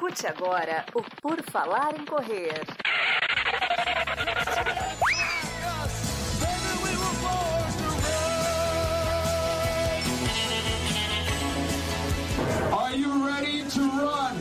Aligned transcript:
Escute 0.00 0.26
agora 0.26 0.86
o 0.94 1.02
Por 1.20 1.42
Falar 1.50 1.94
em 1.94 2.06
Correr. 2.06 2.54
Are 12.72 12.96
you 12.98 13.26
ready 13.26 13.62
to 13.64 13.80
run? 13.80 14.36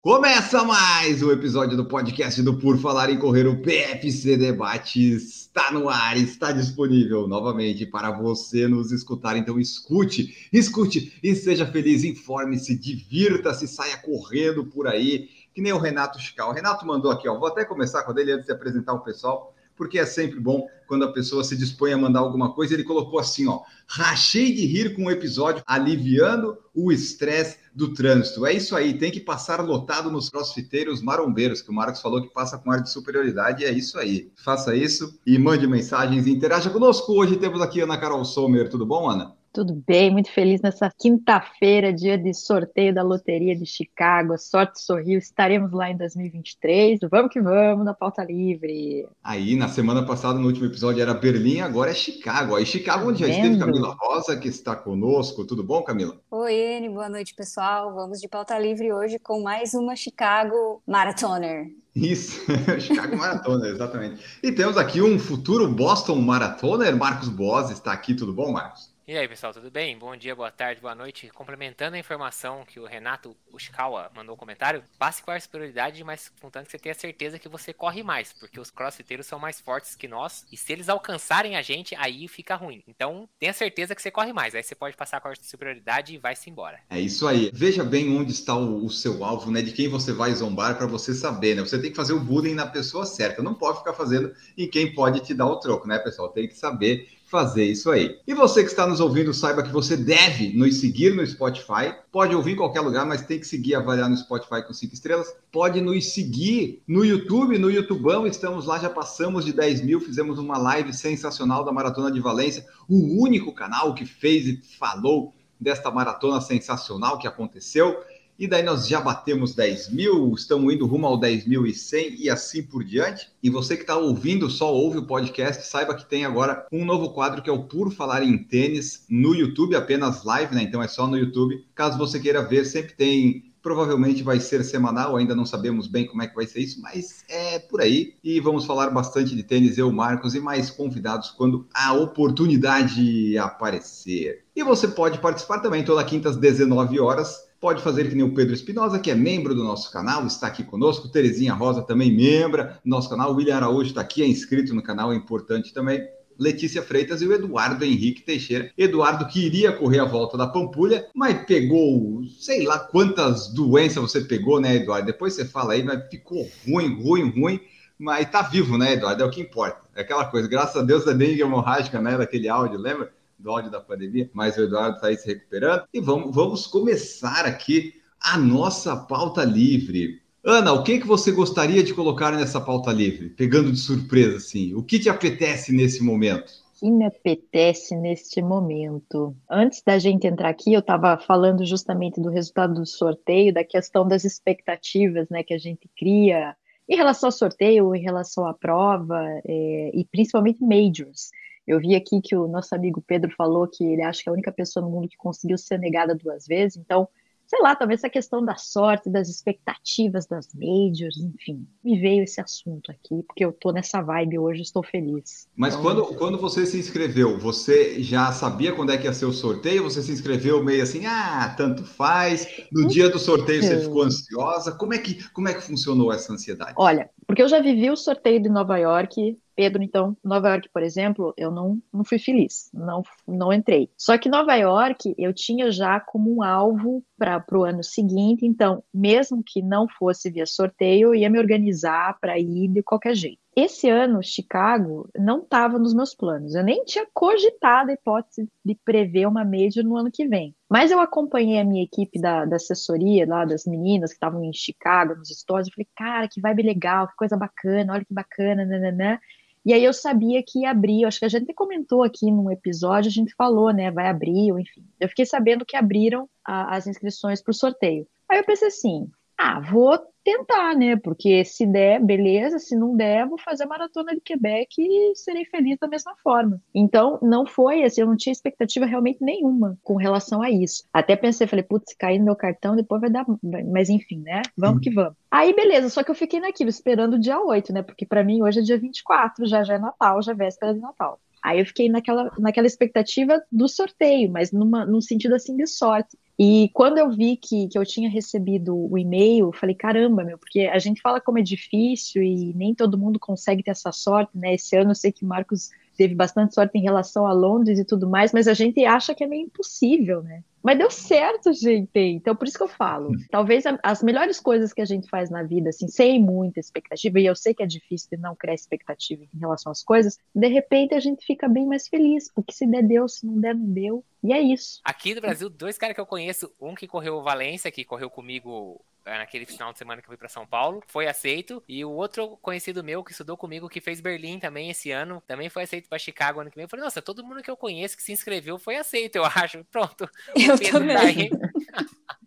Começa 0.00 0.64
mais 0.64 1.22
um 1.22 1.30
episódio 1.30 1.76
do 1.76 1.84
podcast 1.84 2.40
do 2.40 2.58
Por 2.58 2.78
Falar 2.78 3.10
em 3.10 3.18
Correr. 3.18 3.46
O 3.46 3.60
PFC 3.60 4.38
Debate 4.38 5.18
está 5.56 5.70
no 5.70 5.88
ar, 5.88 6.16
está 6.16 6.50
disponível 6.50 7.28
novamente 7.28 7.86
para 7.86 8.10
você 8.10 8.66
nos 8.66 8.90
escutar. 8.90 9.36
Então 9.36 9.60
escute, 9.60 10.48
escute 10.52 11.16
e 11.22 11.32
seja 11.36 11.64
feliz, 11.64 12.02
informe-se, 12.02 12.76
divirta-se, 12.76 13.68
saia 13.68 13.96
correndo 13.98 14.66
por 14.66 14.88
aí, 14.88 15.28
que 15.54 15.62
nem 15.62 15.72
o 15.72 15.78
Renato 15.78 16.20
Chical. 16.20 16.50
O 16.50 16.52
Renato 16.52 16.84
mandou 16.84 17.12
aqui, 17.12 17.28
ó. 17.28 17.38
Vou 17.38 17.46
até 17.46 17.64
começar 17.64 18.02
com 18.02 18.18
ele 18.18 18.32
antes 18.32 18.46
de 18.46 18.52
apresentar 18.52 18.94
o 18.94 19.04
pessoal 19.04 19.53
porque 19.76 19.98
é 19.98 20.06
sempre 20.06 20.40
bom 20.40 20.66
quando 20.86 21.04
a 21.04 21.12
pessoa 21.12 21.42
se 21.44 21.56
dispõe 21.56 21.92
a 21.92 21.98
mandar 21.98 22.20
alguma 22.20 22.52
coisa. 22.52 22.74
Ele 22.74 22.84
colocou 22.84 23.18
assim, 23.18 23.46
ó, 23.48 23.60
rachei 23.86 24.52
de 24.52 24.66
rir 24.66 24.94
com 24.94 25.06
o 25.06 25.10
episódio, 25.10 25.62
aliviando 25.66 26.56
o 26.74 26.92
estresse 26.92 27.58
do 27.74 27.92
trânsito. 27.92 28.46
É 28.46 28.52
isso 28.52 28.76
aí, 28.76 28.96
tem 28.96 29.10
que 29.10 29.20
passar 29.20 29.60
lotado 29.60 30.10
nos 30.10 30.28
crossfiteiros 30.28 31.02
marombeiros, 31.02 31.62
que 31.62 31.70
o 31.70 31.74
Marcos 31.74 32.00
falou 32.00 32.22
que 32.22 32.32
passa 32.32 32.58
com 32.58 32.70
ar 32.70 32.82
de 32.82 32.90
superioridade, 32.90 33.64
é 33.64 33.72
isso 33.72 33.98
aí. 33.98 34.30
Faça 34.36 34.74
isso 34.76 35.18
e 35.26 35.38
mande 35.38 35.66
mensagens 35.66 36.26
interaja 36.26 36.70
conosco. 36.70 37.12
Hoje 37.12 37.36
temos 37.36 37.60
aqui 37.60 37.80
Ana 37.80 37.98
Carol 37.98 38.24
Sommer, 38.24 38.68
tudo 38.68 38.86
bom, 38.86 39.08
Ana? 39.08 39.33
Tudo 39.54 39.80
bem, 39.86 40.10
muito 40.10 40.32
feliz 40.32 40.60
nessa 40.60 40.90
quinta-feira, 40.98 41.92
dia 41.92 42.18
de 42.18 42.34
sorteio 42.34 42.92
da 42.92 43.04
Loteria 43.04 43.54
de 43.54 43.64
Chicago. 43.64 44.36
Sorte 44.36 44.82
sorriu, 44.82 45.16
estaremos 45.16 45.70
lá 45.70 45.88
em 45.88 45.96
2023. 45.96 46.98
Vamos 47.08 47.32
que 47.32 47.40
vamos 47.40 47.84
na 47.84 47.94
pauta 47.94 48.24
livre. 48.24 49.06
Aí, 49.22 49.54
na 49.54 49.68
semana 49.68 50.04
passada, 50.04 50.40
no 50.40 50.48
último 50.48 50.66
episódio, 50.66 51.00
era 51.00 51.14
Berlim, 51.14 51.60
agora 51.60 51.92
é 51.92 51.94
Chicago. 51.94 52.56
Aí, 52.56 52.66
Chicago, 52.66 53.08
onde 53.08 53.20
já 53.20 53.28
esteve 53.28 53.56
Camila 53.56 53.96
Rosa, 53.96 54.36
que 54.36 54.48
está 54.48 54.74
conosco. 54.74 55.44
Tudo 55.44 55.62
bom, 55.62 55.84
Camila? 55.84 56.18
Oi, 56.32 56.52
Ene, 56.52 56.88
boa 56.88 57.08
noite, 57.08 57.32
pessoal. 57.32 57.94
Vamos 57.94 58.20
de 58.20 58.26
pauta 58.26 58.58
livre 58.58 58.92
hoje 58.92 59.20
com 59.20 59.40
mais 59.40 59.72
uma 59.72 59.94
Chicago 59.94 60.82
Marathoner. 60.84 61.70
Isso, 61.94 62.40
Chicago 62.80 63.16
Maratona, 63.16 63.68
exatamente. 63.68 64.20
E 64.42 64.50
temos 64.50 64.76
aqui 64.76 65.00
um 65.00 65.16
futuro 65.16 65.68
Boston 65.68 66.16
Marathoner, 66.16 66.96
Marcos 66.96 67.28
Boas, 67.28 67.70
está 67.70 67.92
aqui, 67.92 68.14
tudo 68.14 68.32
bom, 68.32 68.50
Marcos? 68.50 68.93
E 69.06 69.18
aí, 69.18 69.28
pessoal, 69.28 69.52
tudo 69.52 69.70
bem? 69.70 69.98
Bom 69.98 70.16
dia, 70.16 70.34
boa 70.34 70.50
tarde, 70.50 70.80
boa 70.80 70.94
noite. 70.94 71.28
Complementando 71.28 71.94
a 71.94 71.98
informação 71.98 72.64
que 72.66 72.80
o 72.80 72.86
Renato 72.86 73.36
Ushikawa 73.52 74.10
mandou 74.16 74.34
um 74.34 74.38
comentário, 74.38 74.82
passe 74.98 75.22
com 75.22 75.30
a 75.30 75.38
superioridade, 75.38 76.02
mas 76.02 76.32
contanto 76.40 76.64
que 76.64 76.70
você 76.70 76.78
tenha 76.78 76.94
certeza 76.94 77.38
que 77.38 77.46
você 77.46 77.74
corre 77.74 78.02
mais, 78.02 78.32
porque 78.32 78.58
os 78.58 78.70
crossfiteiros 78.70 79.26
são 79.26 79.38
mais 79.38 79.60
fortes 79.60 79.94
que 79.94 80.08
nós, 80.08 80.46
e 80.50 80.56
se 80.56 80.72
eles 80.72 80.88
alcançarem 80.88 81.54
a 81.54 81.60
gente, 81.60 81.94
aí 81.96 82.26
fica 82.28 82.56
ruim. 82.56 82.82
Então, 82.88 83.28
tenha 83.38 83.52
certeza 83.52 83.94
que 83.94 84.00
você 84.00 84.10
corre 84.10 84.32
mais, 84.32 84.54
aí 84.54 84.62
você 84.62 84.74
pode 84.74 84.96
passar 84.96 85.20
com 85.20 85.28
a 85.28 85.34
superioridade 85.34 86.14
e 86.14 86.18
vai-se 86.18 86.48
embora. 86.48 86.80
É 86.88 86.98
isso 86.98 87.28
aí. 87.28 87.50
Veja 87.52 87.84
bem 87.84 88.16
onde 88.16 88.32
está 88.32 88.56
o, 88.56 88.86
o 88.86 88.88
seu 88.88 89.22
alvo, 89.22 89.50
né? 89.50 89.60
De 89.60 89.72
quem 89.72 89.86
você 89.86 90.14
vai 90.14 90.32
zombar 90.32 90.78
para 90.78 90.86
você 90.86 91.12
saber, 91.12 91.56
né? 91.56 91.60
Você 91.60 91.78
tem 91.78 91.90
que 91.90 91.96
fazer 91.96 92.14
o 92.14 92.20
bullying 92.20 92.54
na 92.54 92.66
pessoa 92.66 93.04
certa, 93.04 93.42
não 93.42 93.52
pode 93.52 93.80
ficar 93.80 93.92
fazendo 93.92 94.34
em 94.56 94.66
quem 94.66 94.94
pode 94.94 95.20
te 95.20 95.34
dar 95.34 95.44
o 95.44 95.60
troco, 95.60 95.86
né, 95.86 95.98
pessoal? 95.98 96.30
Tem 96.30 96.48
que 96.48 96.54
saber 96.54 97.13
fazer 97.26 97.64
isso 97.64 97.90
aí. 97.90 98.18
E 98.26 98.34
você 98.34 98.62
que 98.62 98.70
está 98.70 98.86
nos 98.86 99.00
ouvindo, 99.00 99.32
saiba 99.32 99.62
que 99.62 99.72
você 99.72 99.96
deve 99.96 100.56
nos 100.56 100.76
seguir 100.76 101.14
no 101.14 101.26
Spotify. 101.26 101.94
Pode 102.12 102.34
ouvir 102.34 102.52
em 102.52 102.56
qualquer 102.56 102.80
lugar, 102.80 103.04
mas 103.06 103.22
tem 103.22 103.40
que 103.40 103.46
seguir 103.46 103.74
avaliar 103.74 104.08
no 104.08 104.16
Spotify 104.16 104.62
com 104.66 104.72
cinco 104.72 104.94
estrelas. 104.94 105.34
Pode 105.50 105.80
nos 105.80 106.12
seguir 106.12 106.82
no 106.86 107.04
YouTube, 107.04 107.58
no 107.58 107.70
YouTubão. 107.70 108.26
Estamos 108.26 108.66
lá, 108.66 108.78
já 108.78 108.90
passamos 108.90 109.44
de 109.44 109.52
10 109.52 109.82
mil. 109.82 110.00
Fizemos 110.00 110.38
uma 110.38 110.58
live 110.58 110.92
sensacional 110.92 111.64
da 111.64 111.72
Maratona 111.72 112.10
de 112.10 112.20
Valência. 112.20 112.66
O 112.88 113.22
único 113.22 113.52
canal 113.52 113.94
que 113.94 114.04
fez 114.04 114.46
e 114.46 114.60
falou 114.78 115.32
desta 115.58 115.90
maratona 115.90 116.40
sensacional 116.40 117.18
que 117.18 117.26
aconteceu. 117.26 117.96
E 118.38 118.46
daí 118.46 118.62
nós 118.62 118.88
já 118.88 119.00
batemos 119.00 119.54
10 119.54 119.90
mil, 119.90 120.32
estamos 120.34 120.72
indo 120.72 120.86
rumo 120.86 121.06
ao 121.06 121.20
10.100 121.20 122.16
e 122.18 122.28
assim 122.28 122.62
por 122.62 122.82
diante. 122.82 123.30
E 123.42 123.48
você 123.48 123.76
que 123.76 123.82
está 123.82 123.96
ouvindo, 123.96 124.50
só 124.50 124.72
ouve 124.72 124.98
o 124.98 125.06
podcast, 125.06 125.66
saiba 125.66 125.94
que 125.94 126.08
tem 126.08 126.24
agora 126.24 126.66
um 126.72 126.84
novo 126.84 127.10
quadro 127.10 127.42
que 127.42 127.50
é 127.50 127.52
o 127.52 127.64
Por 127.64 127.92
Falar 127.92 128.22
em 128.22 128.36
Tênis 128.36 129.04
no 129.08 129.34
YouTube, 129.34 129.76
apenas 129.76 130.24
live, 130.24 130.54
né? 130.54 130.62
Então 130.62 130.82
é 130.82 130.88
só 130.88 131.06
no 131.06 131.16
YouTube. 131.16 131.64
Caso 131.74 131.96
você 131.96 132.18
queira 132.18 132.42
ver, 132.42 132.64
sempre 132.64 132.94
tem 132.94 133.54
provavelmente 133.64 134.22
vai 134.22 134.38
ser 134.38 134.62
semanal, 134.62 135.16
ainda 135.16 135.34
não 135.34 135.46
sabemos 135.46 135.88
bem 135.88 136.06
como 136.06 136.22
é 136.22 136.28
que 136.28 136.34
vai 136.34 136.46
ser 136.46 136.60
isso, 136.60 136.82
mas 136.82 137.24
é 137.30 137.58
por 137.58 137.80
aí. 137.80 138.14
E 138.22 138.38
vamos 138.38 138.66
falar 138.66 138.90
bastante 138.90 139.34
de 139.34 139.42
tênis, 139.42 139.78
eu, 139.78 139.90
Marcos 139.90 140.34
e 140.34 140.40
mais 140.40 140.70
convidados 140.70 141.30
quando 141.30 141.66
a 141.72 141.94
oportunidade 141.94 143.38
aparecer. 143.38 144.44
E 144.54 144.62
você 144.62 144.86
pode 144.86 145.18
participar 145.18 145.60
também 145.60 145.82
toda 145.82 146.04
quinta 146.04 146.28
às 146.28 146.36
19 146.36 147.00
horas. 147.00 147.43
Pode 147.64 147.82
fazer 147.82 148.10
que 148.10 148.14
nem 148.14 148.22
o 148.22 148.34
Pedro 148.34 148.52
Espinosa, 148.52 148.98
que 148.98 149.10
é 149.10 149.14
membro 149.14 149.54
do 149.54 149.64
nosso 149.64 149.90
canal, 149.90 150.26
está 150.26 150.48
aqui 150.48 150.62
conosco. 150.62 151.08
Terezinha 151.08 151.54
Rosa 151.54 151.80
também 151.80 152.14
membra 152.14 152.78
do 152.84 152.90
nosso 152.90 153.08
canal. 153.08 153.34
William 153.34 153.56
Araújo 153.56 153.88
está 153.88 154.02
aqui, 154.02 154.22
é 154.22 154.26
inscrito 154.26 154.74
no 154.74 154.82
canal, 154.82 155.10
é 155.10 155.16
importante 155.16 155.72
também. 155.72 156.06
Letícia 156.38 156.82
Freitas 156.82 157.22
e 157.22 157.26
o 157.26 157.32
Eduardo 157.32 157.82
Henrique 157.82 158.20
Teixeira. 158.20 158.70
Eduardo 158.76 159.26
que 159.26 159.46
iria 159.46 159.72
correr 159.72 160.00
a 160.00 160.04
volta 160.04 160.36
da 160.36 160.46
Pampulha, 160.46 161.06
mas 161.14 161.46
pegou, 161.46 162.22
sei 162.38 162.66
lá 162.66 162.78
quantas 162.78 163.48
doenças 163.48 164.02
você 164.02 164.20
pegou, 164.20 164.60
né, 164.60 164.76
Eduardo? 164.76 165.06
Depois 165.06 165.32
você 165.32 165.46
fala 165.46 165.72
aí, 165.72 165.82
mas 165.82 166.06
ficou 166.10 166.46
ruim, 166.68 167.02
ruim, 167.02 167.30
ruim. 167.30 167.60
Mas 167.98 168.30
tá 168.30 168.42
vivo, 168.42 168.76
né, 168.76 168.92
Eduardo? 168.92 169.22
É 169.22 169.26
o 169.26 169.30
que 169.30 169.40
importa. 169.40 169.88
É 169.96 170.02
aquela 170.02 170.26
coisa, 170.26 170.46
graças 170.46 170.76
a 170.76 170.84
Deus, 170.84 171.06
da 171.06 171.14
dengue 171.14 171.40
hemorrágica, 171.40 171.98
né, 171.98 172.18
daquele 172.18 172.46
áudio, 172.46 172.78
lembra? 172.78 173.10
Do 173.38 173.50
áudio 173.50 173.70
da 173.70 173.80
pandemia. 173.80 174.30
Mas 174.32 174.56
o 174.56 174.62
Eduardo 174.62 175.00
tá 175.00 175.08
aí 175.08 175.16
se 175.16 175.26
recuperando. 175.26 175.84
E 175.92 176.00
vamos, 176.00 176.34
vamos 176.34 176.66
começar 176.66 177.44
aqui 177.44 177.94
a 178.20 178.38
nossa 178.38 178.96
pauta 178.96 179.44
livre. 179.44 180.22
Ana, 180.46 180.72
o 180.72 180.82
que, 180.82 180.98
que 180.98 181.06
você 181.06 181.32
gostaria 181.32 181.82
de 181.82 181.94
colocar 181.94 182.30
nessa 182.32 182.60
pauta 182.60 182.92
livre? 182.92 183.30
Pegando 183.30 183.72
de 183.72 183.78
surpresa, 183.78 184.36
assim. 184.36 184.74
O 184.74 184.82
que 184.82 184.98
te 184.98 185.08
apetece 185.08 185.72
nesse 185.72 186.02
momento? 186.02 186.52
Que 186.78 186.90
me 186.90 187.06
apetece 187.06 187.96
neste 187.96 188.42
momento? 188.42 189.34
Antes 189.48 189.82
da 189.82 189.98
gente 189.98 190.26
entrar 190.26 190.50
aqui, 190.50 190.74
eu 190.74 190.80
estava 190.80 191.16
falando 191.16 191.64
justamente 191.64 192.20
do 192.20 192.28
resultado 192.28 192.74
do 192.74 192.84
sorteio, 192.84 193.54
da 193.54 193.64
questão 193.64 194.06
das 194.06 194.24
expectativas 194.24 195.30
né, 195.30 195.42
que 195.42 195.54
a 195.54 195.58
gente 195.58 195.88
cria 195.96 196.54
em 196.86 196.96
relação 196.96 197.28
ao 197.28 197.32
sorteio, 197.32 197.94
em 197.94 198.02
relação 198.02 198.46
à 198.46 198.52
prova, 198.52 199.22
é, 199.46 199.90
e 199.94 200.04
principalmente 200.04 200.62
majors. 200.62 201.30
Eu 201.66 201.80
vi 201.80 201.94
aqui 201.94 202.20
que 202.20 202.36
o 202.36 202.46
nosso 202.46 202.74
amigo 202.74 203.02
Pedro 203.06 203.30
falou 203.36 203.66
que 203.66 203.84
ele 203.84 204.02
acha 204.02 204.22
que 204.22 204.28
é 204.28 204.30
a 204.30 204.34
única 204.34 204.52
pessoa 204.52 204.84
no 204.84 204.90
mundo 204.90 205.08
que 205.08 205.16
conseguiu 205.16 205.56
ser 205.56 205.78
negada 205.78 206.14
duas 206.14 206.46
vezes, 206.46 206.76
então 206.76 207.08
sei 207.46 207.60
lá, 207.60 207.76
talvez 207.76 208.00
essa 208.00 208.08
questão 208.08 208.44
da 208.44 208.56
sorte, 208.56 209.10
das 209.10 209.28
expectativas 209.28 210.26
das 210.26 210.48
majors, 210.54 211.16
enfim, 211.18 211.66
me 211.82 211.98
veio 212.00 212.24
esse 212.24 212.40
assunto 212.40 212.90
aqui, 212.90 213.22
porque 213.26 213.44
eu 213.44 213.52
tô 213.52 213.70
nessa 213.70 214.00
vibe 214.00 214.38
hoje, 214.38 214.62
estou 214.62 214.82
feliz. 214.82 215.46
Mas 215.54 215.74
então, 215.74 215.84
quando, 215.84 216.14
quando 216.16 216.38
você 216.38 216.64
se 216.66 216.78
inscreveu, 216.78 217.38
você 217.38 218.02
já 218.02 218.32
sabia 218.32 218.72
quando 218.72 218.92
é 218.92 218.98
que 218.98 219.04
ia 219.04 219.12
ser 219.12 219.26
o 219.26 219.32
sorteio? 219.32 219.84
Você 219.84 220.02
se 220.02 220.12
inscreveu 220.12 220.64
meio 220.64 220.82
assim, 220.82 221.04
ah, 221.06 221.54
tanto 221.56 221.84
faz. 221.84 222.46
No 222.72 222.88
dia 222.88 223.08
do 223.08 223.18
sorteio 223.18 223.62
você 223.62 223.80
ficou 223.80 224.02
ansiosa. 224.02 224.72
Como 224.72 224.94
é 224.94 224.98
que, 224.98 225.22
como 225.30 225.48
é 225.48 225.54
que 225.54 225.62
funcionou 225.62 226.12
essa 226.12 226.32
ansiedade? 226.32 226.74
Olha, 226.76 227.10
porque 227.26 227.42
eu 227.42 227.48
já 227.48 227.60
vivi 227.60 227.90
o 227.90 227.96
sorteio 227.96 228.40
de 228.40 228.48
Nova 228.48 228.78
York 228.78 229.38
Pedro, 229.54 229.82
então, 229.82 230.16
Nova 230.22 230.48
York, 230.48 230.68
por 230.72 230.82
exemplo, 230.82 231.32
eu 231.36 231.50
não, 231.50 231.80
não 231.92 232.04
fui 232.04 232.18
feliz, 232.18 232.70
não, 232.72 233.02
não 233.26 233.52
entrei. 233.52 233.88
Só 233.96 234.18
que 234.18 234.28
Nova 234.28 234.54
York 234.54 235.14
eu 235.16 235.32
tinha 235.32 235.70
já 235.70 236.00
como 236.00 236.36
um 236.36 236.42
alvo 236.42 237.04
para 237.16 237.44
o 237.52 237.64
ano 237.64 237.82
seguinte, 237.82 238.44
então, 238.44 238.82
mesmo 238.92 239.42
que 239.44 239.62
não 239.62 239.86
fosse 239.88 240.30
via 240.30 240.46
sorteio, 240.46 241.08
eu 241.08 241.14
ia 241.14 241.30
me 241.30 241.38
organizar 241.38 242.18
para 242.20 242.38
ir 242.38 242.68
de 242.68 242.82
qualquer 242.82 243.14
jeito. 243.14 243.38
Esse 243.56 243.88
ano, 243.88 244.20
Chicago 244.20 245.08
não 245.16 245.38
estava 245.38 245.78
nos 245.78 245.94
meus 245.94 246.12
planos. 246.12 246.56
Eu 246.56 246.64
nem 246.64 246.84
tinha 246.84 247.06
cogitado 247.14 247.90
a 247.90 247.94
hipótese 247.94 248.48
de 248.64 248.74
prever 248.84 249.26
uma 249.26 249.44
major 249.44 249.84
no 249.84 249.96
ano 249.96 250.10
que 250.10 250.26
vem. 250.26 250.56
Mas 250.68 250.90
eu 250.90 250.98
acompanhei 250.98 251.60
a 251.60 251.64
minha 251.64 251.84
equipe 251.84 252.20
da, 252.20 252.44
da 252.44 252.56
assessoria, 252.56 253.24
lá 253.24 253.44
das 253.44 253.64
meninas 253.64 254.10
que 254.10 254.16
estavam 254.16 254.42
em 254.42 254.52
Chicago, 254.52 255.14
nos 255.14 255.28
stories. 255.28 255.68
Eu 255.68 255.74
falei, 255.74 255.88
cara, 255.96 256.28
que 256.28 256.40
vibe 256.40 256.64
legal, 256.64 257.06
que 257.06 257.14
coisa 257.14 257.36
bacana, 257.36 257.92
olha 257.92 258.04
que 258.04 258.12
bacana, 258.12 258.64
nananã. 258.64 259.20
E 259.64 259.72
aí 259.72 259.82
eu 259.82 259.92
sabia 259.94 260.42
que 260.46 260.60
ia 260.60 260.70
abrir, 260.70 261.04
acho 261.04 261.18
que 261.18 261.24
a 261.24 261.28
gente 261.28 261.54
comentou 261.54 262.02
aqui 262.02 262.30
num 262.30 262.50
episódio, 262.50 263.08
a 263.08 263.12
gente 263.12 263.34
falou, 263.34 263.72
né, 263.72 263.90
vai 263.90 264.08
abrir, 264.08 264.50
enfim. 264.50 264.84
Eu 265.00 265.08
fiquei 265.08 265.24
sabendo 265.24 265.64
que 265.64 265.76
abriram 265.76 266.28
a, 266.44 266.76
as 266.76 266.86
inscrições 266.86 267.42
para 267.42 267.50
o 267.50 267.54
sorteio. 267.54 268.06
Aí 268.28 268.38
eu 268.38 268.44
pensei 268.44 268.68
assim, 268.68 269.10
Ah, 269.38 269.60
vou 269.60 269.98
tentar, 270.24 270.74
né? 270.74 270.96
Porque 270.96 271.44
se 271.44 271.66
der, 271.66 272.00
beleza, 272.00 272.58
se 272.58 272.74
não 272.74 272.96
der, 272.96 273.28
vou 273.28 273.38
fazer 273.38 273.64
a 273.64 273.66
maratona 273.66 274.14
de 274.14 274.20
Quebec 274.20 274.68
e 274.78 275.14
serei 275.14 275.44
feliz 275.44 275.78
da 275.78 275.86
mesma 275.86 276.14
forma. 276.22 276.60
Então, 276.74 277.18
não 277.20 277.44
foi 277.46 277.84
assim, 277.84 278.00
eu 278.00 278.06
não 278.06 278.16
tinha 278.16 278.32
expectativa 278.32 278.86
realmente 278.86 279.22
nenhuma 279.22 279.76
com 279.82 279.96
relação 279.96 280.40
a 280.40 280.50
isso. 280.50 280.84
Até 280.92 281.14
pensei, 281.14 281.46
falei, 281.46 281.62
putz, 281.62 281.90
se 281.90 281.98
cair 281.98 282.18
no 282.18 282.24
meu 282.24 282.36
cartão, 282.36 282.74
depois 282.74 283.00
vai 283.00 283.10
dar. 283.10 283.26
Mas 283.70 283.90
enfim, 283.90 284.20
né? 284.20 284.40
Vamos 284.56 284.80
que 284.80 284.90
vamos. 284.90 285.14
Aí, 285.30 285.54
beleza, 285.54 285.90
só 285.90 286.02
que 286.02 286.10
eu 286.10 286.14
fiquei 286.14 286.40
naquilo, 286.40 286.70
esperando 286.70 287.14
o 287.14 287.20
dia 287.20 287.38
8, 287.40 287.72
né? 287.72 287.82
Porque 287.82 288.06
para 288.06 288.24
mim 288.24 288.42
hoje 288.42 288.60
é 288.60 288.62
dia 288.62 288.78
24, 288.78 289.46
já 289.46 289.62
já 289.62 289.74
é 289.74 289.78
Natal, 289.78 290.22
já 290.22 290.32
é 290.32 290.34
véspera 290.34 290.72
de 290.72 290.80
Natal. 290.80 291.20
Aí 291.44 291.58
eu 291.60 291.66
fiquei 291.66 291.90
naquela, 291.90 292.32
naquela 292.38 292.66
expectativa 292.66 293.42
do 293.52 293.68
sorteio, 293.68 294.30
mas 294.30 294.50
numa, 294.50 294.86
num 294.86 295.02
sentido 295.02 295.34
assim 295.34 295.54
de 295.54 295.66
sorte. 295.66 296.16
E 296.38 296.68
quando 296.72 296.98
eu 296.98 297.10
vi 297.10 297.36
que, 297.36 297.68
que 297.68 297.78
eu 297.78 297.84
tinha 297.84 298.10
recebido 298.10 298.76
o 298.76 298.98
e-mail, 298.98 299.52
falei, 299.52 299.74
caramba, 299.74 300.24
meu, 300.24 300.36
porque 300.36 300.62
a 300.62 300.78
gente 300.78 301.00
fala 301.00 301.20
como 301.20 301.38
é 301.38 301.42
difícil 301.42 302.22
e 302.22 302.52
nem 302.54 302.74
todo 302.74 302.98
mundo 302.98 303.20
consegue 303.20 303.62
ter 303.62 303.70
essa 303.70 303.92
sorte, 303.92 304.36
né? 304.36 304.54
Esse 304.54 304.76
ano 304.76 304.90
eu 304.90 304.94
sei 304.96 305.12
que 305.12 305.24
Marcos 305.24 305.70
teve 305.96 306.14
bastante 306.14 306.54
sorte 306.54 306.76
em 306.76 306.82
relação 306.82 307.26
a 307.26 307.32
Londres 307.32 307.78
e 307.78 307.84
tudo 307.84 308.08
mais, 308.08 308.32
mas 308.32 308.48
a 308.48 308.54
gente 308.54 308.84
acha 308.84 309.14
que 309.14 309.22
é 309.22 309.26
meio 309.26 309.44
impossível, 309.44 310.22
né? 310.22 310.42
Mas 310.64 310.78
deu 310.78 310.90
certo, 310.90 311.52
gente. 311.52 311.98
Então, 311.98 312.34
por 312.34 312.48
isso 312.48 312.56
que 312.56 312.64
eu 312.64 312.68
falo. 312.68 313.12
Talvez 313.30 313.66
a, 313.66 313.78
as 313.82 314.02
melhores 314.02 314.40
coisas 314.40 314.72
que 314.72 314.80
a 314.80 314.84
gente 314.86 315.08
faz 315.10 315.28
na 315.28 315.42
vida, 315.42 315.68
assim, 315.68 315.86
sem 315.88 316.20
muita 316.20 316.58
expectativa, 316.58 317.20
e 317.20 317.26
eu 317.26 317.36
sei 317.36 317.52
que 317.52 317.62
é 317.62 317.66
difícil 317.66 318.08
de 318.10 318.16
não 318.16 318.34
criar 318.34 318.54
expectativa 318.54 319.22
em 319.22 319.38
relação 319.38 319.70
às 319.70 319.84
coisas, 319.84 320.18
de 320.34 320.48
repente 320.48 320.94
a 320.94 321.00
gente 321.00 321.24
fica 321.26 321.46
bem 321.48 321.66
mais 321.66 321.86
feliz, 321.86 322.32
porque 322.32 322.52
se 322.52 322.66
der, 322.66 322.82
deu, 322.82 323.06
se 323.06 323.26
não 323.26 323.38
der, 323.38 323.54
não 323.54 323.66
deu. 323.66 324.02
E 324.24 324.32
é 324.32 324.40
isso. 324.40 324.80
Aqui 324.82 325.14
no 325.14 325.20
Brasil, 325.20 325.50
dois 325.50 325.76
caras 325.76 325.94
que 325.94 326.00
eu 326.00 326.06
conheço, 326.06 326.50
um 326.58 326.74
que 326.74 326.88
correu 326.88 327.22
Valência, 327.22 327.70
que 327.70 327.84
correu 327.84 328.08
comigo 328.08 328.82
é, 329.04 329.18
naquele 329.18 329.44
final 329.44 329.70
de 329.70 329.78
semana 329.78 330.00
que 330.00 330.06
eu 330.06 330.10
fui 330.10 330.16
para 330.16 330.30
São 330.30 330.46
Paulo, 330.46 330.82
foi 330.86 331.06
aceito. 331.06 331.62
E 331.68 331.84
o 331.84 331.90
outro 331.90 332.38
conhecido 332.38 332.82
meu 332.82 333.04
que 333.04 333.10
estudou 333.10 333.36
comigo, 333.36 333.68
que 333.68 333.82
fez 333.82 334.00
Berlim 334.00 334.38
também 334.38 334.70
esse 334.70 334.90
ano, 334.90 335.22
também 335.26 335.50
foi 335.50 335.64
aceito 335.64 335.90
para 335.90 335.98
Chicago 335.98 336.40
ano 336.40 336.50
que 336.50 336.56
vem. 336.56 336.64
Eu 336.64 336.68
falei, 336.70 336.82
nossa, 336.84 337.02
todo 337.02 337.22
mundo 337.22 337.42
que 337.42 337.50
eu 337.50 337.56
conheço 337.56 337.98
que 337.98 338.02
se 338.02 338.12
inscreveu 338.12 338.58
foi 338.58 338.76
aceito, 338.76 339.16
eu 339.16 339.24
acho. 339.36 339.62
Pronto. 339.64 340.08
Eu 340.34 340.58
também. 340.58 341.28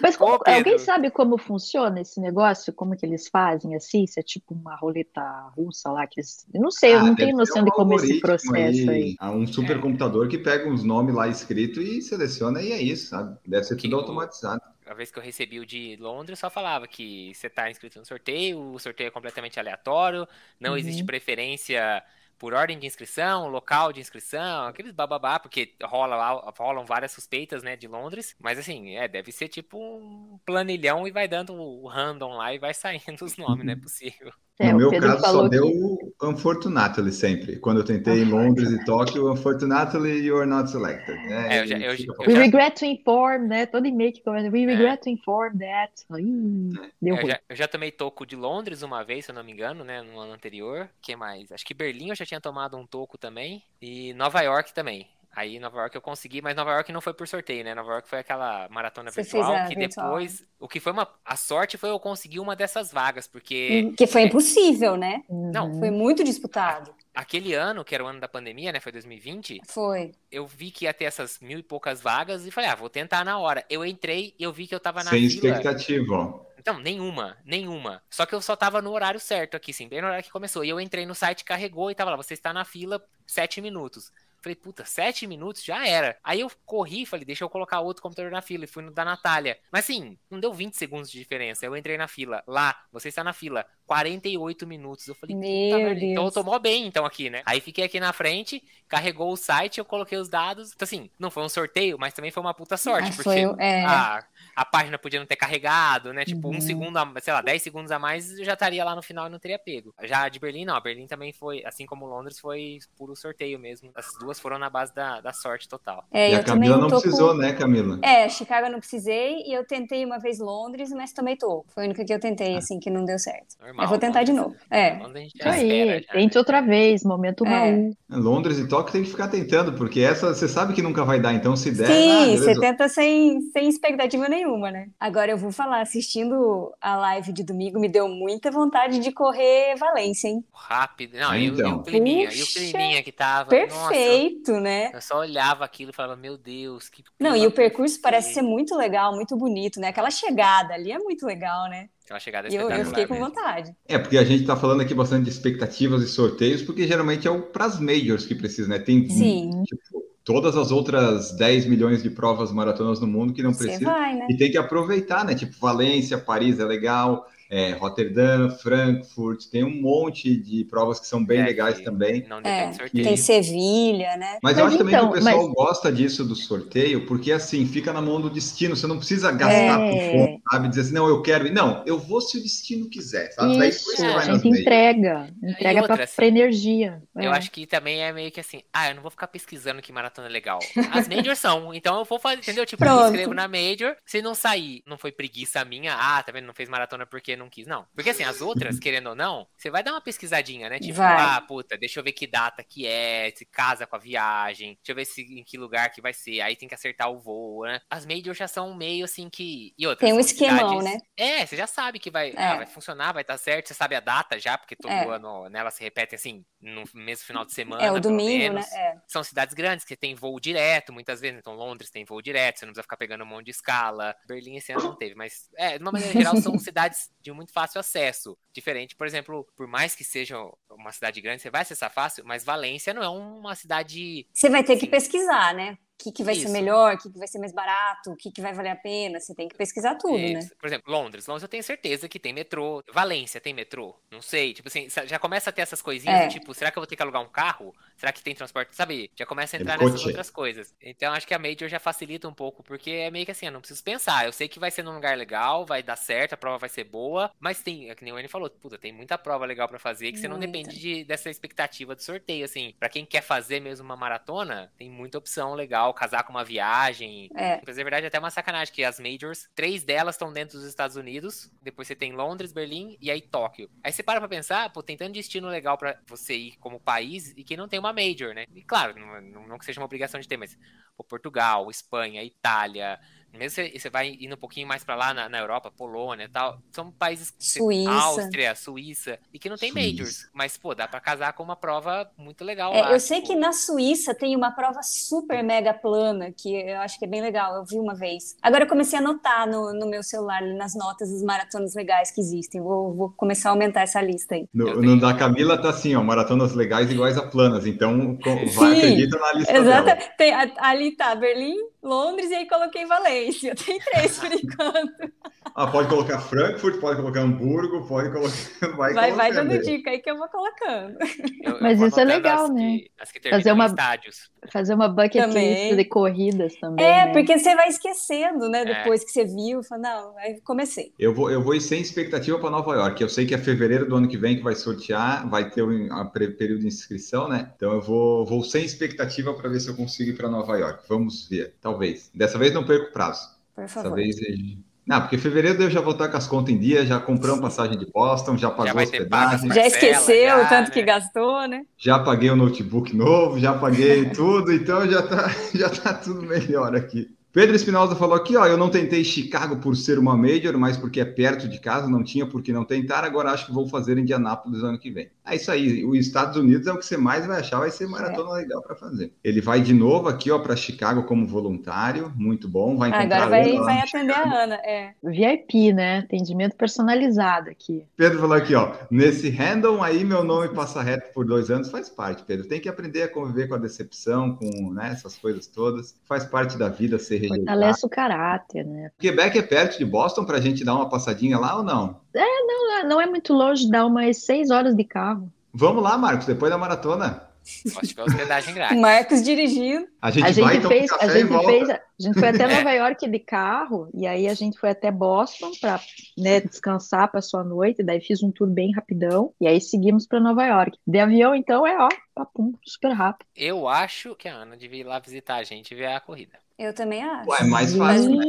Mas 0.00 0.16
como, 0.16 0.36
Ô, 0.36 0.42
alguém 0.46 0.78
sabe 0.78 1.10
como 1.10 1.38
funciona 1.38 2.00
esse 2.00 2.20
negócio? 2.20 2.72
Como 2.72 2.96
que 2.96 3.04
eles 3.06 3.28
fazem 3.28 3.74
assim? 3.76 4.06
Se 4.06 4.20
é 4.20 4.22
tipo 4.22 4.54
uma 4.54 4.76
roleta 4.76 5.20
russa 5.56 5.90
lá 5.90 6.06
que 6.06 6.20
eles... 6.20 6.46
Eu 6.52 6.60
não 6.60 6.70
sei, 6.70 6.96
eu 6.96 7.00
Ah, 7.00 7.02
não 7.02 7.14
deve 7.16 7.32
tenho 7.32 7.36
noção 7.36 7.62
um 7.62 7.64
de 7.64 7.70
como 7.72 7.92
esse 7.94 8.14
algoritmo 8.14 8.20
processo 8.20 8.90
aí. 8.90 9.16
Há 9.18 9.30
um 9.30 9.46
supercomputador 9.46 10.28
que 10.28 10.38
pega 10.38 10.68
uns 10.68 10.82
nomes 10.84 11.14
lá 11.14 11.28
escritos 11.28 11.82
e 11.84 12.00
seleciona 12.02 12.62
e 12.62 12.72
é 12.72 12.82
isso, 12.82 13.08
sabe? 13.08 13.38
Deve 13.46 13.64
ser 13.64 13.76
Que 13.76 13.88
tudo 13.88 13.96
automatizado. 13.96 14.60
A 14.86 14.92
vez 14.94 15.10
que 15.10 15.18
eu 15.18 15.22
recebi 15.22 15.58
o 15.60 15.66
de 15.66 15.96
Londres, 15.96 16.38
só 16.38 16.50
falava 16.50 16.86
que 16.86 17.32
você 17.34 17.48
tá 17.48 17.70
inscrito 17.70 17.98
no 17.98 18.04
sorteio, 18.04 18.60
o 18.72 18.78
sorteio 18.78 19.08
é 19.08 19.10
completamente 19.10 19.58
aleatório, 19.58 20.28
não 20.60 20.72
Uhum. 20.72 20.76
existe 20.76 21.02
preferência 21.04 22.04
por 22.44 22.52
ordem 22.52 22.78
de 22.78 22.86
inscrição, 22.86 23.48
local 23.48 23.90
de 23.90 24.00
inscrição, 24.00 24.66
aqueles 24.66 24.92
bababá, 24.92 25.40
porque 25.40 25.74
rola 25.82 26.52
rolam 26.58 26.84
várias 26.84 27.10
suspeitas, 27.12 27.62
né, 27.62 27.74
de 27.74 27.88
Londres, 27.88 28.36
mas 28.38 28.58
assim, 28.58 28.96
é, 28.96 29.08
deve 29.08 29.32
ser 29.32 29.48
tipo 29.48 29.78
um 29.78 30.38
planilhão 30.44 31.08
e 31.08 31.10
vai 31.10 31.26
dando 31.26 31.54
o 31.54 31.86
random 31.86 32.36
lá 32.36 32.52
e 32.52 32.58
vai 32.58 32.74
saindo 32.76 33.24
os 33.24 33.38
nomes, 33.38 33.64
não 33.64 33.72
é 33.72 33.76
possível. 33.76 34.30
É, 34.58 34.70
no 34.72 34.78
meu 34.78 34.90
Pedro 34.90 35.08
caso, 35.20 35.32
só 35.32 35.48
deu 35.48 35.64
que- 35.66 35.78
o 35.78 36.28
Unfortunately 36.28 37.10
sempre. 37.12 37.56
Quando 37.58 37.78
eu 37.78 37.84
tentei 37.84 38.22
em 38.22 38.24
Londres 38.24 38.70
e 38.70 38.84
Tóquio, 38.84 39.30
Unfortunately, 39.32 40.24
you 40.24 40.38
are 40.38 40.48
not 40.48 40.70
selected. 40.70 41.18
É, 41.32 41.60
eu 41.62 41.66
já- 41.66 41.78
eu- 41.78 41.92
eu 41.92 42.26
We 42.28 42.32
já- 42.34 42.40
regret 42.42 42.78
to 42.78 42.84
inform, 42.84 43.48
né? 43.48 43.66
Todo 43.66 43.86
e-mail 43.86 44.12
que 44.12 44.22
começa, 44.22 44.48
we 44.48 44.64
regret 44.64 45.02
to 45.02 45.10
inform 45.10 45.58
that. 45.58 45.92
Ih, 46.18 46.70
deu 47.02 47.16
Eu 47.16 47.28
já, 47.28 47.40
eu 47.48 47.56
já 47.56 47.66
tomei 47.68 47.90
toco 47.90 48.24
de 48.24 48.36
Londres 48.36 48.82
uma 48.82 49.02
vez, 49.02 49.24
se 49.24 49.32
eu 49.32 49.34
não 49.34 49.42
me 49.42 49.52
engano, 49.52 49.82
né? 49.84 50.02
No 50.02 50.18
ano 50.20 50.32
anterior. 50.32 50.88
que 51.02 51.16
mais? 51.16 51.50
Acho 51.50 51.66
que 51.66 51.74
Berlim 51.74 52.10
eu 52.10 52.14
já 52.16 52.24
tinha 52.24 52.40
tomado 52.40 52.76
um 52.76 52.86
toco 52.86 53.18
também. 53.18 53.62
E 53.82 54.14
Nova 54.14 54.40
York 54.40 54.72
também. 54.72 55.06
Aí 55.36 55.58
Nova 55.58 55.78
York 55.80 55.96
eu 55.96 56.00
consegui, 56.02 56.40
mas 56.40 56.54
Nova 56.54 56.70
York 56.72 56.92
não 56.92 57.00
foi 57.00 57.12
por 57.12 57.26
sorteio, 57.26 57.64
né? 57.64 57.74
Nova 57.74 57.92
York 57.92 58.08
foi 58.08 58.20
aquela 58.20 58.68
maratona 58.70 59.10
Você 59.10 59.22
virtual 59.22 59.44
fez 59.52 59.60
a 59.64 59.68
que 59.68 59.74
virtual. 59.74 60.06
depois. 60.06 60.44
O 60.60 60.68
que 60.68 60.80
foi 60.80 60.92
uma. 60.92 61.08
A 61.24 61.36
sorte 61.36 61.76
foi 61.76 61.90
eu 61.90 61.98
conseguir 61.98 62.40
uma 62.40 62.54
dessas 62.54 62.92
vagas, 62.92 63.26
porque 63.26 63.92
Que 63.96 64.06
foi 64.06 64.22
impossível, 64.22 64.96
né? 64.96 65.22
Não, 65.28 65.78
Foi 65.78 65.90
muito 65.90 66.22
disputado. 66.22 66.94
aquele 67.14 67.52
ano, 67.54 67.84
que 67.84 67.94
era 67.94 68.04
o 68.04 68.06
ano 68.06 68.20
da 68.20 68.28
pandemia, 68.28 68.72
né? 68.72 68.80
Foi 68.80 68.92
2020, 68.92 69.60
Foi. 69.66 70.12
eu 70.30 70.46
vi 70.46 70.70
que 70.70 70.84
ia 70.84 70.94
ter 70.94 71.04
essas 71.04 71.38
mil 71.40 71.58
e 71.58 71.62
poucas 71.62 72.00
vagas 72.00 72.46
e 72.46 72.50
falei, 72.50 72.70
ah, 72.70 72.74
vou 72.74 72.88
tentar 72.88 73.24
na 73.24 73.38
hora. 73.38 73.64
Eu 73.68 73.84
entrei 73.84 74.34
e 74.38 74.42
eu 74.44 74.52
vi 74.52 74.66
que 74.66 74.74
eu 74.74 74.80
tava 74.80 75.02
na 75.04 75.10
Sem 75.10 75.28
fila. 75.28 75.48
expectativa, 75.48 76.14
ó. 76.14 76.44
Então, 76.58 76.78
nenhuma, 76.80 77.36
nenhuma. 77.44 78.02
Só 78.08 78.24
que 78.24 78.34
eu 78.34 78.40
só 78.40 78.56
tava 78.56 78.80
no 78.80 78.90
horário 78.92 79.20
certo 79.20 79.54
aqui, 79.54 79.70
sim, 79.70 79.86
bem 79.86 80.00
no 80.00 80.06
horário 80.06 80.24
que 80.24 80.30
começou. 80.30 80.64
E 80.64 80.70
eu 80.70 80.80
entrei 80.80 81.04
no 81.04 81.14
site, 81.14 81.44
carregou 81.44 81.90
e 81.90 81.94
tava 81.94 82.10
lá, 82.12 82.16
você 82.16 82.32
está 82.32 82.54
na 82.54 82.64
fila 82.64 83.04
sete 83.26 83.60
minutos. 83.60 84.10
Falei, 84.44 84.56
puta, 84.56 84.84
sete 84.84 85.26
minutos 85.26 85.64
já 85.64 85.88
era. 85.88 86.18
Aí 86.22 86.40
eu 86.40 86.50
corri 86.66 87.02
e 87.02 87.06
falei, 87.06 87.24
deixa 87.24 87.42
eu 87.42 87.48
colocar 87.48 87.80
outro 87.80 88.02
computador 88.02 88.30
na 88.30 88.42
fila. 88.42 88.64
E 88.64 88.66
fui 88.66 88.82
no 88.82 88.90
da 88.90 89.02
Natália. 89.02 89.58
Mas 89.72 89.84
assim, 89.84 90.18
não 90.30 90.38
deu 90.38 90.52
20 90.52 90.74
segundos 90.74 91.10
de 91.10 91.18
diferença. 91.18 91.64
Eu 91.64 91.74
entrei 91.74 91.96
na 91.96 92.06
fila. 92.06 92.44
Lá, 92.46 92.78
você 92.92 93.08
está 93.08 93.24
na 93.24 93.32
fila. 93.32 93.64
48 93.86 94.66
minutos. 94.66 95.08
Eu 95.08 95.14
falei, 95.14 95.34
Meu. 95.34 95.92
Então 95.94 96.26
eu 96.26 96.30
tô 96.30 96.42
mó 96.42 96.58
bem, 96.58 96.86
então, 96.86 97.06
aqui, 97.06 97.30
né? 97.30 97.42
Aí 97.46 97.58
fiquei 97.58 97.84
aqui 97.84 97.98
na 97.98 98.12
frente, 98.12 98.62
carregou 98.86 99.32
o 99.32 99.36
site, 99.36 99.78
eu 99.78 99.84
coloquei 99.84 100.18
os 100.18 100.28
dados. 100.28 100.72
Então, 100.74 100.84
assim, 100.84 101.08
não 101.18 101.30
foi 101.30 101.42
um 101.42 101.48
sorteio, 101.48 101.98
mas 101.98 102.12
também 102.12 102.30
foi 102.30 102.42
uma 102.42 102.52
puta 102.52 102.76
sorte. 102.76 103.08
Ah, 103.08 103.14
porque 103.14 103.22
foi 103.22 103.40
é. 103.58 103.82
a, 103.82 104.24
a 104.56 104.64
página 104.64 104.98
podia 104.98 105.18
não 105.20 105.26
ter 105.26 105.36
carregado, 105.36 106.12
né? 106.12 106.24
Tipo, 106.24 106.48
Uhum. 106.48 106.56
um 106.56 106.60
segundo, 106.60 106.96
a, 106.96 107.12
sei 107.20 107.32
lá, 107.32 107.40
10 107.42 107.62
segundos 107.62 107.90
a 107.90 107.98
mais, 107.98 108.38
eu 108.38 108.44
já 108.44 108.52
estaria 108.54 108.84
lá 108.84 108.94
no 108.94 109.02
final 109.02 109.26
e 109.26 109.30
não 109.30 109.38
teria 109.38 109.58
pego. 109.58 109.94
Já 110.04 110.28
de 110.28 110.38
Berlim, 110.38 110.64
não. 110.64 110.74
A 110.76 110.80
Berlim 110.80 111.06
também 111.06 111.32
foi, 111.32 111.62
assim 111.64 111.86
como 111.86 112.06
Londres, 112.06 112.38
foi 112.38 112.78
puro 112.96 113.14
sorteio 113.16 113.58
mesmo. 113.58 113.90
As 113.94 114.06
duas 114.20 114.38
foram 114.38 114.58
na 114.58 114.68
base 114.70 114.94
da, 114.94 115.20
da 115.20 115.32
sorte 115.32 115.68
total. 115.68 116.04
É, 116.12 116.30
E 116.30 116.34
a 116.34 116.38
eu 116.38 116.44
também 116.44 116.68
Camila 116.68 116.80
não 116.82 116.88
tô 116.88 117.00
precisou, 117.00 117.30
com... 117.30 117.36
né, 117.38 117.52
Camila? 117.52 117.98
É, 118.02 118.28
Chicago 118.28 118.66
eu 118.66 118.72
não 118.72 118.78
precisei 118.78 119.42
e 119.46 119.52
eu 119.52 119.64
tentei 119.66 120.04
uma 120.04 120.18
vez 120.18 120.38
Londres, 120.38 120.90
mas 120.90 121.12
tomei 121.12 121.36
toco. 121.36 121.66
Foi 121.74 121.84
a 121.84 121.86
única 121.86 122.04
que 122.04 122.12
eu 122.12 122.16
Ah. 122.16 122.20
tentei, 122.20 122.56
assim, 122.56 122.78
que 122.78 122.90
não 122.90 123.04
deu 123.04 123.18
certo. 123.18 123.56
Normal. 123.60 123.84
Eu 123.84 123.88
vou 123.88 123.98
tentar 123.98 124.22
de 124.22 124.32
Londres- 124.32 124.52
novo. 124.58 124.64
É. 124.70 124.94
Londres 124.98 125.16
a 125.16 125.18
gente 125.20 125.34
espera, 125.36 125.54
aí, 125.54 126.02
já, 126.02 126.12
tente 126.12 126.34
né? 126.34 126.38
outra 126.38 126.60
vez, 126.60 127.04
momento 127.04 127.44
É. 127.46 127.90
Londres 128.10 128.58
e 128.58 128.68
Tóquio 128.68 128.92
tem 128.92 129.02
que 129.02 129.10
ficar 129.10 129.28
tentando, 129.28 129.72
porque 129.74 130.00
essa 130.00 130.34
você 130.34 130.46
sabe 130.48 130.72
que 130.74 130.82
nunca 130.82 131.04
vai 131.04 131.20
dar, 131.20 131.32
então 131.34 131.56
se 131.56 131.70
der, 131.70 131.84
ah, 131.84 131.86
Sim, 131.88 132.24
beleza. 132.26 132.44
você 132.54 132.60
tenta 132.60 132.88
sem, 132.88 133.40
sem 133.52 133.68
expectativa 133.68 134.28
nenhuma, 134.28 134.43
né? 134.70 134.88
Agora 134.98 135.30
eu 135.30 135.38
vou 135.38 135.50
falar, 135.52 135.80
assistindo 135.80 136.72
a 136.80 136.96
live 136.96 137.32
de 137.32 137.42
domingo, 137.44 137.80
me 137.80 137.88
deu 137.88 138.08
muita 138.08 138.50
vontade 138.50 138.98
de 139.00 139.12
correr 139.12 139.76
Valência, 139.76 140.28
hein? 140.28 140.44
Rápido. 140.52 141.16
Não, 141.18 141.34
e, 141.36 141.50
o- 141.50 141.54
e 141.54 141.60
Então. 141.60 141.76
o 141.78 141.82
climinha, 141.82 142.32
e 142.32 142.42
o 142.42 142.46
Puxa, 142.46 142.60
climinha 142.60 143.02
que 143.02 143.12
tava. 143.12 143.50
Nossa, 143.66 143.92
Perfeito, 143.92 144.52
né? 144.60 144.92
eu 144.92 145.00
só 145.00 145.18
olhava 145.18 145.64
aquilo 145.64 145.90
e 145.90 145.94
falava, 145.94 146.16
meu 146.16 146.36
Deus, 146.38 146.88
que 146.88 147.02
Não, 147.18 147.34
e 147.36 147.46
o 147.46 147.50
percurso 147.52 148.00
parece 148.00 148.34
ser 148.34 148.42
muito 148.42 148.76
legal, 148.76 149.14
muito 149.14 149.36
bonito, 149.36 149.80
né? 149.80 149.88
Aquela 149.88 150.10
chegada 150.10 150.74
ali 150.74 150.92
é 150.92 150.98
muito 150.98 151.26
legal, 151.26 151.68
né? 151.68 151.88
Aquela 152.04 152.20
chegada 152.20 152.48
E 152.48 152.54
eu, 152.54 152.70
eu 152.70 152.84
fiquei 152.84 153.06
com 153.06 153.14
mesmo. 153.14 153.28
vontade. 153.28 153.74
É, 153.86 153.98
porque 153.98 154.18
a 154.18 154.24
gente 154.24 154.46
tá 154.46 154.56
falando 154.56 154.82
aqui 154.82 154.94
bastante 154.94 155.24
de 155.24 155.30
expectativas 155.30 156.02
e 156.02 156.08
sorteios, 156.08 156.62
porque 156.62 156.86
geralmente 156.86 157.26
é 157.26 157.30
o 157.30 157.42
pras 157.50 157.78
majors 157.80 158.26
que 158.26 158.34
precisa, 158.34 158.68
né? 158.68 158.78
Tem 158.78 159.06
Sim. 159.08 159.64
tipo, 159.64 160.03
todas 160.24 160.56
as 160.56 160.70
outras 160.70 161.32
10 161.32 161.66
milhões 161.66 162.02
de 162.02 162.10
provas 162.10 162.50
maratonas 162.50 162.98
no 162.98 163.06
mundo 163.06 163.32
que 163.34 163.42
não 163.42 163.52
Você 163.52 163.64
precisa. 163.64 163.84
vai, 163.84 164.14
né? 164.16 164.26
E 164.30 164.36
tem 164.36 164.50
que 164.50 164.56
aproveitar, 164.56 165.24
né? 165.24 165.34
Tipo, 165.34 165.54
Valência, 165.60 166.16
Paris 166.18 166.58
é 166.58 166.64
legal, 166.64 167.28
é, 167.50 167.72
Rotterdam, 167.72 168.50
Frankfurt, 168.50 169.46
tem 169.50 169.64
um 169.64 169.80
monte 169.80 170.36
de 170.36 170.64
provas 170.64 170.98
que 171.00 171.06
são 171.06 171.24
bem 171.24 171.40
É, 171.40 171.44
legais 171.44 171.80
também. 171.80 172.24
Não 172.28 172.38
É, 172.38 172.42
depende 172.42 172.70
do 172.70 172.76
sorteio. 172.82 173.04
tem 173.04 173.16
Sevilha, 173.16 174.16
né? 174.16 174.38
Mas, 174.42 174.58
eu 174.58 174.64
Mas 174.64 174.72
acho 174.74 174.78
também 174.78 174.94
então, 174.94 175.06
que 175.12 175.18
o 175.18 175.22
pessoal 175.22 175.44
mas- 175.46 175.54
gosta 175.54 175.92
disso 175.92 176.24
do 176.24 176.34
sorteio, 176.34 177.06
porque 177.06 177.32
assim, 177.32 177.64
fica 177.66 177.92
na 177.92 178.00
mão 178.02 178.20
do 178.20 178.30
destino. 178.30 178.76
Você 178.76 178.86
não 178.86 178.96
precisa 178.98 179.30
gastar 179.32 179.80
É. 179.80 179.90
por 179.90 180.12
conta, 180.12 180.42
sabe? 180.50 180.68
Dizer 180.68 180.80
assim, 180.82 180.92
não, 180.94 181.08
eu 181.08 181.22
quero 181.22 181.46
ir. 181.46 181.52
Não, 181.52 181.82
eu 181.86 181.98
vou 181.98 182.20
se 182.20 182.38
o 182.38 182.42
destino 182.42 182.88
quiser, 182.88 183.30
sabe? 183.32 183.56
Daí 183.58 183.68
Isso, 183.70 183.90
depois 183.90 183.98
você 183.98 184.30
a 184.30 184.34
gente 184.34 184.48
entrega, 184.60 185.28
entrega 185.42 185.80
outra, 185.80 185.94
pra, 185.96 186.04
assim, 186.04 186.16
pra 186.16 186.26
energia. 186.26 187.02
Eu 187.16 187.32
É. 187.32 187.36
acho 187.36 187.50
que 187.50 187.66
também 187.66 188.02
é 188.02 188.12
meio 188.12 188.30
que 188.30 188.40
assim, 188.40 188.62
ah, 188.72 188.88
eu 188.90 188.94
não 188.96 189.02
vou 189.02 189.10
ficar 189.10 189.26
pesquisando 189.28 189.80
que 189.82 189.92
maratona 189.92 190.28
é 190.28 190.30
legal. 190.30 190.58
As 190.90 191.08
majors 191.08 191.38
são, 191.38 191.72
então 191.74 191.98
eu 191.98 192.04
vou 192.04 192.18
fazer, 192.18 192.38
entendeu? 192.38 192.66
Tipo, 192.66 192.84
eu 192.84 192.88
me 192.90 192.94
Pronto. 192.96 193.08
inscrevo 193.10 193.34
na 193.34 193.48
major, 193.48 193.96
se 194.04 194.20
não 194.22 194.34
sair, 194.34 194.82
não 194.86 194.98
foi 194.98 195.12
preguiça 195.12 195.64
minha, 195.64 195.94
ah, 195.94 196.22
tá 196.22 196.32
vendo, 196.32 196.46
não 196.46 196.54
fez 196.54 196.68
maratona 196.68 197.06
porque 197.06 197.33
não 197.36 197.48
quis, 197.50 197.66
não. 197.66 197.86
Porque 197.94 198.10
assim, 198.10 198.22
as 198.24 198.40
outras, 198.40 198.78
querendo 198.78 199.08
ou 199.10 199.14
não, 199.14 199.46
você 199.56 199.70
vai 199.70 199.82
dar 199.82 199.92
uma 199.92 200.00
pesquisadinha, 200.00 200.68
né? 200.68 200.78
Tipo, 200.78 200.94
Vai. 200.94 201.16
ah, 201.20 201.40
puta, 201.40 201.76
deixa 201.76 202.00
eu 202.00 202.04
ver 202.04 202.12
que 202.12 202.26
data 202.26 202.62
que 202.62 202.86
é, 202.86 203.32
se 203.34 203.44
casa 203.44 203.86
com 203.86 203.96
a 203.96 203.98
viagem, 203.98 204.74
deixa 204.76 204.92
eu 204.92 204.96
ver 204.96 205.04
se, 205.04 205.22
em 205.22 205.44
que 205.44 205.56
lugar 205.58 205.90
que 205.90 206.00
vai 206.00 206.12
ser, 206.12 206.40
aí 206.40 206.56
tem 206.56 206.68
que 206.68 206.74
acertar 206.74 207.10
o 207.10 207.18
voo, 207.18 207.64
né? 207.64 207.80
As 207.90 208.06
majors 208.06 208.36
já 208.38 208.48
são 208.48 208.74
meio 208.74 209.04
assim 209.04 209.28
que... 209.28 209.72
E 209.78 209.86
outras, 209.86 210.08
Tem 210.08 210.16
um 210.16 210.20
esquemão, 210.20 210.80
cidades- 210.80 210.84
né? 210.84 210.98
É, 211.16 211.46
você 211.46 211.56
já 211.56 211.66
sabe 211.66 211.98
que 211.98 212.10
vai, 212.10 212.30
É. 212.30 212.34
ah, 212.36 212.56
vai 212.56 212.66
funcionar, 212.66 213.12
vai 213.12 213.22
estar 213.22 213.36
certo, 213.38 213.68
você 213.68 213.74
sabe 213.74 213.94
a 213.94 214.00
data 214.00 214.38
já, 214.38 214.56
porque 214.58 214.76
todo 214.76 214.90
É. 214.92 215.06
ano 215.08 215.48
né, 215.48 215.58
elas 215.60 215.74
se 215.74 215.82
repetem 215.82 216.16
assim, 216.16 216.44
no 216.60 216.84
mesmo 216.94 217.24
final 217.26 217.44
de 217.44 217.52
semana. 217.52 217.82
É, 217.84 217.90
o 217.92 218.00
domingo, 218.00 218.54
né? 218.54 218.64
É. 218.72 218.94
São 219.06 219.22
cidades 219.22 219.54
grandes 219.54 219.84
que 219.84 219.96
tem 219.96 220.14
voo 220.14 220.38
direto, 220.40 220.92
muitas 220.92 221.20
vezes. 221.20 221.38
Então, 221.38 221.54
Londres 221.54 221.90
tem 221.90 222.04
voo 222.04 222.20
direto, 222.22 222.58
você 222.58 222.66
não 222.66 222.72
precisa 222.72 222.82
ficar 222.82 222.96
pegando 222.96 223.22
um 223.24 223.26
monte 223.26 223.46
de 223.46 223.50
escala. 223.50 224.14
Berlim 224.26 224.56
esse 224.56 224.72
ano 224.72 224.82
não 224.82 224.96
teve, 224.96 225.14
mas, 225.14 225.48
é, 225.56 225.76
de 225.78 225.84
uma 225.84 225.92
maneira 225.92 226.12
geral, 226.12 226.36
são 226.36 226.58
cidades 226.58 227.10
de 227.24 227.32
muito 227.32 227.52
fácil 227.52 227.80
acesso. 227.80 228.36
Diferente, 228.52 228.94
por 228.94 229.06
exemplo, 229.06 229.46
por 229.56 229.66
mais 229.66 229.94
que 229.94 230.04
seja 230.04 230.36
uma 230.70 230.92
cidade 230.92 231.20
grande, 231.20 231.42
você 231.42 231.50
vai 231.50 231.62
acessar 231.62 231.90
fácil, 231.90 232.24
mas 232.24 232.44
Valência 232.44 232.92
não 232.92 233.02
é 233.02 233.08
uma 233.08 233.54
cidade. 233.54 234.28
Você 234.32 234.50
vai 234.50 234.62
ter 234.62 234.76
que 234.76 234.84
Sim. 234.84 234.90
pesquisar, 234.90 235.54
né? 235.54 235.78
O 236.00 236.04
que, 236.04 236.12
que 236.12 236.24
vai 236.24 236.34
ser 236.34 236.42
Isso. 236.44 236.52
melhor, 236.52 236.94
o 236.94 236.98
que, 236.98 237.10
que 237.10 237.18
vai 237.18 237.26
ser 237.28 237.38
mais 237.38 237.52
barato, 237.52 238.10
o 238.10 238.16
que, 238.16 238.30
que 238.30 238.40
vai 238.42 238.52
valer 238.52 238.70
a 238.70 238.76
pena. 238.76 239.18
Você 239.20 239.34
tem 239.34 239.48
que 239.48 239.56
pesquisar 239.56 239.94
tudo, 239.94 240.18
né? 240.18 240.32
Isso. 240.40 240.50
Por 240.58 240.66
exemplo, 240.66 240.92
Londres. 240.92 241.26
Londres 241.26 241.42
eu 241.44 241.48
tenho 241.48 241.62
certeza 241.62 242.08
que 242.08 242.18
tem 242.18 242.32
metrô. 242.32 242.82
Valência 242.92 243.40
tem 243.40 243.54
metrô? 243.54 243.96
Não 244.10 244.20
sei. 244.20 244.52
Tipo 244.52 244.68
assim, 244.68 244.88
já 245.06 245.18
começa 245.18 245.48
a 245.48 245.52
ter 245.52 245.62
essas 245.62 245.80
coisinhas, 245.80 246.20
É. 246.22 246.28
tipo, 246.28 246.52
será 246.52 246.70
que 246.70 246.76
eu 246.76 246.80
vou 246.82 246.86
ter 246.86 246.96
que 246.96 247.02
alugar 247.02 247.22
um 247.22 247.28
carro? 247.28 247.74
Será 247.96 248.12
que 248.12 248.22
tem 248.22 248.34
transporte? 248.34 248.74
Sabe? 248.74 249.10
Já 249.16 249.24
começa 249.24 249.56
a 249.56 249.60
entrar 249.60 249.78
nessas 249.78 250.04
outras 250.04 250.28
coisas. 250.30 250.74
Então 250.82 251.12
acho 251.14 251.26
que 251.26 251.32
a 251.32 251.38
Major 251.38 251.68
já 251.68 251.78
facilita 251.78 252.28
um 252.28 252.34
pouco, 252.34 252.62
porque 252.62 252.90
é 252.90 253.10
meio 253.10 253.24
que 253.24 253.30
assim, 253.30 253.46
eu 253.46 253.52
não 253.52 253.60
preciso 253.60 253.82
pensar. 253.82 254.26
Eu 254.26 254.32
sei 254.32 254.48
que 254.48 254.58
vai 254.58 254.70
ser 254.70 254.82
num 254.82 254.94
lugar 254.94 255.16
legal, 255.16 255.64
vai 255.64 255.82
dar 255.82 255.96
certo, 255.96 256.34
a 256.34 256.36
prova 256.36 256.58
vai 256.58 256.68
ser 256.68 256.84
boa, 256.84 257.30
mas 257.40 257.62
tem, 257.62 257.88
é 257.88 257.94
que 257.94 258.04
nem 258.04 258.12
o 258.12 258.16
Annie 258.16 258.28
falou, 258.28 258.50
puta, 258.50 258.76
tem 258.76 258.92
muita 258.92 259.16
prova 259.16 259.46
legal 259.46 259.68
pra 259.68 259.78
fazer 259.78 260.10
que 260.12 260.18
você 260.18 260.28
não 260.28 260.38
depende 260.38 260.78
de- 260.78 261.04
dessa 261.04 261.30
expectativa 261.30 261.94
do 261.94 262.02
sorteio, 262.02 262.44
assim. 262.44 262.74
Pra 262.78 262.88
quem 262.88 263.06
quer 263.06 263.22
fazer 263.22 263.60
mesmo 263.60 263.84
uma 263.86 263.96
maratona, 263.96 264.70
tem 264.76 264.90
muita 264.90 265.16
opção 265.18 265.54
legal, 265.54 265.83
casar 265.92 266.22
com 266.24 266.30
uma 266.32 266.44
viagem. 266.44 267.28
É. 267.36 267.60
Mas 267.66 267.76
é 267.76 267.82
verdade, 267.82 268.04
é 268.04 268.08
até 268.08 268.18
uma 268.18 268.30
sacanagem 268.30 268.72
que 268.72 268.84
as 268.84 268.98
majors, 268.98 269.48
três 269.54 269.82
delas 269.82 270.14
estão 270.14 270.32
dentro 270.32 270.56
dos 270.58 270.66
Estados 270.66 270.96
Unidos, 270.96 271.50
depois 271.60 271.88
você 271.88 271.94
tem 271.96 272.12
Londres, 272.12 272.52
Berlim 272.52 272.96
e 273.00 273.10
aí 273.10 273.20
Tóquio. 273.20 273.68
Aí 273.82 273.92
você 273.92 274.02
para 274.02 274.20
pra 274.20 274.28
pensar, 274.28 274.70
pô, 274.72 274.82
tem 274.82 274.96
tanto 274.96 275.12
destino 275.12 275.48
legal 275.48 275.76
pra 275.76 275.98
você 276.06 276.34
ir 276.34 276.56
como 276.58 276.80
país 276.80 277.34
e 277.36 277.44
que 277.44 277.56
não 277.56 277.68
tem 277.68 277.78
uma 277.78 277.92
major, 277.92 278.34
né? 278.34 278.46
E 278.54 278.62
claro, 278.62 278.98
não, 278.98 279.20
não- 279.20 279.46
não 279.48 279.58
que 279.58 279.64
seja 279.64 279.80
uma 279.80 279.86
obrigação 279.86 280.20
de 280.20 280.28
ter, 280.28 280.36
mas 280.36 280.56
pô, 280.96 281.04
Portugal, 281.04 281.70
Espanha, 281.70 282.22
Itália, 282.22 282.98
mesmo 283.38 283.50
você, 283.54 283.72
você 283.78 283.90
vai 283.90 284.16
indo 284.20 284.34
um 284.34 284.38
pouquinho 284.38 284.66
mais 284.66 284.84
pra 284.84 284.94
lá 284.94 285.12
na, 285.14 285.28
na 285.28 285.38
Europa, 285.38 285.70
Polônia 285.70 286.24
e 286.24 286.28
tal, 286.28 286.58
são 286.72 286.90
países 286.92 287.32
Suíça. 287.38 287.90
Áustria, 287.90 288.54
Suíça, 288.54 289.18
e 289.32 289.38
que 289.38 289.48
não 289.48 289.56
tem 289.56 289.70
Suíça. 289.72 289.88
majors, 289.96 290.28
mas 290.32 290.56
pô, 290.56 290.74
dá 290.74 290.86
pra 290.88 291.00
casar 291.00 291.32
com 291.32 291.42
uma 291.42 291.56
prova 291.56 292.10
muito 292.16 292.44
legal 292.44 292.74
É, 292.74 292.80
lá. 292.80 292.92
eu 292.92 293.00
sei 293.00 293.18
tipo, 293.20 293.28
que 293.32 293.36
na 293.36 293.52
Suíça 293.52 294.14
tem 294.14 294.36
uma 294.36 294.52
prova 294.52 294.82
super 294.82 295.42
mega 295.42 295.72
plana, 295.74 296.32
que 296.36 296.54
eu 296.54 296.78
acho 296.80 296.98
que 296.98 297.04
é 297.04 297.08
bem 297.08 297.20
legal, 297.22 297.54
eu 297.56 297.64
vi 297.64 297.78
uma 297.78 297.94
vez. 297.94 298.36
Agora 298.42 298.64
eu 298.64 298.68
comecei 298.68 298.98
a 298.98 299.02
anotar 299.02 299.48
no, 299.48 299.72
no 299.72 299.86
meu 299.88 300.02
celular, 300.02 300.42
nas 300.42 300.74
notas, 300.74 301.12
as 301.12 301.22
maratonas 301.22 301.74
legais 301.74 302.10
que 302.10 302.20
existem. 302.20 302.60
Vou, 302.60 302.94
vou 302.94 303.10
começar 303.16 303.50
a 303.50 303.52
aumentar 303.52 303.82
essa 303.82 304.00
lista 304.00 304.34
aí. 304.34 304.46
No, 304.52 304.80
no 304.80 304.98
da 305.00 305.14
Camila 305.14 305.60
tá 305.60 305.70
assim, 305.70 305.94
ó, 305.94 306.02
maratonas 306.02 306.54
legais 306.54 306.90
iguais 306.90 307.16
a 307.18 307.22
planas. 307.26 307.66
Então, 307.66 308.16
com- 308.16 308.36
vai, 308.46 308.72
Sim, 308.72 308.78
acredita 308.78 309.18
na 309.18 309.32
lista 309.32 309.52
Exato. 309.52 309.84
dela. 309.86 310.00
Tem, 310.16 310.32
ali 310.58 310.96
tá 310.96 311.14
Berlim, 311.14 311.56
Londres 311.84 312.30
e 312.30 312.34
aí 312.34 312.48
coloquei 312.48 312.86
Valência. 312.86 313.54
Tem 313.64 313.78
três 313.78 314.18
por 314.18 314.32
enquanto. 314.32 315.12
Ah, 315.56 315.68
pode 315.68 315.88
colocar 315.88 316.18
Frankfurt, 316.18 316.80
pode 316.80 317.00
colocar 317.00 317.20
Hamburgo, 317.20 317.86
pode 317.86 318.10
colocar. 318.10 318.32
Vai, 318.76 318.92
Vai, 318.92 319.12
vai 319.12 319.32
dando 319.32 319.56
dica 319.60 319.90
aí 319.90 320.00
que 320.00 320.10
eu 320.10 320.16
vou 320.16 320.26
colocando. 320.28 320.96
eu- 321.44 321.52
eu 321.52 321.60
Mas 321.60 321.78
vou 321.78 321.86
isso 321.86 322.00
é 322.00 322.04
legal, 322.04 322.44
as 322.46 322.50
né? 322.50 322.78
que- 322.78 322.90
as 322.98 323.12
que 323.12 323.20
terminam 323.20 323.40
Fazer 323.40 323.52
uma- 323.52 323.66
estádios. 323.66 324.30
Fazer 324.50 324.74
uma 324.74 324.88
bucket 324.88 325.22
Também. 325.22 325.66
list 325.66 325.76
de 325.76 325.84
corridas 325.84 326.56
também. 326.56 326.84
É, 326.84 327.06
né? 327.06 327.12
porque 327.12 327.38
você 327.38 327.54
vai 327.54 327.68
esquecendo, 327.68 328.48
né? 328.48 328.62
É. 328.62 328.64
Depois 328.64 329.04
que 329.04 329.10
você 329.12 329.24
viu, 329.26 329.62
fala, 329.62 329.80
não, 329.82 330.18
aí 330.18 330.40
comecei. 330.40 330.92
Eu 330.98 331.14
vou, 331.14 331.30
eu 331.30 331.40
vou 331.40 331.54
ir 331.54 331.60
sem 331.60 331.80
expectativa 331.80 332.36
para 332.38 332.50
Nova 332.50 332.74
York. 332.74 333.00
Eu 333.00 333.08
sei 333.08 333.24
que 333.24 333.34
é 333.34 333.38
fevereiro 333.38 333.86
do 333.88 333.94
ano 333.94 334.08
que 334.08 334.16
vem 334.18 334.36
que 334.36 334.42
vai 334.42 334.56
sortear, 334.56 335.28
vai 335.28 335.48
ter 335.50 335.62
o 335.62 336.04
pre- 336.10 336.32
período 336.32 336.62
de 336.62 336.66
inscrição, 336.66 337.28
né? 337.28 337.52
Então 337.54 337.72
eu 337.72 337.80
vou, 337.80 338.26
vou 338.26 338.42
sem 338.42 338.64
expectativa 338.64 339.32
para 339.34 339.48
ver 339.48 339.60
se 339.60 339.68
eu 339.68 339.76
consigo 339.76 340.10
ir 340.10 340.16
para 340.16 340.28
Nova 340.28 340.58
York. 340.58 340.82
Vamos 340.88 341.28
ver, 341.28 341.54
talvez. 341.60 341.73
Dessa 342.14 342.38
vez 342.38 342.52
não 342.52 342.64
perco 342.64 342.92
prazo. 342.92 343.28
Por 343.54 343.62
Dessa 343.62 343.74
favor. 343.82 343.96
vez. 343.96 344.16
eh, 344.20 344.56
Não, 344.86 345.00
porque 345.00 345.16
fevereiro 345.18 345.62
eu 345.62 345.70
já 345.70 345.80
vou 345.80 345.92
estar 345.92 346.08
com 346.08 346.16
as 346.16 346.26
contas 346.26 346.54
em 346.54 346.58
dia, 346.58 346.84
já 346.84 347.00
compramos 347.00 347.40
passagem 347.40 347.78
de 347.78 347.86
Boston, 347.90 348.36
já 348.36 348.50
pagou 348.50 348.80
as 348.80 348.88
hospedagem, 348.90 349.50
Já 349.52 349.66
esqueceu 349.66 350.26
já, 350.28 350.44
o 350.44 350.48
tanto 350.48 350.70
que 350.70 350.80
né? 350.80 350.86
gastou, 350.86 351.48
né? 351.48 351.62
já 351.78 351.98
paguei 351.98 352.30
o 352.30 352.36
notebook 352.36 352.94
novo, 352.94 353.38
já 353.38 353.58
paguei 353.58 354.10
tudo, 354.10 354.52
então 354.52 354.86
já 354.90 355.02
tá, 355.02 355.28
já 355.54 355.70
tá 355.70 355.94
tudo 355.94 356.22
melhor 356.22 356.74
aqui. 356.76 357.08
Pedro 357.34 357.56
Espinosa 357.56 357.96
falou 357.96 358.14
aqui, 358.14 358.36
ó, 358.36 358.46
eu 358.46 358.56
não 358.56 358.70
tentei 358.70 359.02
Chicago 359.02 359.56
por 359.56 359.74
ser 359.74 359.98
uma 359.98 360.16
major, 360.16 360.56
mas 360.56 360.76
porque 360.76 361.00
é 361.00 361.04
perto 361.04 361.48
de 361.48 361.58
casa, 361.58 361.88
não 361.88 362.04
tinha 362.04 362.24
por 362.24 362.40
que 362.40 362.52
não 362.52 362.64
tentar, 362.64 363.02
agora 363.02 363.32
acho 363.32 363.46
que 363.46 363.52
vou 363.52 363.66
fazer 363.66 363.98
Indianápolis 363.98 364.62
ano 364.62 364.78
que 364.78 364.88
vem. 364.88 365.10
É 365.26 365.34
isso 365.34 365.50
aí, 365.50 365.84
os 365.84 365.98
Estados 365.98 366.36
Unidos 366.36 366.68
é 366.68 366.72
o 366.72 366.78
que 366.78 366.86
você 366.86 366.96
mais 366.96 367.26
vai 367.26 367.40
achar, 367.40 367.58
vai 367.58 367.72
ser 367.72 367.88
maratona 367.88 368.34
legal 368.34 368.62
para 368.62 368.76
fazer. 368.76 369.10
Ele 369.24 369.40
vai 369.40 369.60
de 369.60 369.74
novo 369.74 370.06
aqui, 370.06 370.30
ó, 370.30 370.38
para 370.38 370.54
Chicago 370.54 371.02
como 371.02 371.26
voluntário, 371.26 372.12
muito 372.14 372.48
bom, 372.48 372.76
vai 372.76 372.90
encontrar 372.90 373.24
Agora 373.24 373.30
vai, 373.30 373.58
vai 373.58 373.80
atender 373.80 374.12
a 374.12 374.44
Ana. 374.44 374.54
É. 374.56 374.94
VIP, 375.02 375.72
né? 375.72 375.98
Atendimento 375.98 376.54
personalizado 376.54 377.50
aqui. 377.50 377.84
Pedro 377.96 378.20
falou 378.20 378.36
aqui, 378.36 378.54
ó, 378.54 378.74
nesse 378.88 379.28
random 379.28 379.82
aí 379.82 380.04
meu 380.04 380.22
nome 380.22 380.50
passa 380.50 380.80
reto 380.80 381.12
por 381.12 381.26
dois 381.26 381.50
anos, 381.50 381.68
faz 381.68 381.88
parte, 381.88 382.22
Pedro. 382.22 382.46
Tem 382.46 382.60
que 382.60 382.68
aprender 382.68 383.02
a 383.02 383.08
conviver 383.08 383.48
com 383.48 383.56
a 383.56 383.58
decepção, 383.58 384.36
com 384.36 384.70
né, 384.72 384.90
essas 384.92 385.16
coisas 385.16 385.48
todas. 385.48 385.96
Faz 386.06 386.24
parte 386.24 386.56
da 386.56 386.68
vida 386.68 386.96
ser 386.96 387.23
rejeitado. 387.28 387.58
Fortalece 387.58 387.86
o 387.86 387.88
caráter, 387.88 388.64
né? 388.64 388.90
Quebec 388.98 389.38
é 389.38 389.42
perto 389.42 389.78
de 389.78 389.84
Boston 389.84 390.24
pra 390.24 390.40
gente 390.40 390.64
dar 390.64 390.74
uma 390.74 390.88
passadinha 390.88 391.38
lá 391.38 391.56
ou 391.56 391.62
não? 391.62 392.00
Não, 392.14 392.88
não 392.88 393.00
é 393.00 393.06
muito 393.06 393.32
longe, 393.32 393.70
dá 393.70 393.84
umas 393.86 394.24
seis 394.24 394.50
horas 394.50 394.74
de 394.74 394.84
carro. 394.84 395.32
Vamos 395.52 395.82
lá, 395.82 395.96
Marcos, 395.96 396.26
depois 396.26 396.50
da 396.50 396.58
maratona. 396.58 397.22
Se 397.44 397.68
tiver 397.86 398.02
hospedagem 398.02 398.54
grátis. 398.54 398.80
Marcos 398.80 399.22
dirigindo. 399.22 399.86
A 400.00 400.10
gente, 400.10 400.24
A 400.24 400.32
gente 400.32 400.44
vai 400.44 400.56
então 400.56 400.70
fez, 400.70 400.86
pro 400.90 401.02
a 401.02 401.08
gente 401.08 401.26
volta. 401.28 401.46
fez, 401.46 401.68
a 401.70 401.80
gente 401.98 402.18
foi 402.18 402.28
até 402.28 402.44
É. 402.44 402.48
Nova 402.56 402.70
York 402.72 403.10
de 403.10 403.18
carro 403.18 403.88
e 403.92 404.06
aí 404.06 404.26
a 404.26 404.34
gente 404.34 404.58
foi 404.58 404.70
até 404.70 404.90
Boston 404.90 405.50
para 405.60 405.78
né, 406.16 406.40
descansar, 406.40 407.12
passou 407.12 407.40
a 407.40 407.44
noite, 407.44 407.82
daí 407.82 408.00
fiz 408.00 408.22
um 408.22 408.32
tour 408.32 408.48
bem 408.48 408.72
rapidão 408.72 409.34
e 409.38 409.46
aí 409.46 409.60
seguimos 409.60 410.06
para 410.06 410.20
Nova 410.20 410.44
York. 410.46 410.78
De 410.86 410.98
avião 410.98 411.34
então 411.34 411.66
é 411.66 411.76
ó, 411.78 411.88
papum, 412.14 412.54
super 412.64 412.92
rápido. 412.92 413.26
Eu 413.36 413.68
acho 413.68 414.14
que 414.16 414.26
a 414.26 414.34
Ana 414.34 414.56
devia 414.56 414.80
ir 414.80 414.84
lá 414.84 414.98
visitar 414.98 415.36
a 415.36 415.42
gente 415.44 415.72
e 415.72 415.76
ver 415.76 415.86
a 415.86 416.00
corrida. 416.00 416.38
Eu 416.58 416.72
também 416.74 417.02
acho. 417.02 417.28
Ué, 417.30 417.38
é 417.40 417.44
mais 417.44 417.74
fácil, 417.76 418.10
né? 418.16 418.24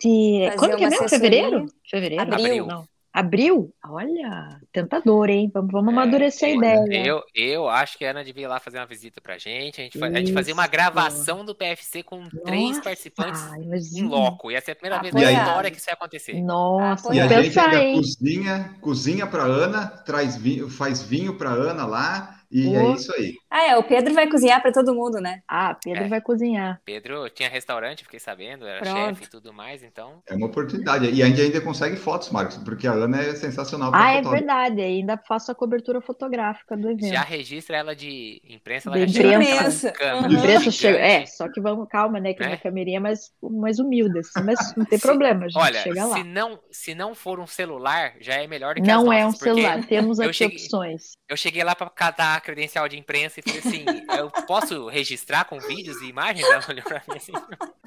Gente, 0.00 0.56
quando 0.56 0.76
que 0.76 0.84
é 0.84 0.90
mesmo? 0.90 1.08
Fevereiro? 1.08 1.66
Fevereiro? 1.90 2.22
Abril. 2.22 2.66
Não. 2.66 2.84
Abril? 3.12 3.74
Olha, 3.84 4.60
tentador, 4.70 5.28
hein? 5.28 5.50
Vamos, 5.52 5.72
vamos 5.72 5.88
amadurecer 5.92 6.50
a 6.50 6.52
É, 6.52 6.54
ideia. 6.54 7.04
Eu, 7.06 7.22
eu 7.34 7.68
acho 7.68 7.98
que 7.98 8.04
a 8.04 8.10
Ana 8.10 8.22
devia 8.22 8.44
ir 8.44 8.46
lá 8.46 8.60
fazer 8.60 8.78
uma 8.78 8.86
visita 8.86 9.20
pra 9.20 9.36
gente. 9.38 9.80
A 9.80 9.84
gente, 9.84 9.98
fa- 9.98 10.06
a 10.06 10.12
gente 10.18 10.32
fazia 10.32 10.54
uma 10.54 10.68
gravação 10.68 11.44
do 11.44 11.52
PFC 11.54 12.04
com 12.04 12.28
três 12.44 12.68
Nossa, 12.68 12.82
participantes 12.82 13.42
em 13.54 13.62
imagina. 13.64 14.08
loco. 14.08 14.50
Ia 14.52 14.60
ser 14.60 14.72
a 14.72 14.76
primeira 14.76 15.00
vez 15.02 15.12
na 15.12 15.20
Apoiado. 15.20 15.46
história 15.48 15.70
que 15.70 15.78
isso 15.78 15.90
ia 15.90 15.94
acontecer. 15.94 16.40
Nossa, 16.42 17.12
E 17.12 17.20
a 17.20 17.26
vou 17.26 17.42
gente 17.42 17.58
ainda 17.58 17.92
cozinha, 17.98 18.74
cozinha 18.80 19.26
pra 19.26 19.42
Ana, 19.42 19.88
traz 19.88 20.36
vinho, 20.36 20.70
faz 20.70 21.02
vinho 21.02 21.36
pra 21.36 21.50
Ana 21.50 21.86
lá, 21.86 22.38
e 22.52 22.72
é 22.76 22.92
isso 22.92 23.12
aí. 23.16 23.34
Ah, 23.50 23.66
é, 23.68 23.76
o 23.76 23.82
Pedro 23.82 24.12
vai 24.14 24.28
cozinhar 24.28 24.60
para 24.60 24.72
todo 24.72 24.94
mundo, 24.94 25.20
né? 25.20 25.40
Ah, 25.48 25.74
Pedro 25.82 26.04
É. 26.04 26.08
vai 26.08 26.20
cozinhar. 26.20 26.80
Pedro 26.84 27.28
tinha 27.30 27.48
restaurante, 27.48 28.04
fiquei 28.04 28.20
sabendo, 28.20 28.66
era 28.66 28.80
Pronto. 28.80 28.96
chefe 28.96 29.24
e 29.24 29.26
tudo 29.28 29.52
mais, 29.52 29.82
então. 29.82 30.22
É 30.28 30.34
uma 30.34 30.46
oportunidade. 30.46 31.10
E 31.10 31.22
a 31.22 31.26
gente 31.26 31.40
ainda 31.40 31.60
consegue 31.60 31.96
fotos, 31.96 32.30
Marcos, 32.30 32.58
porque 32.58 32.86
a 32.86 32.92
Ana 32.92 33.22
é 33.22 33.34
sensacional 33.34 33.90
Ah, 33.94 34.12
é 34.12 34.16
fotógrafa. 34.18 34.36
verdade. 34.36 34.82
Ainda 34.82 35.16
faço 35.16 35.50
a 35.50 35.54
cobertura 35.54 36.00
fotográfica 36.00 36.76
do 36.76 36.90
evento. 36.90 37.08
Já 37.12 37.22
registra 37.22 37.76
ela 37.78 37.96
de 37.96 38.42
imprensa, 38.48 38.90
ela 38.90 39.06
De 39.06 39.12
já 39.12 39.22
imprensa. 39.22 39.92
A 40.00 40.28
imprensa 40.30 40.70
chega. 40.70 40.98
É, 40.98 41.24
só 41.26 41.48
que 41.48 41.60
vamos, 41.60 41.88
calma, 41.88 42.20
né? 42.20 42.34
Que 42.34 42.42
a 42.42 42.46
Né? 42.46 42.52
minha 42.52 42.60
câmerinha 42.60 42.96
é 42.98 43.00
mais, 43.00 43.32
mais 43.42 43.78
humilde, 43.78 44.18
assim, 44.18 44.42
mas 44.44 44.76
não 44.76 44.84
tem 44.84 44.98
Se- 44.98 45.06
problema, 45.06 45.46
a 45.46 45.48
gente 45.48 45.58
Olha, 45.62 45.80
chega 45.82 46.04
lá. 46.04 46.16
se 46.16 46.22
não, 46.24 46.58
se 46.70 46.94
não 46.94 47.14
for 47.14 47.40
um 47.40 47.46
celular, 47.46 48.12
já 48.20 48.34
é 48.34 48.46
melhor 48.46 48.74
do 48.74 48.82
que 48.82 48.86
Não 48.88 49.10
as 49.10 49.16
é 49.18 49.22
um 49.22 49.24
nossas, 49.26 49.40
celular, 49.40 49.84
temos 49.86 50.18
eu 50.18 50.26
aqui 50.26 50.34
cheguei- 50.34 50.56
opções. 50.58 51.12
Eu 51.28 51.36
cheguei 51.36 51.64
lá 51.64 51.74
pra 51.74 51.88
catar 51.88 52.36
a 52.36 52.40
credencial 52.40 52.86
de 52.88 52.98
imprensa 52.98 53.37
e 53.40 53.42
falei 53.42 53.58
assim: 53.60 53.84
eu 54.18 54.30
posso 54.46 54.88
registrar 54.88 55.44
com 55.44 55.58
vídeos 55.60 56.00
e 56.02 56.06
imagens? 56.08 56.46
Ela 56.48 56.64
olhou 56.68 56.84
pra 56.84 57.02
mim 57.08 57.16
assim. 57.16 57.32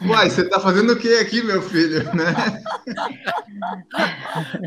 Uai, 0.03 0.29
você 0.29 0.47
tá 0.49 0.59
fazendo 0.59 0.93
o 0.93 0.99
que 0.99 1.17
aqui, 1.17 1.41
meu 1.43 1.61
filho? 1.61 2.03
Né? 2.15 2.33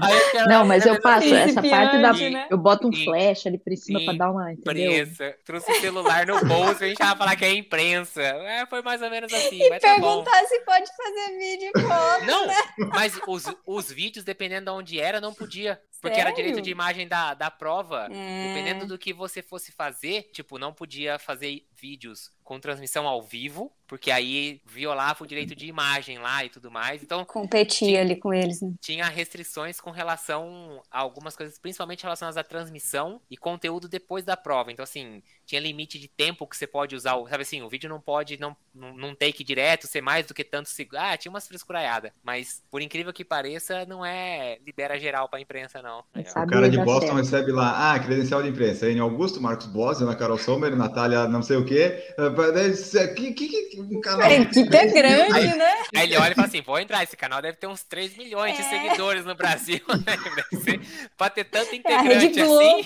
Aí 0.03 0.15
eu 0.19 0.31
quero- 0.31 0.49
Não, 0.49 0.65
mas 0.65 0.87
eu 0.87 1.01
passo 1.01 1.33
essa 1.35 1.63
parte 1.63 2.01
da. 2.01 2.13
Né? 2.13 2.47
Eu 2.51 2.59
boto 2.59 2.89
um 2.89 2.91
E- 2.93 3.05
flash 3.05 3.47
ali 3.47 3.59
por 3.59 3.77
cima 3.77 4.01
pra 4.05 4.13
dar 4.15 4.31
uma. 4.31 4.53
Entendeu? 4.53 4.93
Imprensa. 4.93 5.35
Trouxe 5.45 5.73
o 5.73 5.81
celular 5.81 6.27
no 6.27 6.45
bolso, 6.45 6.85
a 6.85 6.87
gente 6.87 6.97
tava 6.99 7.17
falar 7.19 7.37
que 7.37 7.45
é 7.45 7.53
imprensa. 7.55 8.23
É, 8.23 8.67
foi 8.67 8.83
mais 8.83 9.03
ou 9.03 9.11
menos 9.11 9.33
assim, 9.33 9.69
mas 9.69 9.81
tá 9.83 9.99
bom. 9.99 10.23
Perguntar 10.25 10.45
se 10.47 10.61
pode 10.61 10.87
fazer 10.97 11.39
vídeo 11.39 11.71
e 11.75 11.81
foto. 11.81 12.25
Não, 12.25 12.89
mas 12.91 13.19
os, 13.27 13.45
os 13.67 13.91
vídeos, 13.93 14.25
dependendo 14.25 14.67
de 14.67 14.71
onde 14.71 15.01
era, 15.01 15.21
não 15.21 15.33
podia. 15.35 15.81
Porque 16.05 16.21
era 16.21 16.31
Sério? 16.31 16.45
direito 16.45 16.63
de 16.63 16.71
imagem 16.71 17.09
da, 17.09 17.35
da 17.35 17.51
prova. 17.51 18.09
É. 18.11 18.49
Dependendo 18.49 18.87
do 18.87 18.99
que 18.99 19.13
você 19.13 19.43
fosse 19.43 19.73
fazer, 19.73 20.31
tipo, 20.33 20.59
não 20.59 20.73
podia 20.73 21.19
fazer 21.19 21.67
vídeos 21.85 22.31
com 22.43 22.59
transmissão 22.59 23.07
ao 23.07 23.23
vivo, 23.23 23.73
porque 23.87 24.11
aí 24.11 24.61
violava 24.67 25.25
o 25.25 25.27
direito 25.27 25.55
de 25.55 25.67
imagem 25.67 26.19
lá 26.19 26.45
e 26.45 26.49
tudo 26.49 26.71
mais. 26.71 27.03
Então 27.03 27.25
competia 27.25 27.89
tinha, 27.89 28.01
ali 28.01 28.17
com 28.17 28.33
eles. 28.33 28.61
Né? 28.61 28.73
Tinha 28.81 29.07
restrições 29.07 29.81
com 29.81 29.91
relação 29.91 30.83
a 30.91 31.01
algumas 31.01 31.37
coisas, 31.37 31.59
principalmente 31.59 32.03
relacionadas 32.03 32.37
à 32.37 32.45
transmissão 32.45 33.21
e 33.31 33.37
conteúdo 33.37 33.89
depois 33.89 34.25
da 34.25 34.37
prova. 34.37 34.73
Então 34.73 34.83
assim, 34.83 35.23
tinha 35.45 35.61
limite 35.61 35.99
de 35.99 36.09
tempo 36.09 36.47
que 36.47 36.57
você 36.57 36.67
pode 36.67 36.95
usar, 36.95 37.17
sabe 37.29 37.43
assim, 37.43 37.63
o 37.63 37.69
vídeo 37.69 37.89
não 37.89 38.01
pode 38.01 38.39
não 38.39 38.57
não 38.75 39.15
take 39.15 39.45
direto 39.45 39.87
ser 39.87 40.01
mais 40.01 40.27
do 40.27 40.35
que 40.35 40.45
tanto 40.45 40.69
segundos. 40.69 40.99
Ah, 41.01 41.17
tinha 41.17 41.31
umas 41.31 41.47
frescuraiadas, 41.47 42.11
mas 42.23 42.63
por 42.71 42.83
incrível 42.83 43.13
que 43.13 43.25
pareça, 43.25 43.87
não 43.87 44.05
é 44.05 44.59
libera 44.65 44.99
geral 44.99 45.29
para 45.29 45.41
imprensa 45.41 45.81
não. 45.83 46.01
O 46.15 46.47
cara 46.47 46.69
de 46.69 46.79
Boston 46.79 47.15
recebe 47.15 47.53
lá, 47.53 47.93
ah, 47.93 47.99
credencial 47.99 48.43
de 48.43 48.49
imprensa, 48.49 48.91
em 48.91 48.99
Augusto, 48.99 49.41
Marcos 49.41 49.67
Boas, 49.67 50.03
Ana 50.03 50.17
Carol 50.17 50.39
Sommer, 50.39 50.75
Natália, 50.77 51.29
não 51.29 51.43
sei 51.43 51.57
o 51.57 51.65
quê. 51.75 53.15
Que, 53.15 53.33
que, 53.33 53.49
que, 53.49 53.81
um 53.81 54.01
canal... 54.01 54.29
A 54.29 54.33
equipe 54.33 54.77
é 54.77 54.87
grande, 54.87 55.33
aí, 55.33 55.57
né? 55.57 55.75
Aí 55.95 56.05
ele 56.05 56.17
olha 56.17 56.33
e 56.33 56.35
fala 56.35 56.47
assim, 56.47 56.63
vou 56.63 56.79
entrar, 56.79 57.03
esse 57.03 57.17
canal 57.17 57.43
deve 57.43 57.57
ter 57.59 57.67
uns 57.67 57.83
3 57.83 58.17
milhões 58.17 58.59
é. 58.59 58.63
de 58.63 58.69
seguidores 58.69 59.25
no 59.25 59.35
Brasil, 59.35 59.81
né? 60.07 60.17
Deve 60.51 60.65
ser, 60.65 60.81
pra 61.17 61.31
ter 61.31 61.45
tanto 61.45 61.75
integrante 61.75 62.41
é 62.41 62.43
assim. 62.43 62.81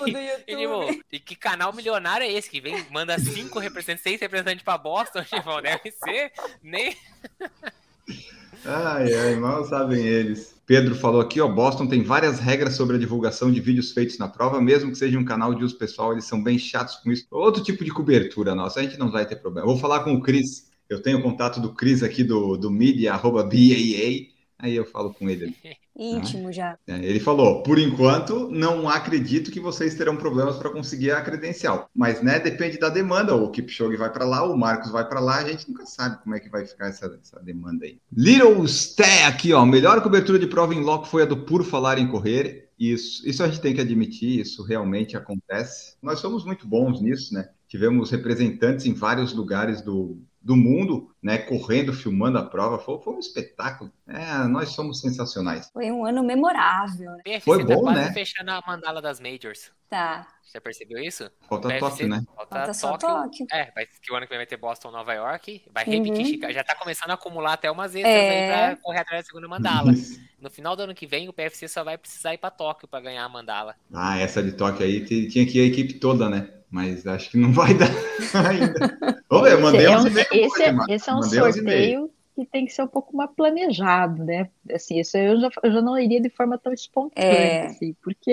E, 0.46 0.56
tipo, 0.56 1.04
e 1.12 1.20
que 1.20 1.36
canal 1.36 1.72
milionário 1.72 2.24
é 2.24 2.32
esse 2.32 2.48
que 2.48 2.60
vem, 2.60 2.86
manda 2.90 3.18
cinco 3.18 3.58
representantes, 3.58 4.02
seis 4.02 4.20
representantes 4.20 4.62
pra 4.64 4.78
Boston, 4.78 5.22
tipo, 5.28 5.60
deve 5.60 5.90
ser 5.90 6.32
nem... 6.62 6.96
Ai, 8.70 9.14
ai, 9.14 9.34
mal 9.36 9.64
sabem 9.64 10.04
eles. 10.06 10.54
Pedro 10.66 10.94
falou 10.94 11.22
aqui, 11.22 11.40
ó, 11.40 11.48
Boston 11.48 11.86
tem 11.86 12.02
várias 12.02 12.38
regras 12.38 12.76
sobre 12.76 12.96
a 12.96 12.98
divulgação 12.98 13.50
de 13.50 13.62
vídeos 13.62 13.92
feitos 13.92 14.18
na 14.18 14.28
prova, 14.28 14.60
mesmo 14.60 14.90
que 14.90 14.98
seja 14.98 15.18
um 15.18 15.24
canal 15.24 15.54
de 15.54 15.64
uso 15.64 15.78
pessoal, 15.78 16.12
eles 16.12 16.26
são 16.26 16.42
bem 16.42 16.58
chatos 16.58 16.96
com 16.96 17.10
isso. 17.10 17.24
Outro 17.30 17.62
tipo 17.62 17.82
de 17.82 17.90
cobertura 17.90 18.54
nossa, 18.54 18.80
a 18.80 18.82
gente 18.82 18.98
não 18.98 19.10
vai 19.10 19.24
ter 19.24 19.36
problema. 19.36 19.66
vou 19.66 19.78
falar 19.78 20.00
com 20.00 20.12
o 20.12 20.20
Cris, 20.20 20.70
eu 20.86 21.00
tenho 21.00 21.18
o 21.18 21.22
contato 21.22 21.60
do 21.62 21.72
Cris 21.72 22.02
aqui 22.02 22.22
do, 22.22 22.58
do 22.58 22.70
media, 22.70 23.14
arroba 23.14 23.42
BAA, 23.42 24.28
aí 24.58 24.74
eu 24.74 24.84
falo 24.84 25.14
com 25.14 25.28
ele. 25.30 25.54
Íntimo 25.96 26.52
já. 26.52 26.78
É, 26.86 26.96
ele 27.04 27.18
falou: 27.18 27.62
por 27.62 27.78
enquanto, 27.78 28.48
não 28.50 28.88
acredito 28.88 29.50
que 29.50 29.58
vocês 29.58 29.94
terão 29.94 30.16
problemas 30.16 30.56
para 30.56 30.70
conseguir 30.70 31.10
a 31.10 31.20
credencial. 31.20 31.90
Mas, 31.94 32.22
né, 32.22 32.38
depende 32.38 32.78
da 32.78 32.88
demanda. 32.88 33.34
O 33.34 33.50
Kipchoge 33.50 33.96
vai 33.96 34.12
para 34.12 34.24
lá, 34.24 34.44
o 34.44 34.56
Marcos 34.56 34.92
vai 34.92 35.08
para 35.08 35.18
lá, 35.18 35.38
a 35.38 35.48
gente 35.48 35.68
nunca 35.68 35.86
sabe 35.86 36.22
como 36.22 36.36
é 36.36 36.40
que 36.40 36.48
vai 36.48 36.64
ficar 36.64 36.88
essa, 36.88 37.06
essa 37.20 37.40
demanda 37.40 37.84
aí. 37.84 37.98
Little 38.12 38.66
Sté 38.68 39.24
aqui, 39.24 39.52
ó. 39.52 39.64
Melhor 39.64 40.00
cobertura 40.02 40.38
de 40.38 40.46
prova 40.46 40.72
em 40.74 40.80
loco 40.80 41.06
foi 41.06 41.22
a 41.22 41.26
do 41.26 41.38
Por 41.38 41.64
Falar 41.64 41.98
em 41.98 42.08
Correr. 42.08 42.68
Isso, 42.78 43.28
isso 43.28 43.42
a 43.42 43.48
gente 43.48 43.60
tem 43.60 43.74
que 43.74 43.80
admitir, 43.80 44.38
isso 44.38 44.62
realmente 44.62 45.16
acontece. 45.16 45.96
Nós 46.00 46.20
somos 46.20 46.44
muito 46.44 46.64
bons 46.64 47.00
nisso, 47.00 47.34
né? 47.34 47.48
Tivemos 47.66 48.10
representantes 48.10 48.86
em 48.86 48.94
vários 48.94 49.32
lugares 49.34 49.82
do, 49.82 50.16
do 50.40 50.56
mundo, 50.56 51.14
né, 51.22 51.38
correndo, 51.38 51.92
filmando 51.92 52.38
a 52.38 52.44
prova, 52.44 52.78
foi, 52.78 52.98
foi 53.00 53.14
um 53.14 53.18
espetáculo. 53.18 53.92
É, 54.06 54.46
nós 54.48 54.70
somos 54.70 55.00
sensacionais. 55.00 55.68
Foi 55.72 55.90
um 55.90 56.04
ano 56.04 56.22
memorável. 56.22 57.10
Né? 57.26 57.40
Foi 57.40 57.58
tá 57.66 57.74
bom, 57.74 57.82
quase 57.82 58.00
né? 58.00 58.12
fechando 58.12 58.50
a 58.50 58.62
mandala 58.66 59.02
das 59.02 59.20
majors. 59.20 59.70
Tá. 59.88 60.26
Você 60.42 60.60
percebeu 60.60 60.98
isso? 61.02 61.30
Falta 61.48 61.68
PFC, 61.68 61.80
Tóquio, 61.80 62.08
né? 62.08 62.24
Falta, 62.34 62.56
Falta 62.56 62.74
só 62.74 62.96
Tóquio. 62.96 63.46
É, 63.52 63.70
vai, 63.72 63.86
que 63.86 64.12
o 64.12 64.16
ano 64.16 64.26
que 64.26 64.30
vem 64.30 64.38
vai 64.38 64.46
ter 64.46 64.56
Boston, 64.56 64.90
Nova 64.90 65.12
York. 65.12 65.62
Vai 65.72 65.84
repetir 65.84 66.20
uhum. 66.20 66.24
Chicago. 66.24 66.52
Já 66.52 66.64
tá 66.64 66.74
começando 66.74 67.10
a 67.10 67.14
acumular 67.14 67.52
até 67.54 67.70
umas 67.70 67.94
extras 67.94 68.14
é... 68.14 68.30
aí 68.30 68.74
pra 68.74 68.82
correr 68.82 69.00
atrás 69.00 69.24
da 69.24 69.26
segunda 69.26 69.48
mandala. 69.48 69.92
No 70.40 70.48
final 70.48 70.76
do 70.76 70.84
ano 70.84 70.94
que 70.94 71.04
vem, 71.04 71.28
o 71.28 71.32
PFC 71.32 71.66
só 71.66 71.82
vai 71.82 71.98
precisar 71.98 72.32
ir 72.32 72.38
pra 72.38 72.48
Tóquio 72.48 72.86
pra 72.86 73.00
ganhar 73.00 73.24
a 73.24 73.28
mandala. 73.28 73.74
Ah, 73.92 74.20
essa 74.20 74.40
de 74.40 74.52
Tóquio 74.52 74.86
aí 74.86 75.04
tinha 75.04 75.44
que 75.44 75.58
ir 75.58 75.62
a 75.62 75.66
equipe 75.66 75.94
toda, 75.94 76.30
né? 76.30 76.48
Mas 76.70 77.06
acho 77.06 77.30
que 77.30 77.38
não 77.38 77.52
vai 77.52 77.74
dar 77.74 77.90
ainda. 78.46 79.20
Vamos 79.28 79.48
ver, 79.48 79.58
mandei 79.58 79.88
um, 79.88 80.06
esse, 80.06 80.62
é, 80.62 80.76
esse 80.88 81.10
é 81.10 81.14
um 81.14 81.22
sorteio 81.22 82.10
que 82.44 82.46
tem 82.46 82.64
que 82.64 82.72
ser 82.72 82.82
um 82.82 82.88
pouco 82.88 83.16
mais 83.16 83.30
planejado, 83.30 84.24
né? 84.24 84.48
Assim, 84.72 85.00
isso 85.00 85.16
eu 85.16 85.40
já, 85.40 85.50
eu 85.62 85.72
já 85.72 85.82
não 85.82 85.98
iria 85.98 86.20
de 86.20 86.30
forma 86.30 86.56
tão 86.56 86.72
espontânea, 86.72 87.26
é. 87.26 87.66
assim, 87.66 87.96
porque 88.02 88.30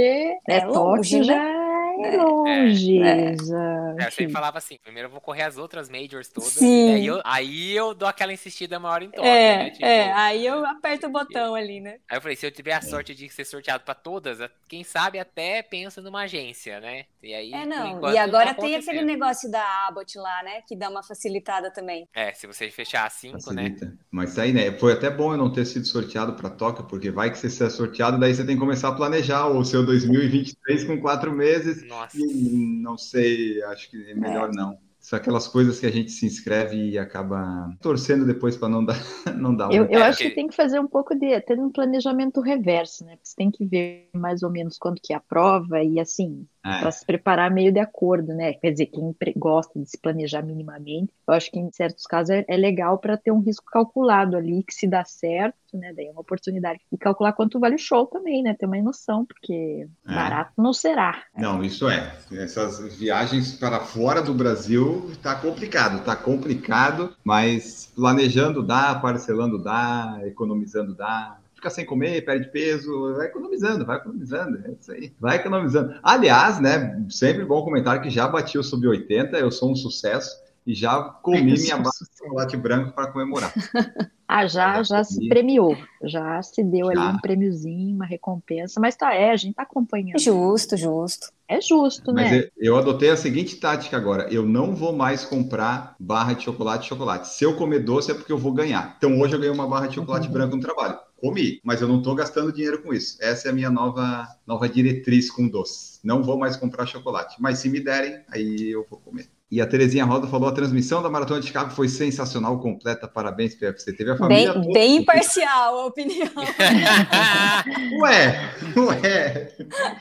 é, 0.47 0.57
é 0.57 0.65
longe, 0.65 1.23
já 1.23 1.35
é, 1.35 2.13
é 2.13 2.17
longe. 2.17 3.01
É, 3.01 3.35
já, 3.37 3.95
é, 3.99 4.07
eu 4.07 4.11
sempre 4.11 4.31
falava 4.31 4.57
assim, 4.57 4.77
primeiro 4.77 5.07
eu 5.07 5.11
vou 5.11 5.21
correr 5.21 5.43
as 5.43 5.57
outras 5.57 5.89
majors 5.89 6.29
todas, 6.29 6.51
Sim. 6.51 6.93
aí 6.93 7.05
eu, 7.05 7.21
aí 7.23 7.75
eu 7.75 7.93
dou 7.93 8.07
aquela 8.07 8.31
insistida 8.31 8.79
maior 8.79 9.01
em 9.01 9.09
toque, 9.09 9.27
é, 9.27 9.57
né? 9.57 9.69
Tipo, 9.71 9.85
é, 9.85 10.11
aí 10.11 10.45
eu 10.45 10.65
aperto 10.65 11.07
o 11.07 11.09
botão 11.09 11.55
ali, 11.55 11.79
né? 11.79 11.99
Aí 12.09 12.17
eu 12.17 12.21
falei, 12.21 12.35
se 12.35 12.45
eu 12.45 12.51
tiver 12.51 12.73
a 12.73 12.81
sorte 12.81 13.15
de 13.15 13.27
ser 13.29 13.45
sorteado 13.45 13.83
para 13.83 13.95
todas, 13.95 14.37
quem 14.67 14.83
sabe 14.83 15.17
até 15.17 15.63
pensa 15.63 16.01
numa 16.01 16.23
agência, 16.23 16.79
né? 16.79 17.05
E 17.23 17.33
aí, 17.33 17.53
é, 17.53 17.65
não. 17.65 18.13
E 18.13 18.17
agora 18.17 18.53
tá 18.53 18.61
tem 18.61 18.75
aquele 18.75 19.01
negócio 19.01 19.49
da 19.49 19.87
Abbott 19.87 20.15
lá, 20.17 20.43
né? 20.43 20.61
Que 20.67 20.75
dá 20.75 20.89
uma 20.89 21.01
facilitada 21.01 21.71
também. 21.71 22.07
É, 22.13 22.33
se 22.33 22.45
você 22.45 22.69
fechar 22.69 23.05
a 23.05 23.09
cinco, 23.09 23.51
né? 23.51 23.63
Facilita. 23.63 23.85
né? 23.85 23.94
Mas 24.11 24.37
aí, 24.39 24.53
né? 24.53 24.71
Foi 24.71 24.93
até 24.93 25.09
bom 25.09 25.33
eu 25.33 25.37
não 25.37 25.51
ter 25.51 25.65
sido 25.65 25.85
sorteado 25.85 26.33
para 26.33 26.49
Tóquio, 26.49 26.85
porque 26.85 27.11
vai 27.11 27.31
que 27.31 27.37
você 27.37 27.49
ser 27.49 27.69
sorteado, 27.69 28.19
daí 28.19 28.33
você 28.33 28.45
tem 28.45 28.55
que 28.55 28.61
começar 28.61 28.89
a 28.89 28.95
planejar 28.95 29.47
o 29.47 29.63
seu 29.63 29.85
2023 29.85 30.85
com 30.85 31.01
quatro 31.01 31.31
meses. 31.31 31.85
Nossa. 31.87 32.17
E 32.17 32.79
não 32.81 32.97
sei, 32.97 33.61
acho 33.63 33.89
que 33.89 34.11
é 34.11 34.15
melhor 34.15 34.49
é. 34.49 34.55
não 34.55 34.77
são 35.05 35.17
aquelas 35.17 35.47
coisas 35.47 35.79
que 35.79 35.85
a 35.85 35.91
gente 35.91 36.11
se 36.11 36.25
inscreve 36.25 36.75
e 36.75 36.97
acaba 36.97 37.71
torcendo 37.79 38.25
depois 38.25 38.57
para 38.57 38.69
não 38.69 38.83
dar 38.83 38.97
não 39.37 39.55
dar 39.55 39.69
um... 39.69 39.71
eu, 39.71 39.85
eu 39.85 40.03
acho 40.03 40.17
que 40.17 40.31
tem 40.31 40.47
que 40.47 40.55
fazer 40.55 40.79
um 40.79 40.87
pouco 40.87 41.13
de 41.13 41.39
ter 41.41 41.59
um 41.59 41.71
planejamento 41.71 42.41
reverso 42.41 43.05
né 43.05 43.15
você 43.21 43.35
tem 43.35 43.51
que 43.51 43.63
ver 43.63 44.09
mais 44.15 44.41
ou 44.41 44.49
menos 44.49 44.79
quando 44.79 44.99
que 44.99 45.13
é 45.13 45.15
a 45.15 45.19
prova 45.19 45.83
e 45.83 45.99
assim 45.99 46.47
é. 46.65 46.79
para 46.79 46.91
se 46.91 47.05
preparar 47.05 47.51
meio 47.51 47.71
de 47.71 47.79
acordo, 47.79 48.33
né? 48.33 48.53
Quer 48.53 48.71
dizer, 48.71 48.87
quem 48.87 49.15
gosta 49.37 49.79
de 49.79 49.87
se 49.87 49.99
planejar 49.99 50.41
minimamente, 50.41 51.13
eu 51.27 51.33
acho 51.33 51.51
que 51.51 51.59
em 51.59 51.71
certos 51.71 52.05
casos 52.07 52.31
é, 52.31 52.45
é 52.47 52.57
legal 52.57 52.97
para 52.97 53.15
ter 53.15 53.31
um 53.31 53.39
risco 53.39 53.65
calculado 53.71 54.35
ali, 54.35 54.63
que 54.63 54.73
se 54.73 54.87
dá 54.87 55.05
certo, 55.05 55.55
né? 55.73 55.93
Daí 55.95 56.07
é 56.07 56.11
uma 56.11 56.21
oportunidade. 56.21 56.79
E 56.91 56.97
calcular 56.97 57.33
quanto 57.33 57.59
vale 57.59 57.75
o 57.75 57.79
show 57.79 58.07
também, 58.07 58.41
né? 58.41 58.55
Ter 58.55 58.65
uma 58.65 58.81
noção, 58.81 59.25
porque 59.25 59.87
é. 60.07 60.13
barato 60.13 60.53
não 60.57 60.73
será. 60.73 61.23
Não, 61.37 61.63
isso 61.63 61.87
é. 61.87 62.15
Essas 62.31 62.97
viagens 62.97 63.53
para 63.53 63.79
fora 63.81 64.21
do 64.21 64.33
Brasil 64.33 65.11
tá 65.21 65.35
complicado, 65.35 66.03
tá 66.03 66.15
complicado, 66.15 67.15
mas 67.23 67.91
planejando 67.95 68.63
dá, 68.63 68.95
parcelando 68.95 69.61
dá, 69.61 70.19
economizando 70.23 70.95
dá 70.95 71.37
fica 71.65 71.69
sem 71.69 71.85
comer, 71.85 72.23
perde 72.23 72.49
peso, 72.51 73.15
vai 73.15 73.27
economizando, 73.27 73.85
vai 73.85 73.97
economizando, 73.97 74.61
é 74.65 74.71
isso 74.79 74.91
aí, 74.91 75.13
vai 75.19 75.37
economizando. 75.37 75.95
Aliás, 76.03 76.59
né, 76.59 77.03
sempre 77.09 77.43
bom 77.43 77.63
comentário 77.63 78.01
que 78.01 78.09
já 78.09 78.27
bati 78.27 78.57
o 78.57 78.63
sub-80, 78.63 79.33
eu 79.33 79.51
sou 79.51 79.71
um 79.71 79.75
sucesso 79.75 80.43
e 80.65 80.73
já 80.73 81.01
comi 81.01 81.53
minha 81.53 81.77
base 81.77 82.05
de 82.05 82.17
chocolate 82.17 82.57
branco 82.57 82.91
para 82.91 83.11
comemorar. 83.11 83.53
ah, 84.27 84.47
já, 84.47 84.81
já 84.81 85.03
se 85.03 85.27
premiou, 85.27 85.77
já 86.03 86.41
se 86.41 86.63
deu 86.63 86.87
já. 86.87 86.91
ali 86.91 87.17
um 87.17 87.19
prêmiozinho, 87.19 87.95
uma 87.95 88.05
recompensa, 88.05 88.79
mas 88.79 88.95
tá, 88.95 89.13
é, 89.13 89.31
a 89.31 89.35
gente 89.35 89.55
tá 89.55 89.63
acompanhando. 89.63 90.19
Justo, 90.19 90.75
justo. 90.75 91.33
É 91.47 91.61
justo, 91.61 92.11
mas 92.11 92.31
né? 92.31 92.37
Eu, 92.57 92.73
eu 92.73 92.77
adotei 92.77 93.11
a 93.11 93.17
seguinte 93.17 93.57
tática 93.57 93.95
agora: 93.95 94.27
eu 94.33 94.43
não 94.43 94.73
vou 94.73 94.91
mais 94.91 95.23
comprar 95.23 95.95
barra 95.99 96.33
de 96.33 96.43
chocolate 96.43 96.89
chocolate. 96.89 97.27
Se 97.27 97.43
eu 97.43 97.55
comer 97.55 97.79
doce 97.79 98.09
é 98.09 98.15
porque 98.15 98.31
eu 98.31 98.37
vou 98.37 98.51
ganhar. 98.51 98.95
Então 98.97 99.19
hoje 99.19 99.35
eu 99.35 99.39
ganhei 99.39 99.53
uma 99.53 99.67
barra 99.67 99.85
de 99.85 99.93
chocolate 99.93 100.25
uhum. 100.27 100.33
branco 100.33 100.55
no 100.55 100.61
trabalho 100.63 100.97
comi, 101.17 101.59
mas 101.63 101.81
eu 101.81 101.87
não 101.87 101.97
estou 101.97 102.15
gastando 102.15 102.51
dinheiro 102.51 102.81
com 102.81 102.93
isso. 102.93 103.17
Essa 103.21 103.47
é 103.47 103.51
a 103.51 103.53
minha 103.53 103.69
nova, 103.69 104.27
nova 104.45 104.67
diretriz 104.69 105.31
com 105.31 105.47
doce. 105.47 105.99
Não 106.03 106.23
vou 106.23 106.37
mais 106.37 106.55
comprar 106.55 106.85
chocolate, 106.85 107.35
mas 107.39 107.59
se 107.59 107.69
me 107.69 107.79
derem, 107.79 108.23
aí 108.29 108.71
eu 108.71 108.85
vou 108.89 108.99
comer. 108.99 109.29
E 109.51 109.61
a 109.61 109.67
Terezinha 109.67 110.03
Rosa 110.05 110.27
falou: 110.27 110.49
a 110.49 110.51
transmissão 110.51 111.03
da 111.03 111.09
Maratona 111.09 111.39
de 111.39 111.47
Chicago 111.47 111.69
foi 111.69 111.87
sensacional, 111.87 112.59
completa. 112.59 113.07
Parabéns, 113.07 113.53
PFC. 113.53 113.93
Teve 113.93 114.11
a 114.11 114.17
família. 114.17 114.53
Bem, 114.53 114.73
bem 114.73 114.95
imparcial 114.97 115.79
a 115.79 115.85
opinião. 115.85 116.31
ué, 118.01 118.55
ué. 118.75 119.51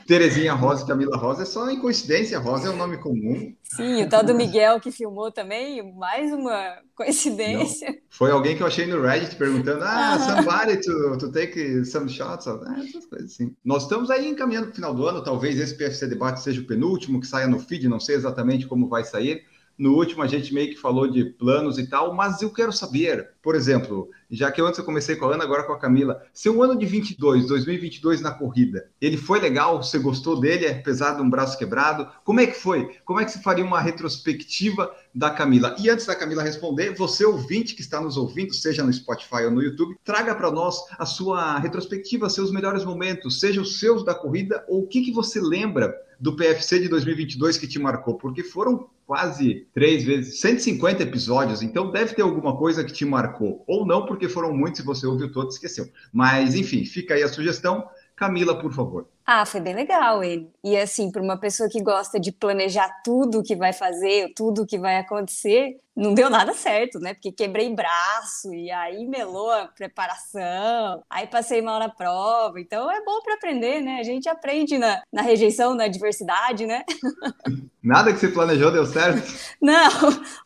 Terezinha 0.07 0.53
Rosa 0.53 0.83
e 0.83 0.87
Camila 0.87 1.15
Rosa 1.15 1.43
é 1.43 1.45
só 1.45 1.69
em 1.69 1.79
coincidência. 1.79 2.39
Rosa 2.39 2.69
é 2.69 2.71
um 2.71 2.77
nome 2.77 2.97
comum. 2.97 3.53
Sim, 3.75 4.03
o 4.03 4.09
tal 4.09 4.23
do 4.23 4.33
Miguel 4.33 4.79
que 4.79 4.91
filmou 4.91 5.31
também, 5.31 5.93
mais 5.93 6.31
uma 6.31 6.77
coincidência. 6.95 7.89
Não. 7.89 7.97
Foi 8.09 8.31
alguém 8.31 8.55
que 8.55 8.63
eu 8.63 8.67
achei 8.67 8.87
no 8.87 9.01
Reddit 9.01 9.35
perguntando: 9.35 9.83
ah, 9.83 10.17
somebody 10.17 10.81
to, 10.81 11.17
to 11.19 11.31
take 11.31 11.85
some 11.85 12.09
shots. 12.09 12.47
Ah, 12.47 12.75
essas 12.79 13.05
coisas 13.05 13.31
assim. 13.31 13.55
Nós 13.63 13.83
estamos 13.83 14.09
aí 14.09 14.27
encaminhando 14.27 14.67
para 14.67 14.73
o 14.73 14.75
final 14.75 14.93
do 14.93 15.05
ano. 15.07 15.23
Talvez 15.23 15.59
esse 15.59 15.75
PFC 15.77 16.07
debate 16.07 16.41
seja 16.41 16.61
o 16.61 16.65
penúltimo, 16.65 17.19
que 17.19 17.27
saia 17.27 17.47
no 17.47 17.59
feed, 17.59 17.87
não 17.87 17.99
sei 17.99 18.15
exatamente 18.15 18.65
como 18.65 18.87
vai 18.87 19.03
sair. 19.03 19.44
No 19.77 19.93
último, 19.93 20.23
a 20.23 20.27
gente 20.27 20.53
meio 20.53 20.69
que 20.69 20.79
falou 20.79 21.09
de 21.09 21.25
planos 21.25 21.77
e 21.77 21.87
tal, 21.87 22.13
mas 22.13 22.41
eu 22.41 22.51
quero 22.51 22.71
saber, 22.71 23.33
por 23.41 23.55
exemplo, 23.55 24.09
já 24.35 24.51
que 24.51 24.61
antes 24.61 24.77
eu 24.77 24.85
comecei 24.85 25.15
com 25.15 25.25
a 25.25 25.33
Ana, 25.33 25.43
agora 25.43 25.63
com 25.63 25.73
a 25.73 25.79
Camila, 25.79 26.21
seu 26.33 26.61
ano 26.61 26.77
de 26.77 26.85
22, 26.85 27.47
2022 27.47 28.21
na 28.21 28.31
corrida, 28.31 28.89
ele 28.99 29.17
foi 29.17 29.39
legal? 29.39 29.81
Você 29.81 29.97
gostou 29.97 30.39
dele, 30.39 30.67
apesar 30.67 31.15
de 31.15 31.21
um 31.21 31.29
braço 31.29 31.57
quebrado? 31.57 32.07
Como 32.23 32.39
é 32.39 32.47
que 32.47 32.59
foi? 32.59 32.89
Como 33.03 33.19
é 33.19 33.25
que 33.25 33.31
você 33.31 33.41
faria 33.41 33.63
uma 33.63 33.79
retrospectiva 33.79 34.91
da 35.13 35.29
Camila? 35.29 35.75
E 35.79 35.89
antes 35.89 36.05
da 36.05 36.15
Camila 36.15 36.43
responder, 36.43 36.95
você 36.95 37.25
ouvinte 37.25 37.75
que 37.75 37.81
está 37.81 38.01
nos 38.01 38.17
ouvindo, 38.17 38.53
seja 38.53 38.83
no 38.83 38.91
Spotify 38.91 39.45
ou 39.45 39.51
no 39.51 39.61
YouTube, 39.61 39.97
traga 40.03 40.35
para 40.35 40.51
nós 40.51 40.77
a 40.97 41.05
sua 41.05 41.57
retrospectiva, 41.59 42.29
seus 42.29 42.51
melhores 42.51 42.83
momentos, 42.83 43.39
seja 43.39 43.61
os 43.61 43.79
seus 43.79 44.03
da 44.03 44.13
corrida 44.13 44.63
ou 44.67 44.83
o 44.83 44.87
que, 44.87 45.01
que 45.01 45.11
você 45.11 45.39
lembra 45.39 45.95
do 46.19 46.35
PFC 46.35 46.79
de 46.79 46.87
2022 46.87 47.57
que 47.57 47.67
te 47.67 47.79
marcou, 47.79 48.15
porque 48.15 48.43
foram 48.43 48.89
quase 49.05 49.67
três 49.73 50.03
vezes, 50.03 50.39
150 50.39 51.03
episódios, 51.03 51.61
então 51.61 51.91
deve 51.91 52.15
ter 52.15 52.23
alguma 52.23 52.57
coisa 52.57 52.83
que 52.83 52.91
te 52.91 53.05
marcou. 53.05 53.63
Ou 53.67 53.85
não, 53.85 54.05
porque 54.05 54.24
foram 54.29 54.53
muitos 54.53 54.79
e 54.79 54.83
você 54.83 55.05
ouviu 55.05 55.31
todos 55.31 55.55
esqueceu. 55.55 55.89
Mas, 56.11 56.55
enfim, 56.55 56.85
fica 56.85 57.13
aí 57.13 57.23
a 57.23 57.27
sugestão. 57.27 57.87
Camila, 58.15 58.59
por 58.59 58.73
favor. 58.73 59.07
Ah, 59.25 59.45
foi 59.45 59.59
bem 59.59 59.73
legal 59.73 60.23
ele. 60.23 60.51
E 60.63 60.77
assim, 60.77 61.11
para 61.11 61.21
uma 61.21 61.39
pessoa 61.39 61.67
que 61.67 61.81
gosta 61.81 62.19
de 62.19 62.31
planejar 62.31 62.89
tudo 63.03 63.41
que 63.41 63.55
vai 63.55 63.73
fazer, 63.73 64.33
tudo 64.35 64.65
que 64.65 64.77
vai 64.77 64.97
acontecer, 64.97 65.77
não 65.95 66.13
deu 66.13 66.29
nada 66.29 66.53
certo, 66.53 66.99
né? 66.99 67.13
Porque 67.13 67.31
quebrei 67.31 67.73
braço 67.73 68.53
e 68.53 68.69
aí 68.69 69.07
melou 69.07 69.49
a 69.49 69.67
preparação, 69.67 71.01
aí 71.09 71.25
passei 71.25 71.61
mal 71.61 71.79
na 71.79 71.87
prova. 71.87 72.59
Então 72.59 72.91
é 72.91 73.01
bom 73.03 73.21
para 73.23 73.35
aprender, 73.35 73.81
né? 73.81 73.99
A 73.99 74.03
gente 74.03 74.27
aprende 74.27 74.77
na, 74.77 75.01
na 75.11 75.21
rejeição, 75.21 75.73
na 75.73 75.85
adversidade, 75.85 76.65
né? 76.65 76.83
Nada 77.81 78.11
que 78.11 78.19
você 78.19 78.27
planejou 78.29 78.71
deu 78.71 78.85
certo? 78.85 79.31
Não, 79.61 79.89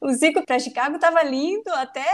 o 0.02 0.14
ciclo 0.14 0.46
para 0.46 0.60
Chicago 0.60 0.96
estava 0.96 1.24
lindo 1.24 1.72
até 1.74 2.06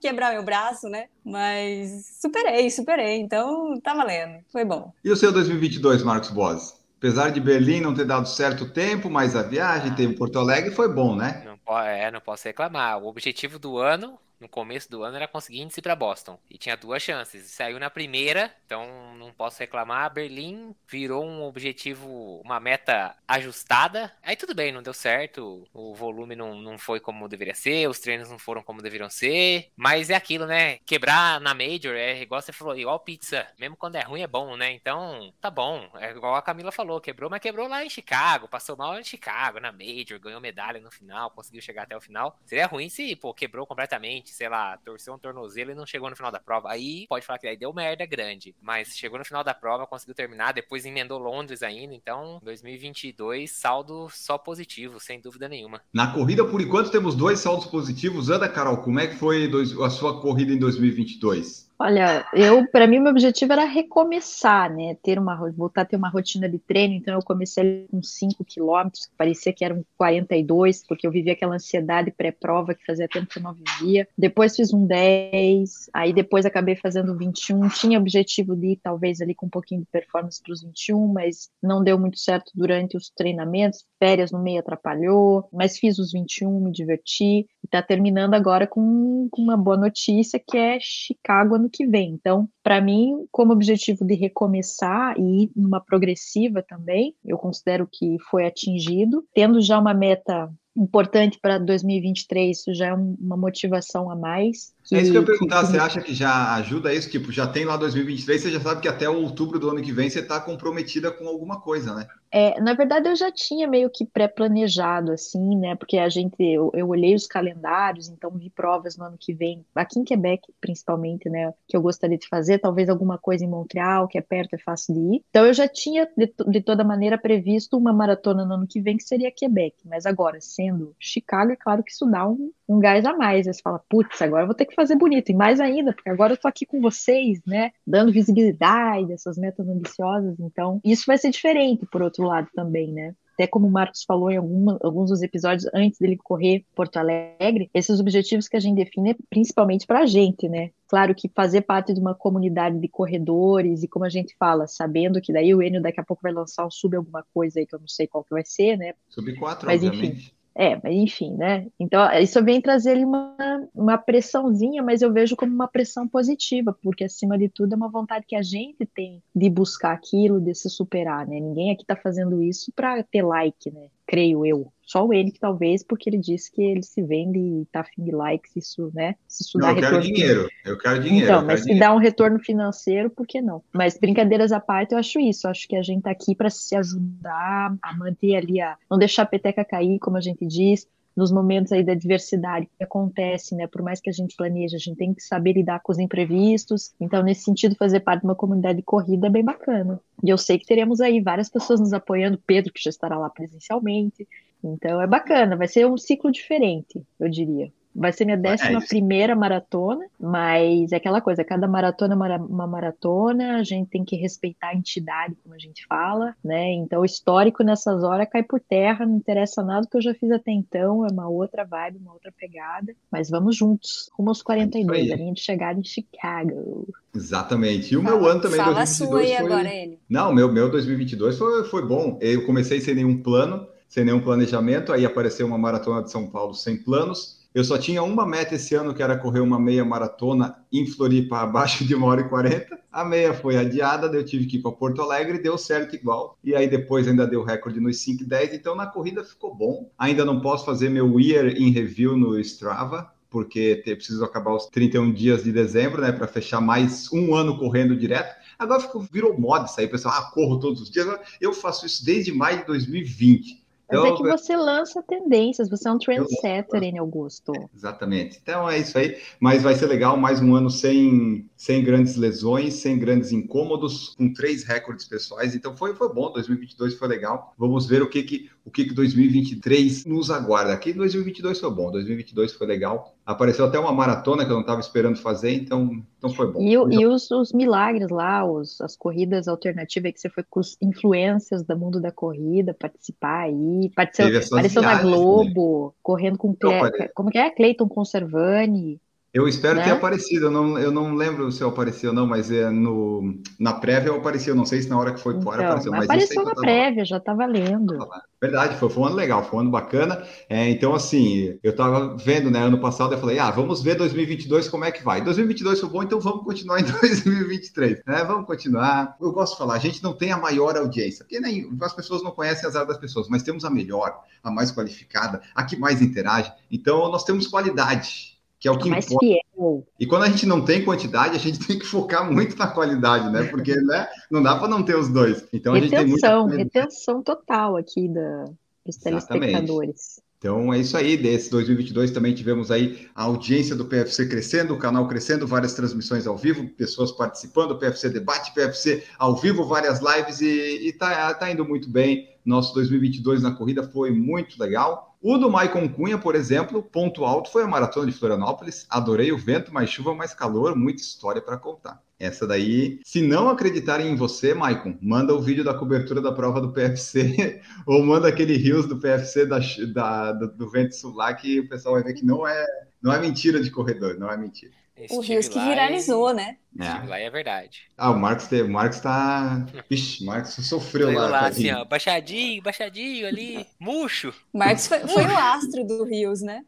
quebrar 0.00 0.32
meu 0.32 0.42
braço, 0.42 0.88
né? 0.88 1.06
Mas 1.24 2.18
superei, 2.20 2.70
superei. 2.70 3.18
Então 3.18 3.80
tá 3.82 3.94
valendo, 3.94 4.44
foi 4.52 4.64
bom. 4.64 4.92
E 5.02 5.10
o 5.10 5.16
seu 5.16 5.32
2022, 5.32 6.02
Marcos 6.02 6.13
Boas? 6.30 6.82
Apesar 6.98 7.30
de 7.30 7.40
Berlim 7.40 7.80
não 7.80 7.94
ter 7.94 8.06
dado 8.06 8.26
certo 8.26 8.70
tempo, 8.70 9.10
mas 9.10 9.36
a 9.36 9.42
viagem, 9.42 9.94
teve 9.94 10.14
Porto 10.14 10.38
Alegre, 10.38 10.70
foi 10.70 10.88
bom, 10.88 11.14
né? 11.14 11.44
Não, 11.44 11.78
é, 11.78 12.10
não 12.10 12.20
posso 12.20 12.44
reclamar. 12.44 12.98
O 12.98 13.06
objetivo 13.06 13.58
do 13.58 13.78
ano 13.78 14.18
no 14.40 14.48
começo 14.48 14.90
do 14.90 15.02
ano 15.02 15.16
era 15.16 15.28
conseguir 15.28 15.60
índice 15.60 15.80
para 15.80 15.96
Boston. 15.96 16.38
E 16.50 16.58
tinha 16.58 16.76
duas 16.76 17.02
chances. 17.02 17.50
Saiu 17.50 17.78
na 17.78 17.90
primeira, 17.90 18.54
então 18.66 19.14
não 19.16 19.32
posso 19.32 19.58
reclamar. 19.58 20.12
Berlim 20.12 20.74
virou 20.88 21.24
um 21.24 21.42
objetivo, 21.42 22.40
uma 22.44 22.60
meta 22.60 23.16
ajustada. 23.26 24.12
Aí 24.22 24.36
tudo 24.36 24.54
bem, 24.54 24.72
não 24.72 24.82
deu 24.82 24.94
certo. 24.94 25.66
O 25.72 25.94
volume 25.94 26.36
não, 26.36 26.54
não 26.54 26.78
foi 26.78 27.00
como 27.00 27.28
deveria 27.28 27.54
ser, 27.54 27.88
os 27.88 27.98
treinos 27.98 28.30
não 28.30 28.38
foram 28.38 28.62
como 28.62 28.82
deveriam 28.82 29.10
ser. 29.10 29.70
Mas 29.76 30.10
é 30.10 30.14
aquilo, 30.14 30.46
né? 30.46 30.78
Quebrar 30.84 31.40
na 31.40 31.54
Major 31.54 31.94
é 31.94 32.20
igual 32.20 32.40
você 32.40 32.52
falou, 32.52 32.76
igual 32.76 32.98
pizza. 33.00 33.46
Mesmo 33.58 33.76
quando 33.76 33.96
é 33.96 34.02
ruim 34.02 34.22
é 34.22 34.26
bom, 34.26 34.56
né? 34.56 34.72
Então 34.72 35.32
tá 35.40 35.50
bom. 35.50 35.88
É 35.96 36.10
igual 36.10 36.34
a 36.34 36.42
Camila 36.42 36.72
falou, 36.72 37.00
quebrou, 37.00 37.30
mas 37.30 37.40
quebrou 37.40 37.68
lá 37.68 37.84
em 37.84 37.90
Chicago. 37.90 38.48
Passou 38.48 38.76
mal 38.76 38.98
em 38.98 39.04
Chicago, 39.04 39.60
na 39.60 39.72
Major, 39.72 40.18
ganhou 40.18 40.40
medalha 40.40 40.80
no 40.80 40.90
final, 40.90 41.30
conseguiu 41.30 41.62
chegar 41.62 41.84
até 41.84 41.96
o 41.96 42.00
final. 42.00 42.38
Seria 42.44 42.66
ruim 42.66 42.88
se, 42.88 43.14
pô, 43.16 43.32
quebrou 43.32 43.66
completamente 43.66 44.23
sei 44.32 44.48
lá, 44.48 44.76
torceu 44.78 45.14
um 45.14 45.18
tornozelo 45.18 45.70
e 45.70 45.74
não 45.74 45.86
chegou 45.86 46.08
no 46.08 46.16
final 46.16 46.30
da 46.30 46.40
prova. 46.40 46.70
Aí 46.70 47.06
pode 47.08 47.26
falar 47.26 47.38
que 47.38 47.46
aí 47.46 47.56
deu 47.56 47.72
merda 47.72 48.06
grande. 48.06 48.54
Mas 48.60 48.96
chegou 48.96 49.18
no 49.18 49.24
final 49.24 49.42
da 49.44 49.54
prova, 49.54 49.86
conseguiu 49.86 50.14
terminar, 50.14 50.52
depois 50.52 50.84
emendou 50.84 51.18
Londres 51.18 51.62
ainda. 51.62 51.94
Então, 51.94 52.40
2022, 52.42 53.50
saldo 53.50 54.08
só 54.10 54.38
positivo, 54.38 55.00
sem 55.00 55.20
dúvida 55.20 55.48
nenhuma. 55.48 55.80
Na 55.92 56.12
corrida, 56.12 56.44
por 56.44 56.60
enquanto, 56.60 56.90
temos 56.90 57.14
dois 57.14 57.40
saldos 57.40 57.66
positivos. 57.66 58.30
Anda, 58.30 58.48
Carol, 58.48 58.78
como 58.78 59.00
é 59.00 59.06
que 59.06 59.16
foi 59.16 59.50
a 59.84 59.90
sua 59.90 60.20
corrida 60.20 60.52
em 60.52 60.58
2022? 60.58 61.64
Olha, 61.76 62.24
eu, 62.32 62.66
para 62.70 62.86
mim, 62.86 63.00
meu 63.00 63.10
objetivo 63.10 63.52
era 63.52 63.64
recomeçar, 63.64 64.72
né? 64.72 64.96
Ter 65.02 65.18
uma, 65.18 65.50
voltar 65.50 65.82
a 65.82 65.84
ter 65.84 65.96
uma 65.96 66.08
rotina 66.08 66.48
de 66.48 66.58
treino. 66.58 66.94
Então, 66.94 67.14
eu 67.14 67.22
comecei 67.22 67.86
com 67.90 68.00
5 68.00 68.44
quilômetros, 68.44 69.06
que 69.06 69.16
parecia 69.16 69.52
que 69.52 69.64
eram 69.64 69.84
42, 69.98 70.86
porque 70.86 71.04
eu 71.04 71.10
vivia 71.10 71.32
aquela 71.32 71.56
ansiedade 71.56 72.12
pré-prova 72.12 72.74
que 72.74 72.86
fazia 72.86 73.08
tempo 73.08 73.26
que 73.26 73.38
eu 73.38 73.42
não 73.42 73.54
vivia. 73.54 74.06
Depois 74.16 74.54
fiz 74.54 74.72
um 74.72 74.86
10, 74.86 75.90
aí 75.92 76.12
depois 76.12 76.46
acabei 76.46 76.76
fazendo 76.76 77.16
21. 77.18 77.68
Tinha 77.68 77.98
objetivo 77.98 78.54
de 78.54 78.72
ir, 78.72 78.80
talvez, 78.80 79.20
ali 79.20 79.34
com 79.34 79.46
um 79.46 79.50
pouquinho 79.50 79.80
de 79.80 79.88
performance 79.90 80.40
para 80.40 80.52
os 80.52 80.62
21, 80.62 81.08
mas 81.08 81.50
não 81.60 81.82
deu 81.82 81.98
muito 81.98 82.18
certo 82.20 82.52
durante 82.54 82.96
os 82.96 83.10
treinamentos. 83.10 83.84
Férias 83.98 84.30
no 84.30 84.38
meio 84.38 84.60
atrapalhou, 84.60 85.48
mas 85.52 85.76
fiz 85.76 85.98
os 85.98 86.12
21, 86.12 86.60
me 86.60 86.70
diverti. 86.70 87.48
E 87.64 87.68
tá 87.68 87.82
terminando 87.82 88.34
agora 88.34 88.64
com, 88.64 89.28
com 89.28 89.42
uma 89.42 89.56
boa 89.56 89.76
notícia, 89.76 90.38
que 90.38 90.56
é 90.56 90.78
Chicago 90.80 91.63
ano 91.64 91.70
que 91.70 91.86
vem. 91.86 92.12
Então, 92.12 92.48
para 92.62 92.80
mim, 92.80 93.26
como 93.30 93.52
objetivo 93.52 94.04
de 94.04 94.14
recomeçar 94.14 95.18
e 95.18 95.44
ir 95.44 95.50
numa 95.56 95.80
progressiva 95.80 96.62
também, 96.62 97.14
eu 97.24 97.38
considero 97.38 97.88
que 97.90 98.16
foi 98.30 98.46
atingido, 98.46 99.26
tendo 99.34 99.60
já 99.60 99.78
uma 99.78 99.94
meta 99.94 100.52
importante 100.76 101.38
para 101.40 101.58
2023, 101.58 102.58
isso 102.58 102.74
já 102.74 102.88
é 102.88 102.94
uma 102.94 103.36
motivação 103.36 104.10
a 104.10 104.16
mais. 104.16 104.73
Que, 104.84 104.96
é 104.96 105.00
isso 105.00 105.10
que 105.10 105.16
eu 105.16 105.22
ia 105.22 105.26
perguntar, 105.26 105.62
que... 105.62 105.68
você 105.68 105.78
acha 105.78 106.00
que 106.00 106.14
já 106.14 106.54
ajuda 106.56 106.92
isso? 106.92 107.10
Tipo, 107.10 107.32
já 107.32 107.46
tem 107.46 107.64
lá 107.64 107.76
2023, 107.76 108.42
você 108.42 108.50
já 108.50 108.60
sabe 108.60 108.82
que 108.82 108.88
até 108.88 109.08
outubro 109.08 109.58
do 109.58 109.70
ano 109.70 109.80
que 109.80 109.92
vem 109.92 110.10
você 110.10 110.20
está 110.20 110.38
comprometida 110.38 111.10
com 111.10 111.26
alguma 111.26 111.60
coisa, 111.60 111.94
né? 111.94 112.06
É, 112.36 112.60
na 112.60 112.74
verdade, 112.74 113.08
eu 113.08 113.14
já 113.14 113.30
tinha 113.30 113.68
meio 113.68 113.88
que 113.88 114.04
pré-planejado, 114.04 115.12
assim, 115.12 115.56
né? 115.56 115.76
Porque 115.76 115.98
a 115.98 116.08
gente, 116.08 116.34
eu, 116.42 116.68
eu, 116.74 116.88
olhei 116.88 117.14
os 117.14 117.28
calendários, 117.28 118.08
então 118.08 118.28
vi 118.32 118.50
provas 118.50 118.96
no 118.96 119.04
ano 119.04 119.16
que 119.16 119.32
vem, 119.32 119.64
aqui 119.72 120.00
em 120.00 120.04
Quebec, 120.04 120.52
principalmente, 120.60 121.30
né? 121.30 121.54
Que 121.68 121.76
eu 121.76 121.80
gostaria 121.80 122.18
de 122.18 122.26
fazer, 122.26 122.58
talvez 122.58 122.88
alguma 122.88 123.16
coisa 123.16 123.44
em 123.44 123.48
Montreal, 123.48 124.08
que 124.08 124.18
é 124.18 124.20
perto, 124.20 124.54
é 124.54 124.58
fácil 124.58 124.94
de 124.94 125.00
ir. 125.00 125.24
Então, 125.30 125.46
eu 125.46 125.54
já 125.54 125.68
tinha, 125.68 126.08
de, 126.16 126.34
de 126.48 126.60
toda 126.60 126.82
maneira, 126.82 127.16
previsto 127.16 127.78
uma 127.78 127.92
maratona 127.92 128.44
no 128.44 128.54
ano 128.54 128.66
que 128.66 128.80
vem, 128.80 128.96
que 128.96 129.04
seria 129.04 129.30
Quebec. 129.30 129.76
Mas 129.84 130.04
agora, 130.04 130.40
sendo 130.40 130.92
Chicago, 130.98 131.52
é 131.52 131.56
claro 131.56 131.84
que 131.84 131.92
isso 131.92 132.04
dá 132.04 132.28
um, 132.28 132.50
um 132.68 132.78
gás 132.78 133.04
a 133.04 133.14
mais. 133.16 133.46
Você 133.46 133.60
fala, 133.62 133.80
putz, 133.88 134.20
agora 134.22 134.42
eu 134.42 134.46
vou 134.46 134.54
ter 134.54 134.66
que 134.66 134.74
fazer 134.74 134.96
bonito. 134.96 135.30
E 135.30 135.34
mais 135.34 135.60
ainda, 135.60 135.92
porque 135.92 136.10
agora 136.10 136.32
eu 136.32 136.36
tô 136.36 136.48
aqui 136.48 136.66
com 136.66 136.80
vocês, 136.80 137.40
né? 137.46 137.72
Dando 137.86 138.12
visibilidade, 138.12 139.12
essas 139.12 139.36
metas 139.36 139.68
ambiciosas. 139.68 140.38
Então, 140.40 140.80
isso 140.84 141.04
vai 141.06 141.18
ser 141.18 141.30
diferente, 141.30 141.86
por 141.86 142.02
outro 142.02 142.24
lado, 142.24 142.48
também, 142.54 142.92
né? 142.92 143.14
até 143.34 143.46
como 143.46 143.66
o 143.66 143.70
Marcos 143.70 144.04
falou 144.04 144.30
em 144.30 144.36
alguma, 144.36 144.78
alguns 144.82 145.10
dos 145.10 145.20
episódios 145.20 145.68
antes 145.74 145.98
dele 145.98 146.16
correr 146.16 146.64
Porto 146.74 146.96
Alegre, 146.96 147.68
esses 147.74 148.00
objetivos 148.00 148.48
que 148.48 148.56
a 148.56 148.60
gente 148.60 148.76
define 148.76 149.10
é 149.10 149.16
principalmente 149.28 149.86
para 149.86 150.00
a 150.00 150.06
gente, 150.06 150.48
né? 150.48 150.70
Claro 150.86 151.14
que 151.14 151.28
fazer 151.28 151.62
parte 151.62 151.92
de 151.92 152.00
uma 152.00 152.14
comunidade 152.14 152.78
de 152.78 152.88
corredores 152.88 153.82
e 153.82 153.88
como 153.88 154.04
a 154.04 154.08
gente 154.08 154.34
fala, 154.38 154.66
sabendo 154.66 155.20
que 155.20 155.32
daí 155.32 155.54
o 155.54 155.62
Enio 155.62 155.82
daqui 155.82 156.00
a 156.00 156.04
pouco 156.04 156.22
vai 156.22 156.32
lançar 156.32 156.64
um 156.64 156.70
sub 156.70 156.96
alguma 156.96 157.24
coisa 157.34 157.58
aí 157.58 157.66
que 157.66 157.74
eu 157.74 157.80
não 157.80 157.88
sei 157.88 158.06
qual 158.06 158.22
que 158.22 158.30
vai 158.30 158.44
ser, 158.44 158.76
né? 158.76 158.94
Sub 159.08 159.34
4, 159.34 159.66
Mas, 159.66 159.82
obviamente. 159.82 160.16
Enfim, 160.16 160.30
é, 160.56 160.76
mas 160.82 160.94
enfim, 160.94 161.34
né? 161.34 161.66
Então, 161.78 162.08
isso 162.12 162.42
vem 162.44 162.60
trazer 162.60 162.92
ali 162.92 163.04
uma, 163.04 163.68
uma 163.74 163.98
pressãozinha, 163.98 164.82
mas 164.82 165.02
eu 165.02 165.12
vejo 165.12 165.34
como 165.34 165.52
uma 165.52 165.66
pressão 165.66 166.06
positiva, 166.06 166.76
porque 166.80 167.04
acima 167.04 167.36
de 167.36 167.48
tudo 167.48 167.72
é 167.72 167.76
uma 167.76 167.90
vontade 167.90 168.24
que 168.26 168.36
a 168.36 168.42
gente 168.42 168.86
tem 168.86 169.20
de 169.34 169.50
buscar 169.50 169.92
aquilo, 169.92 170.40
de 170.40 170.54
se 170.54 170.70
superar, 170.70 171.26
né? 171.26 171.40
Ninguém 171.40 171.72
aqui 171.72 171.84
tá 171.84 171.96
fazendo 171.96 172.40
isso 172.42 172.72
para 172.72 173.02
ter 173.02 173.22
like, 173.22 173.70
né? 173.70 173.88
Creio 174.14 174.46
eu. 174.46 174.72
Só 174.86 175.10
ele 175.12 175.32
que 175.32 175.40
talvez, 175.40 175.82
porque 175.82 176.08
ele 176.08 176.18
disse 176.18 176.52
que 176.52 176.62
ele 176.62 176.82
se 176.82 177.02
vende 177.02 177.38
e 177.38 177.66
tá 177.72 177.80
afim 177.80 178.04
de 178.04 178.12
likes, 178.12 178.54
isso, 178.54 178.92
né? 178.94 179.16
Se 179.26 179.42
isso 179.42 179.58
não, 179.58 179.66
dá 179.66 179.72
eu 179.72 179.74
retorno. 179.74 180.00
Quero 180.02 180.14
dinheiro, 180.14 180.48
eu 180.64 180.78
quero 180.78 181.02
dinheiro. 181.02 181.26
Então, 181.26 181.44
mas 181.44 181.64
se 181.64 181.78
dá 181.78 181.92
um 181.92 181.98
retorno 181.98 182.38
financeiro, 182.38 183.10
por 183.10 183.26
que 183.26 183.40
não? 183.40 183.60
Mas 183.72 183.98
brincadeiras 183.98 184.52
à 184.52 184.60
parte, 184.60 184.92
eu 184.92 184.98
acho 184.98 185.18
isso. 185.18 185.48
Eu 185.48 185.50
acho 185.50 185.66
que 185.66 185.74
a 185.74 185.82
gente 185.82 186.02
tá 186.02 186.12
aqui 186.12 186.32
para 186.34 186.48
se 186.48 186.76
ajudar 186.76 187.74
a 187.82 187.96
manter 187.96 188.36
ali 188.36 188.60
a. 188.60 188.76
não 188.88 188.98
deixar 188.98 189.22
a 189.22 189.26
peteca 189.26 189.64
cair, 189.64 189.98
como 189.98 190.16
a 190.16 190.20
gente 190.20 190.46
diz, 190.46 190.86
nos 191.16 191.30
momentos 191.30 191.72
aí 191.72 191.82
da 191.82 191.94
diversidade 191.94 192.68
que 192.76 192.84
acontece, 192.84 193.54
né? 193.54 193.66
Por 193.66 193.82
mais 193.82 194.00
que 194.00 194.10
a 194.10 194.12
gente 194.12 194.36
planeje, 194.36 194.76
a 194.76 194.78
gente 194.78 194.96
tem 194.96 195.14
que 195.14 195.22
saber 195.22 195.52
lidar 195.52 195.80
com 195.80 195.92
os 195.92 195.98
imprevistos. 195.98 196.92
Então, 197.00 197.22
nesse 197.22 197.42
sentido, 197.42 197.76
fazer 197.76 198.00
parte 198.00 198.20
de 198.20 198.26
uma 198.26 198.34
comunidade 198.34 198.78
de 198.78 198.84
corrida 198.84 199.28
é 199.28 199.30
bem 199.30 199.44
bacana. 199.44 200.00
E 200.22 200.30
eu 200.30 200.38
sei 200.38 200.58
que 200.58 200.66
teremos 200.66 201.00
aí 201.00 201.20
várias 201.20 201.48
pessoas 201.48 201.80
nos 201.80 201.92
apoiando, 201.92 202.40
Pedro, 202.46 202.72
que 202.72 202.82
já 202.82 202.90
estará 202.90 203.16
lá 203.16 203.30
presencialmente. 203.30 204.26
Então, 204.62 205.00
é 205.00 205.06
bacana, 205.06 205.56
vai 205.56 205.68
ser 205.68 205.86
um 205.86 205.96
ciclo 205.96 206.32
diferente, 206.32 207.02
eu 207.20 207.28
diria. 207.28 207.70
Vai 207.94 208.12
ser 208.12 208.24
minha 208.24 208.36
é 208.36 208.40
décima 208.40 208.78
é 208.78 208.86
primeira 208.86 209.36
maratona, 209.36 210.04
mas 210.18 210.90
é 210.90 210.96
aquela 210.96 211.20
coisa, 211.20 211.44
cada 211.44 211.68
maratona 211.68 212.14
é 212.14 212.36
uma 212.38 212.66
maratona, 212.66 213.56
a 213.56 213.62
gente 213.62 213.88
tem 213.88 214.04
que 214.04 214.16
respeitar 214.16 214.68
a 214.68 214.74
entidade, 214.74 215.36
como 215.42 215.54
a 215.54 215.58
gente 215.58 215.86
fala, 215.86 216.34
né? 216.42 216.72
Então 216.72 217.02
o 217.02 217.04
histórico 217.04 217.62
nessas 217.62 218.02
horas 218.02 218.28
cai 218.28 218.42
por 218.42 218.58
terra, 218.58 219.06
não 219.06 219.16
interessa 219.16 219.62
nada 219.62 219.86
que 219.88 219.96
eu 219.96 220.02
já 220.02 220.12
fiz 220.12 220.30
até 220.32 220.50
então, 220.50 221.06
é 221.06 221.12
uma 221.12 221.28
outra 221.28 221.64
vibe, 221.64 221.98
uma 221.98 222.12
outra 222.12 222.32
pegada, 222.32 222.92
mas 223.10 223.30
vamos 223.30 223.56
juntos, 223.56 224.10
rumo 224.18 224.30
aos 224.30 224.42
42, 224.42 225.12
a 225.12 225.16
linha 225.16 225.32
de 225.32 225.40
chegada 225.40 225.78
em 225.78 225.84
Chicago. 225.84 226.88
Exatamente. 227.14 227.94
E 227.94 227.96
o 227.96 228.02
fala, 228.02 228.16
meu 228.16 228.28
ano 228.28 228.40
também, 228.40 228.58
fala 228.58 228.74
2022 228.74 229.08
sua 229.08 229.20
aí 229.20 229.36
foi... 229.36 229.46
agora, 229.46 229.72
ele. 229.72 229.98
Não, 230.08 230.34
meu 230.34 230.52
meu 230.52 230.68
2022 230.68 231.38
foi, 231.38 231.64
foi 231.64 231.86
bom. 231.86 232.18
Eu 232.20 232.44
comecei 232.44 232.80
sem 232.80 232.96
nenhum 232.96 233.22
plano, 233.22 233.68
sem 233.88 234.04
nenhum 234.04 234.20
planejamento, 234.20 234.92
aí 234.92 235.06
apareceu 235.06 235.46
uma 235.46 235.56
maratona 235.56 236.02
de 236.02 236.10
São 236.10 236.26
Paulo 236.26 236.54
sem 236.54 236.76
planos 236.76 237.43
eu 237.54 237.62
só 237.62 237.78
tinha 237.78 238.02
uma 238.02 238.26
meta 238.26 238.56
esse 238.56 238.74
ano, 238.74 238.92
que 238.92 239.00
era 239.00 239.16
correr 239.16 239.38
uma 239.38 239.60
meia 239.60 239.84
maratona 239.84 240.56
em 240.72 240.84
Floripa, 240.84 241.38
abaixo 241.42 241.84
de 241.84 241.94
uma 241.94 242.08
hora 242.08 242.22
e 242.22 242.28
quarenta. 242.28 242.76
A 242.90 243.04
meia 243.04 243.32
foi 243.32 243.56
adiada, 243.56 244.08
eu 244.08 244.24
tive 244.24 244.46
que 244.46 244.56
ir 244.56 244.60
para 244.60 244.72
Porto 244.72 245.00
Alegre, 245.00 245.38
deu 245.38 245.56
certo 245.56 245.94
igual. 245.94 246.36
E 246.42 246.52
aí 246.52 246.68
depois 246.68 247.06
ainda 247.06 247.24
deu 247.26 247.44
recorde 247.44 247.78
nos 247.78 248.00
5 248.00 248.24
e 248.24 248.26
10, 248.26 248.54
então 248.54 248.74
na 248.74 248.88
corrida 248.88 249.22
ficou 249.22 249.54
bom. 249.54 249.88
Ainda 249.96 250.24
não 250.24 250.40
posso 250.40 250.64
fazer 250.64 250.88
meu 250.88 251.20
year 251.20 251.46
in 251.56 251.70
review 251.70 252.16
no 252.16 252.38
Strava, 252.40 253.08
porque 253.30 253.82
preciso 253.84 254.24
acabar 254.24 254.54
os 254.54 254.66
31 254.66 255.12
dias 255.12 255.44
de 255.44 255.52
dezembro, 255.52 256.02
né, 256.02 256.10
para 256.10 256.26
fechar 256.26 256.60
mais 256.60 257.12
um 257.12 257.36
ano 257.36 257.56
correndo 257.56 257.96
direto. 257.96 258.34
Agora 258.58 258.80
ficou, 258.80 259.00
virou 259.00 259.38
moda 259.38 259.66
isso 259.66 259.80
aí, 259.80 259.86
pessoal, 259.86 260.14
ah, 260.16 260.30
corro 260.32 260.58
todos 260.58 260.80
os 260.80 260.90
dias. 260.90 261.06
Eu 261.40 261.52
faço 261.52 261.86
isso 261.86 262.04
desde 262.04 262.32
maio 262.32 262.58
de 262.58 262.66
2020 262.66 263.63
Mas 263.90 264.00
Então, 264.00 264.06
é 264.06 264.16
que 264.16 264.22
você 264.22 264.56
lança 264.56 265.02
tendências, 265.02 265.68
você 265.68 265.88
é 265.88 265.92
um 265.92 265.98
trendsetter, 265.98 266.82
N. 266.82 266.98
Augusto. 266.98 267.52
Exatamente. 267.74 268.38
Então 268.42 268.68
é 268.68 268.78
isso 268.78 268.96
aí. 268.96 269.18
Mas 269.38 269.62
vai 269.62 269.74
ser 269.74 269.86
legal, 269.86 270.16
mais 270.16 270.40
um 270.40 270.54
ano 270.54 270.70
sem, 270.70 271.48
sem 271.56 271.84
grandes 271.84 272.16
lesões, 272.16 272.74
sem 272.74 272.98
grandes 272.98 273.30
incômodos, 273.30 274.14
com 274.16 274.32
três 274.32 274.64
recordes 274.64 275.06
pessoais. 275.06 275.54
Então 275.54 275.76
foi, 275.76 275.94
foi 275.94 276.12
bom, 276.12 276.32
2022 276.32 276.94
foi 276.94 277.08
legal. 277.08 277.54
Vamos 277.58 277.86
ver 277.86 278.02
o 278.02 278.08
que 278.08 278.22
que, 278.22 278.50
o 278.64 278.70
que 278.70 278.84
que 278.84 278.94
2023 278.94 280.06
nos 280.06 280.30
aguarda. 280.30 280.72
Aqui 280.72 280.92
2022 280.92 281.60
foi 281.60 281.70
bom, 281.70 281.90
2022 281.90 282.54
foi 282.54 282.66
legal. 282.66 283.14
Apareceu 283.26 283.66
até 283.66 283.78
uma 283.78 283.92
maratona 283.92 284.44
que 284.44 284.50
eu 284.50 284.54
não 284.54 284.62
estava 284.62 284.80
esperando 284.80 285.18
fazer, 285.18 285.52
então, 285.52 286.02
então 286.16 286.30
foi 286.30 286.50
bom. 286.50 286.60
E, 286.62 286.72
e 286.72 287.06
os, 287.06 287.30
os 287.30 287.52
milagres 287.52 288.10
lá, 288.10 288.44
os, 288.44 288.80
as 288.80 288.96
corridas 288.96 289.48
alternativas 289.48 290.12
que 290.12 290.18
você 290.20 290.30
foi 290.30 290.44
com 290.48 290.60
os 290.60 290.76
influências 290.80 291.62
do 291.62 291.78
mundo 291.78 292.00
da 292.00 292.10
corrida, 292.10 292.72
participar 292.72 293.42
aí, 293.42 293.90
apareceu 293.94 294.82
na 294.82 294.96
né? 294.96 295.02
Globo, 295.02 295.94
correndo 296.02 296.38
com, 296.38 296.54
Cle, 296.54 296.72
apare- 296.72 297.10
como 297.14 297.30
que 297.30 297.38
é? 297.38 297.50
Cleiton 297.50 297.88
Conservani. 297.88 298.98
Eu 299.34 299.48
espero 299.48 299.80
né? 299.80 299.82
ter 299.82 299.90
aparecido, 299.90 300.46
eu 300.46 300.50
não, 300.52 300.78
eu 300.78 300.92
não 300.92 301.12
lembro 301.16 301.50
se 301.50 301.60
eu 301.60 301.68
apareci 301.68 302.06
ou 302.06 302.12
não, 302.12 302.24
mas 302.24 302.52
é 302.52 302.70
no, 302.70 303.36
na 303.58 303.72
prévia 303.72 304.10
eu 304.10 304.14
apareci, 304.14 304.48
eu 304.48 304.54
não 304.54 304.64
sei 304.64 304.80
se 304.80 304.88
na 304.88 304.96
hora 304.96 305.12
que 305.12 305.18
foi 305.18 305.40
fora 305.42 305.56
Então, 305.56 305.66
apareceu, 305.66 305.90
mas 305.90 306.04
apareceu 306.04 306.44
na 306.44 306.50
lá. 306.50 306.54
prévia, 306.54 307.04
já 307.04 307.18
tá 307.18 307.34
valendo. 307.34 307.98
Verdade, 308.40 308.76
foi, 308.76 308.88
foi 308.88 309.02
um 309.02 309.06
ano 309.06 309.16
legal, 309.16 309.42
foi 309.42 309.58
um 309.58 309.62
ano 309.62 309.72
bacana. 309.72 310.22
É, 310.48 310.70
então, 310.70 310.94
assim, 310.94 311.58
eu 311.64 311.74
tava 311.74 312.16
vendo, 312.16 312.48
né, 312.48 312.60
ano 312.60 312.80
passado, 312.80 313.12
eu 313.12 313.18
falei, 313.18 313.40
ah, 313.40 313.50
vamos 313.50 313.82
ver 313.82 313.96
2022 313.96 314.68
como 314.68 314.84
é 314.84 314.92
que 314.92 315.02
vai. 315.02 315.20
2022 315.20 315.80
foi 315.80 315.88
bom, 315.88 316.02
então 316.04 316.20
vamos 316.20 316.44
continuar 316.44 316.78
em 316.80 316.84
2023, 316.84 318.02
né? 318.06 318.22
Vamos 318.22 318.46
continuar. 318.46 319.16
Eu 319.20 319.32
gosto 319.32 319.54
de 319.54 319.58
falar, 319.58 319.74
a 319.74 319.78
gente 319.78 320.00
não 320.00 320.12
tem 320.12 320.30
a 320.30 320.38
maior 320.38 320.76
audiência, 320.76 321.24
porque 321.24 321.40
nem, 321.40 321.68
as 321.82 321.92
pessoas 321.92 322.22
não 322.22 322.30
conhecem 322.30 322.68
as 322.68 322.76
áreas 322.76 322.90
das 322.90 322.98
pessoas, 322.98 323.28
mas 323.28 323.42
temos 323.42 323.64
a 323.64 323.70
melhor, 323.70 324.16
a 324.44 324.50
mais 324.50 324.70
qualificada, 324.70 325.40
a 325.56 325.64
que 325.64 325.76
mais 325.76 326.00
interage. 326.00 326.52
Então, 326.70 327.10
nós 327.10 327.24
temos 327.24 327.48
qualidade, 327.48 328.33
que 328.64 328.68
é 328.68 328.70
o 328.70 328.78
que 328.78 328.88
mais 328.88 329.04
importa. 329.04 329.26
fiel. 329.26 329.86
E 330.00 330.06
quando 330.06 330.22
a 330.22 330.28
gente 330.30 330.46
não 330.46 330.64
tem 330.64 330.82
quantidade, 330.82 331.36
a 331.36 331.38
gente 331.38 331.58
tem 331.68 331.78
que 331.78 331.84
focar 331.84 332.32
muito 332.32 332.56
na 332.56 332.66
qualidade, 332.66 333.30
né? 333.30 333.42
Porque 333.44 333.74
né, 333.76 334.08
não 334.30 334.42
dá 334.42 334.56
para 334.56 334.68
não 334.68 334.82
ter 334.82 334.96
os 334.96 335.10
dois. 335.10 335.44
Então, 335.52 335.74
a 335.74 335.80
gente 335.80 335.90
tem 335.90 336.06
muita 336.06 336.28
Retenção, 336.28 336.46
retenção 336.46 337.22
total 337.22 337.76
aqui 337.76 338.08
da, 338.08 338.44
dos 338.86 338.96
Exatamente. 338.96 339.26
telespectadores. 339.26 340.24
Então 340.38 340.74
é 340.74 340.78
isso 340.78 340.94
aí, 340.96 341.16
desse 341.16 341.50
2022 341.50 342.10
também 342.10 342.34
tivemos 342.34 342.70
aí 342.70 343.08
a 343.14 343.24
audiência 343.24 343.74
do 343.74 343.86
PFC 343.86 344.28
crescendo, 344.28 344.74
o 344.74 344.78
canal 344.78 345.08
crescendo, 345.08 345.46
várias 345.46 345.72
transmissões 345.72 346.26
ao 346.26 346.36
vivo, 346.36 346.68
pessoas 346.68 347.12
participando, 347.12 347.78
PFC 347.78 348.10
debate, 348.10 348.52
PFC 348.52 349.04
ao 349.18 349.36
vivo, 349.36 349.64
várias 349.64 350.00
lives 350.00 350.42
e, 350.42 350.88
e 350.88 350.92
tá, 350.92 351.32
tá 351.32 351.50
indo 351.50 351.64
muito 351.64 351.88
bem. 351.88 352.28
Nosso 352.44 352.74
2022 352.74 353.42
na 353.42 353.52
corrida 353.52 353.82
foi 353.84 354.10
muito 354.10 354.60
legal. 354.60 355.13
O 355.26 355.38
do 355.38 355.50
Maicon 355.50 355.88
Cunha, 355.88 356.18
por 356.18 356.34
exemplo, 356.34 356.82
ponto 356.82 357.24
alto 357.24 357.50
foi 357.50 357.62
a 357.62 357.66
maratona 357.66 358.04
de 358.06 358.12
Florianópolis. 358.12 358.86
Adorei 358.90 359.32
o 359.32 359.38
vento, 359.38 359.72
mais 359.72 359.88
chuva, 359.88 360.14
mais 360.14 360.34
calor, 360.34 360.76
muita 360.76 361.00
história 361.00 361.40
para 361.40 361.56
contar. 361.56 361.98
Essa 362.18 362.46
daí, 362.46 363.00
se 363.02 363.22
não 363.26 363.48
acreditarem 363.48 364.10
em 364.12 364.16
você, 364.16 364.52
Maicon, 364.52 364.98
manda 365.00 365.32
o 365.34 365.40
vídeo 365.40 365.64
da 365.64 365.72
cobertura 365.72 366.20
da 366.20 366.30
prova 366.30 366.60
do 366.60 366.72
PFC 366.74 367.58
ou 367.86 368.04
manda 368.04 368.28
aquele 368.28 368.54
rios 368.58 368.86
do 368.86 368.98
PFC 369.00 369.46
da, 369.46 369.58
da- 369.94 370.32
do, 370.32 370.48
do 370.52 370.70
vento 370.70 370.94
sul 370.94 371.14
lá 371.14 371.32
que 371.32 371.58
o 371.60 371.68
pessoal 371.70 371.94
vai 371.94 372.04
ver 372.04 372.12
que 372.12 372.24
não 372.24 372.46
é, 372.46 372.62
não 373.02 373.10
é 373.10 373.18
mentira 373.18 373.62
de 373.62 373.70
corredor, 373.70 374.18
não 374.18 374.30
é 374.30 374.36
mentira. 374.36 374.72
O 374.96 375.04
Estive 375.04 375.26
Rios 375.32 375.48
que 375.48 375.58
e- 375.58 375.64
viralizou, 375.64 376.34
né? 376.34 376.58
É. 376.80 377.06
lá 377.06 377.20
e 377.20 377.24
é 377.24 377.30
verdade. 377.30 377.82
Ah, 377.96 378.10
o 378.10 378.18
Marcos, 378.18 378.48
te- 378.48 378.62
o 378.62 378.68
Marcos 378.68 379.00
tá. 379.00 379.64
Vixe, 379.88 380.22
o 380.22 380.26
Marcos 380.26 380.54
sofreu 380.66 381.06
Foi 381.12 381.14
lá. 381.16 381.28
lá 381.28 381.46
assim, 381.46 381.70
ó, 381.70 381.84
baixadinho, 381.84 382.62
baixadinho 382.62 383.26
ali, 383.28 383.66
murcho. 383.78 384.34
Marcos 384.52 384.86
foi, 384.88 385.00
foi 385.00 385.24
o 385.24 385.36
astro 385.38 385.84
do 385.84 386.04
Rios, 386.04 386.40
né? 386.42 386.64